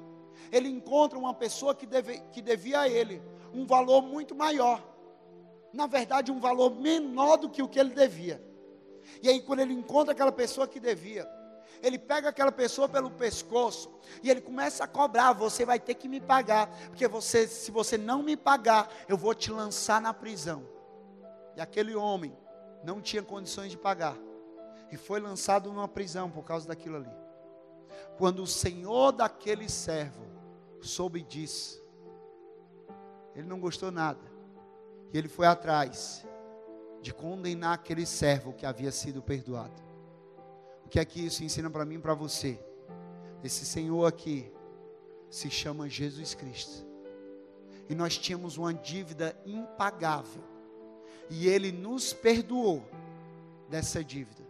ele 0.52 0.68
encontra 0.68 1.18
uma 1.18 1.34
pessoa 1.34 1.74
que, 1.74 1.86
deve, 1.86 2.20
que 2.32 2.40
devia 2.40 2.80
a 2.80 2.88
ele 2.88 3.22
um 3.52 3.66
valor 3.66 4.02
muito 4.02 4.34
maior. 4.34 4.82
Na 5.72 5.86
verdade, 5.86 6.30
um 6.30 6.40
valor 6.40 6.70
menor 6.70 7.36
do 7.36 7.48
que 7.48 7.62
o 7.62 7.68
que 7.68 7.78
ele 7.78 7.90
devia. 7.90 8.42
E 9.22 9.28
aí, 9.28 9.40
quando 9.40 9.60
ele 9.60 9.72
encontra 9.72 10.12
aquela 10.12 10.32
pessoa 10.32 10.68
que 10.68 10.78
devia, 10.78 11.28
ele 11.82 11.98
pega 11.98 12.28
aquela 12.28 12.52
pessoa 12.52 12.88
pelo 12.88 13.10
pescoço 13.10 13.90
e 14.22 14.30
ele 14.30 14.40
começa 14.40 14.84
a 14.84 14.88
cobrar: 14.88 15.32
você 15.32 15.64
vai 15.64 15.78
ter 15.78 15.94
que 15.94 16.08
me 16.08 16.20
pagar, 16.20 16.68
porque 16.88 17.08
você, 17.08 17.46
se 17.46 17.70
você 17.70 17.96
não 17.96 18.22
me 18.22 18.36
pagar, 18.36 18.90
eu 19.08 19.16
vou 19.16 19.34
te 19.34 19.50
lançar 19.50 20.00
na 20.00 20.12
prisão. 20.12 20.66
E 21.56 21.60
aquele 21.60 21.94
homem 21.94 22.36
não 22.84 23.00
tinha 23.00 23.22
condições 23.22 23.70
de 23.70 23.78
pagar 23.78 24.16
e 24.90 24.96
foi 24.96 25.20
lançado 25.20 25.72
numa 25.72 25.88
prisão 25.88 26.30
por 26.30 26.44
causa 26.44 26.66
daquilo 26.68 26.96
ali. 26.96 27.10
Quando 28.18 28.42
o 28.42 28.46
senhor 28.46 29.12
daquele 29.12 29.68
servo 29.68 30.24
soube 30.80 31.22
disso, 31.22 31.82
ele 33.34 33.46
não 33.46 33.60
gostou 33.60 33.90
nada 33.90 34.20
e 35.12 35.18
ele 35.18 35.28
foi 35.28 35.46
atrás 35.46 36.26
de 37.00 37.14
condenar 37.14 37.74
aquele 37.74 38.04
servo 38.04 38.52
que 38.52 38.66
havia 38.66 38.92
sido 38.92 39.22
perdoado 39.22 39.89
que 40.90 40.98
é 40.98 41.04
que 41.04 41.24
isso 41.24 41.44
ensina 41.44 41.70
para 41.70 41.84
mim 41.84 41.94
e 41.94 42.00
para 42.00 42.14
você? 42.14 42.58
Esse 43.44 43.64
Senhor 43.64 44.04
aqui 44.04 44.50
se 45.30 45.48
chama 45.48 45.88
Jesus 45.88 46.34
Cristo. 46.34 46.84
E 47.88 47.94
nós 47.94 48.18
tínhamos 48.18 48.56
uma 48.58 48.74
dívida 48.74 49.34
impagável. 49.46 50.42
E 51.30 51.46
Ele 51.46 51.70
nos 51.70 52.12
perdoou 52.12 52.84
dessa 53.68 54.02
dívida. 54.02 54.42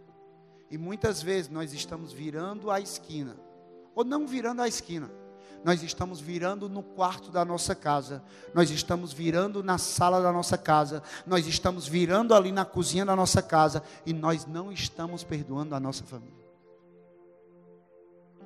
E 0.69 0.77
muitas 0.77 1.21
vezes 1.21 1.49
nós 1.49 1.73
estamos 1.73 2.11
virando 2.11 2.71
a 2.71 2.79
esquina, 2.79 3.37
ou 3.93 4.03
não 4.03 4.25
virando 4.25 4.61
a 4.61 4.67
esquina, 4.67 5.11
nós 5.63 5.83
estamos 5.83 6.19
virando 6.19 6.67
no 6.67 6.81
quarto 6.81 7.31
da 7.31 7.45
nossa 7.45 7.75
casa, 7.75 8.23
nós 8.53 8.69
estamos 8.69 9.13
virando 9.13 9.63
na 9.63 9.77
sala 9.77 10.21
da 10.21 10.31
nossa 10.31 10.57
casa, 10.57 11.03
nós 11.25 11.45
estamos 11.45 11.87
virando 11.87 12.33
ali 12.33 12.51
na 12.51 12.65
cozinha 12.65 13.05
da 13.05 13.15
nossa 13.15 13.41
casa 13.41 13.83
e 14.05 14.13
nós 14.13 14.45
não 14.45 14.71
estamos 14.71 15.23
perdoando 15.23 15.75
a 15.75 15.79
nossa 15.79 16.03
família. 16.03 16.41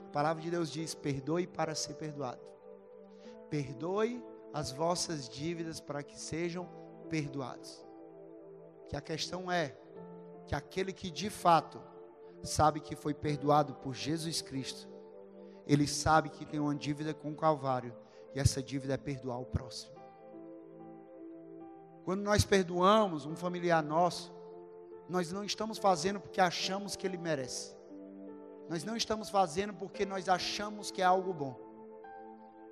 A 0.08 0.10
palavra 0.12 0.42
de 0.44 0.52
Deus 0.52 0.72
diz: 0.72 0.94
perdoe 0.94 1.48
para 1.48 1.76
ser 1.76 1.94
perdoado. 1.96 2.42
Perdoe 3.50 4.24
as 4.54 4.72
vossas 4.72 5.28
dívidas 5.30 5.80
para 5.80 6.04
que 6.04 6.20
sejam 6.20 6.68
perdoados. 7.10 7.86
Que 8.88 8.96
a 8.96 9.02
questão 9.02 9.52
é 9.52 9.76
que 10.48 10.56
aquele 10.56 10.94
que 10.94 11.10
de 11.10 11.30
fato 11.30 11.82
sabe 12.44 12.80
que 12.80 12.96
foi 12.96 13.14
perdoado 13.14 13.74
por 13.76 13.94
Jesus 13.94 14.42
Cristo, 14.42 14.88
ele 15.66 15.88
sabe 15.88 16.30
que 16.30 16.46
tem 16.46 16.60
uma 16.60 16.76
dívida 16.76 17.14
com 17.14 17.32
o 17.32 17.36
Calvário, 17.36 17.96
e 18.34 18.40
essa 18.40 18.62
dívida 18.62 18.94
é 18.94 18.98
perdoar 18.98 19.40
o 19.40 19.46
próximo. 19.46 19.96
Quando 22.04 22.22
nós 22.22 22.46
perdoamos 22.46 23.26
um 23.26 23.36
familiar 23.36 23.82
nosso, 23.82 24.32
nós 25.10 25.32
não 25.32 25.44
estamos 25.44 25.80
fazendo 25.80 26.20
porque 26.20 26.40
achamos 26.40 26.96
que 26.96 27.08
ele 27.08 27.18
merece. 27.18 27.76
Nós 28.70 28.84
não 28.84 28.96
estamos 28.96 29.30
fazendo 29.30 29.74
porque 29.74 30.06
nós 30.06 30.30
achamos 30.30 30.92
que 30.92 31.02
é 31.02 31.06
algo 31.06 31.34
bom. 31.34 31.60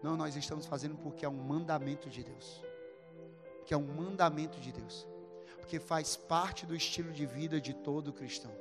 Não, 0.04 0.16
nós 0.16 0.36
estamos 0.36 0.68
fazendo 0.68 0.96
porque 0.98 1.26
é 1.26 1.30
um 1.30 1.44
mandamento 1.44 2.10
de 2.10 2.24
Deus. 2.24 2.64
Que 3.66 3.74
é 3.74 3.78
um 3.78 3.88
mandamento 3.88 4.60
de 4.60 4.72
Deus. 4.72 5.08
Porque 5.58 5.80
faz 5.80 6.16
parte 6.16 6.66
do 6.66 6.76
estilo 6.76 7.12
de 7.12 7.26
vida 7.26 7.60
de 7.60 7.74
todo 7.74 8.14
cristão. 8.14 8.52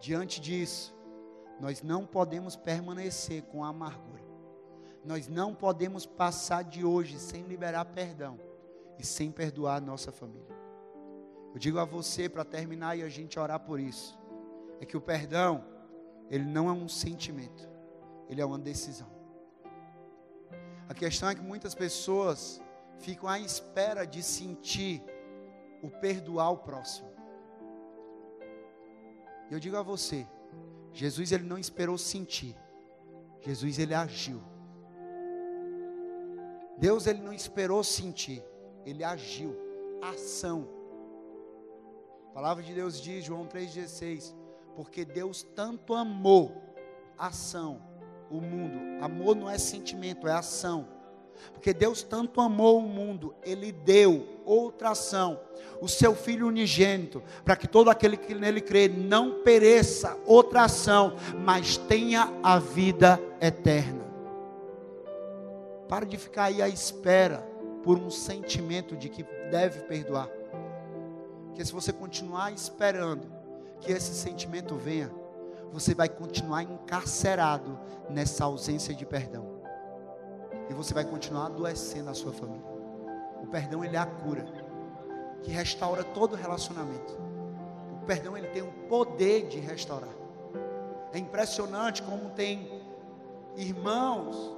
Diante 0.00 0.40
disso, 0.40 0.95
nós 1.60 1.82
não 1.82 2.06
podemos 2.06 2.56
permanecer 2.56 3.42
com 3.44 3.64
a 3.64 3.68
amargura. 3.68 4.22
Nós 5.04 5.28
não 5.28 5.54
podemos 5.54 6.04
passar 6.04 6.64
de 6.64 6.84
hoje 6.84 7.18
sem 7.18 7.42
liberar 7.44 7.84
perdão 7.86 8.38
e 8.98 9.06
sem 9.06 9.30
perdoar 9.30 9.76
a 9.76 9.80
nossa 9.80 10.10
família. 10.10 10.56
Eu 11.54 11.58
digo 11.58 11.78
a 11.78 11.84
você 11.84 12.28
para 12.28 12.44
terminar 12.44 12.96
e 12.96 13.02
a 13.02 13.08
gente 13.08 13.38
orar 13.38 13.60
por 13.60 13.80
isso, 13.80 14.18
é 14.80 14.84
que 14.84 14.96
o 14.96 15.00
perdão, 15.00 15.64
ele 16.28 16.44
não 16.44 16.68
é 16.68 16.72
um 16.72 16.88
sentimento, 16.88 17.68
ele 18.28 18.40
é 18.40 18.44
uma 18.44 18.58
decisão. 18.58 19.08
A 20.88 20.92
questão 20.94 21.28
é 21.28 21.34
que 21.34 21.40
muitas 21.40 21.74
pessoas 21.74 22.60
ficam 22.98 23.28
à 23.28 23.38
espera 23.38 24.04
de 24.04 24.22
sentir 24.22 25.02
o 25.82 25.88
perdoar 25.88 26.50
o 26.50 26.58
próximo. 26.58 27.10
Eu 29.50 29.60
digo 29.60 29.76
a 29.76 29.82
você, 29.82 30.26
Jesus 30.92 31.32
ele 31.32 31.44
não 31.44 31.58
esperou 31.58 31.98
sentir. 31.98 32.56
Jesus 33.40 33.78
ele 33.78 33.94
agiu. 33.94 34.42
Deus 36.78 37.06
ele 37.06 37.20
não 37.20 37.32
esperou 37.32 37.82
sentir, 37.82 38.42
ele 38.84 39.02
agiu. 39.02 39.56
Ação. 40.02 40.68
A 42.30 42.32
palavra 42.34 42.62
de 42.62 42.74
Deus 42.74 43.00
diz, 43.00 43.24
João 43.24 43.46
3,16: 43.46 44.34
Porque 44.74 45.04
Deus 45.04 45.42
tanto 45.42 45.94
amou, 45.94 46.52
ação, 47.16 47.80
o 48.30 48.40
mundo. 48.40 49.02
Amor 49.02 49.34
não 49.34 49.48
é 49.48 49.58
sentimento, 49.58 50.28
é 50.28 50.32
ação. 50.32 50.95
Porque 51.52 51.72
Deus 51.72 52.02
tanto 52.02 52.40
amou 52.40 52.78
o 52.78 52.88
mundo, 52.88 53.34
Ele 53.42 53.72
deu 53.72 54.26
outra 54.44 54.90
ação, 54.90 55.40
o 55.80 55.88
seu 55.88 56.14
Filho 56.14 56.46
unigênito, 56.46 57.22
para 57.44 57.56
que 57.56 57.66
todo 57.66 57.90
aquele 57.90 58.16
que 58.16 58.34
nele 58.34 58.60
crê 58.60 58.88
não 58.88 59.42
pereça, 59.42 60.16
outra 60.24 60.64
ação, 60.64 61.16
mas 61.38 61.76
tenha 61.76 62.32
a 62.42 62.58
vida 62.58 63.20
eterna. 63.40 64.04
Para 65.88 66.06
de 66.06 66.16
ficar 66.16 66.44
aí 66.44 66.62
à 66.62 66.68
espera 66.68 67.38
por 67.82 67.98
um 67.98 68.10
sentimento 68.10 68.96
de 68.96 69.08
que 69.08 69.24
deve 69.50 69.80
perdoar. 69.82 70.28
Porque 71.46 71.64
se 71.64 71.72
você 71.72 71.92
continuar 71.92 72.52
esperando 72.52 73.26
que 73.80 73.92
esse 73.92 74.12
sentimento 74.14 74.74
venha, 74.74 75.10
você 75.72 75.94
vai 75.94 76.08
continuar 76.08 76.62
encarcerado 76.62 77.78
nessa 78.08 78.44
ausência 78.44 78.94
de 78.94 79.04
perdão 79.04 79.55
e 80.68 80.74
você 80.74 80.92
vai 80.92 81.04
continuar 81.04 81.46
adoecendo 81.46 82.10
a 82.10 82.14
sua 82.14 82.32
família. 82.32 82.66
O 83.42 83.46
perdão 83.46 83.84
ele 83.84 83.96
é 83.96 83.98
a 83.98 84.06
cura 84.06 84.44
que 85.42 85.50
restaura 85.50 86.02
todo 86.02 86.34
relacionamento. 86.34 87.16
O 88.02 88.06
perdão 88.06 88.36
ele 88.36 88.48
tem 88.48 88.62
o 88.62 88.72
poder 88.88 89.48
de 89.48 89.58
restaurar. 89.58 90.14
É 91.12 91.18
impressionante 91.18 92.02
como 92.02 92.30
tem 92.30 92.82
irmãos 93.56 94.54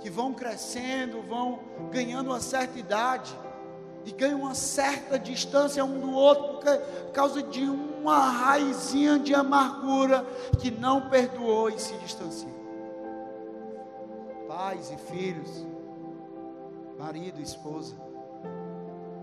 que 0.00 0.08
vão 0.08 0.32
crescendo, 0.32 1.22
vão 1.22 1.60
ganhando 1.90 2.30
uma 2.30 2.40
certa 2.40 2.78
idade 2.78 3.36
e 4.04 4.12
ganham 4.12 4.40
uma 4.40 4.54
certa 4.54 5.18
distância 5.18 5.84
um 5.84 5.98
do 5.98 6.12
outro 6.12 6.58
por 6.58 7.12
causa 7.12 7.42
de 7.42 7.64
uma 7.64 8.30
raizinha 8.30 9.18
de 9.18 9.34
amargura 9.34 10.24
que 10.60 10.70
não 10.70 11.08
perdoou 11.10 11.68
e 11.68 11.78
se 11.78 11.94
distancia. 11.94 12.55
Pais 14.56 14.90
e 14.90 14.96
filhos, 14.96 15.66
marido 16.98 17.38
e 17.38 17.42
esposa, 17.42 17.94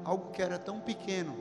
algo 0.05 0.29
que 0.29 0.43
era 0.43 0.59
tão 0.59 0.79
pequeno, 0.79 1.33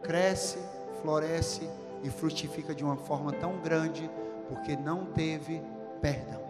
cresce, 0.00 0.60
floresce 1.02 1.68
e 2.04 2.08
frutifica 2.08 2.72
de 2.72 2.84
uma 2.84 2.96
forma 2.96 3.32
tão 3.32 3.58
grande, 3.58 4.08
porque 4.48 4.76
não 4.76 5.06
teve 5.06 5.60
perdão. 6.00 6.47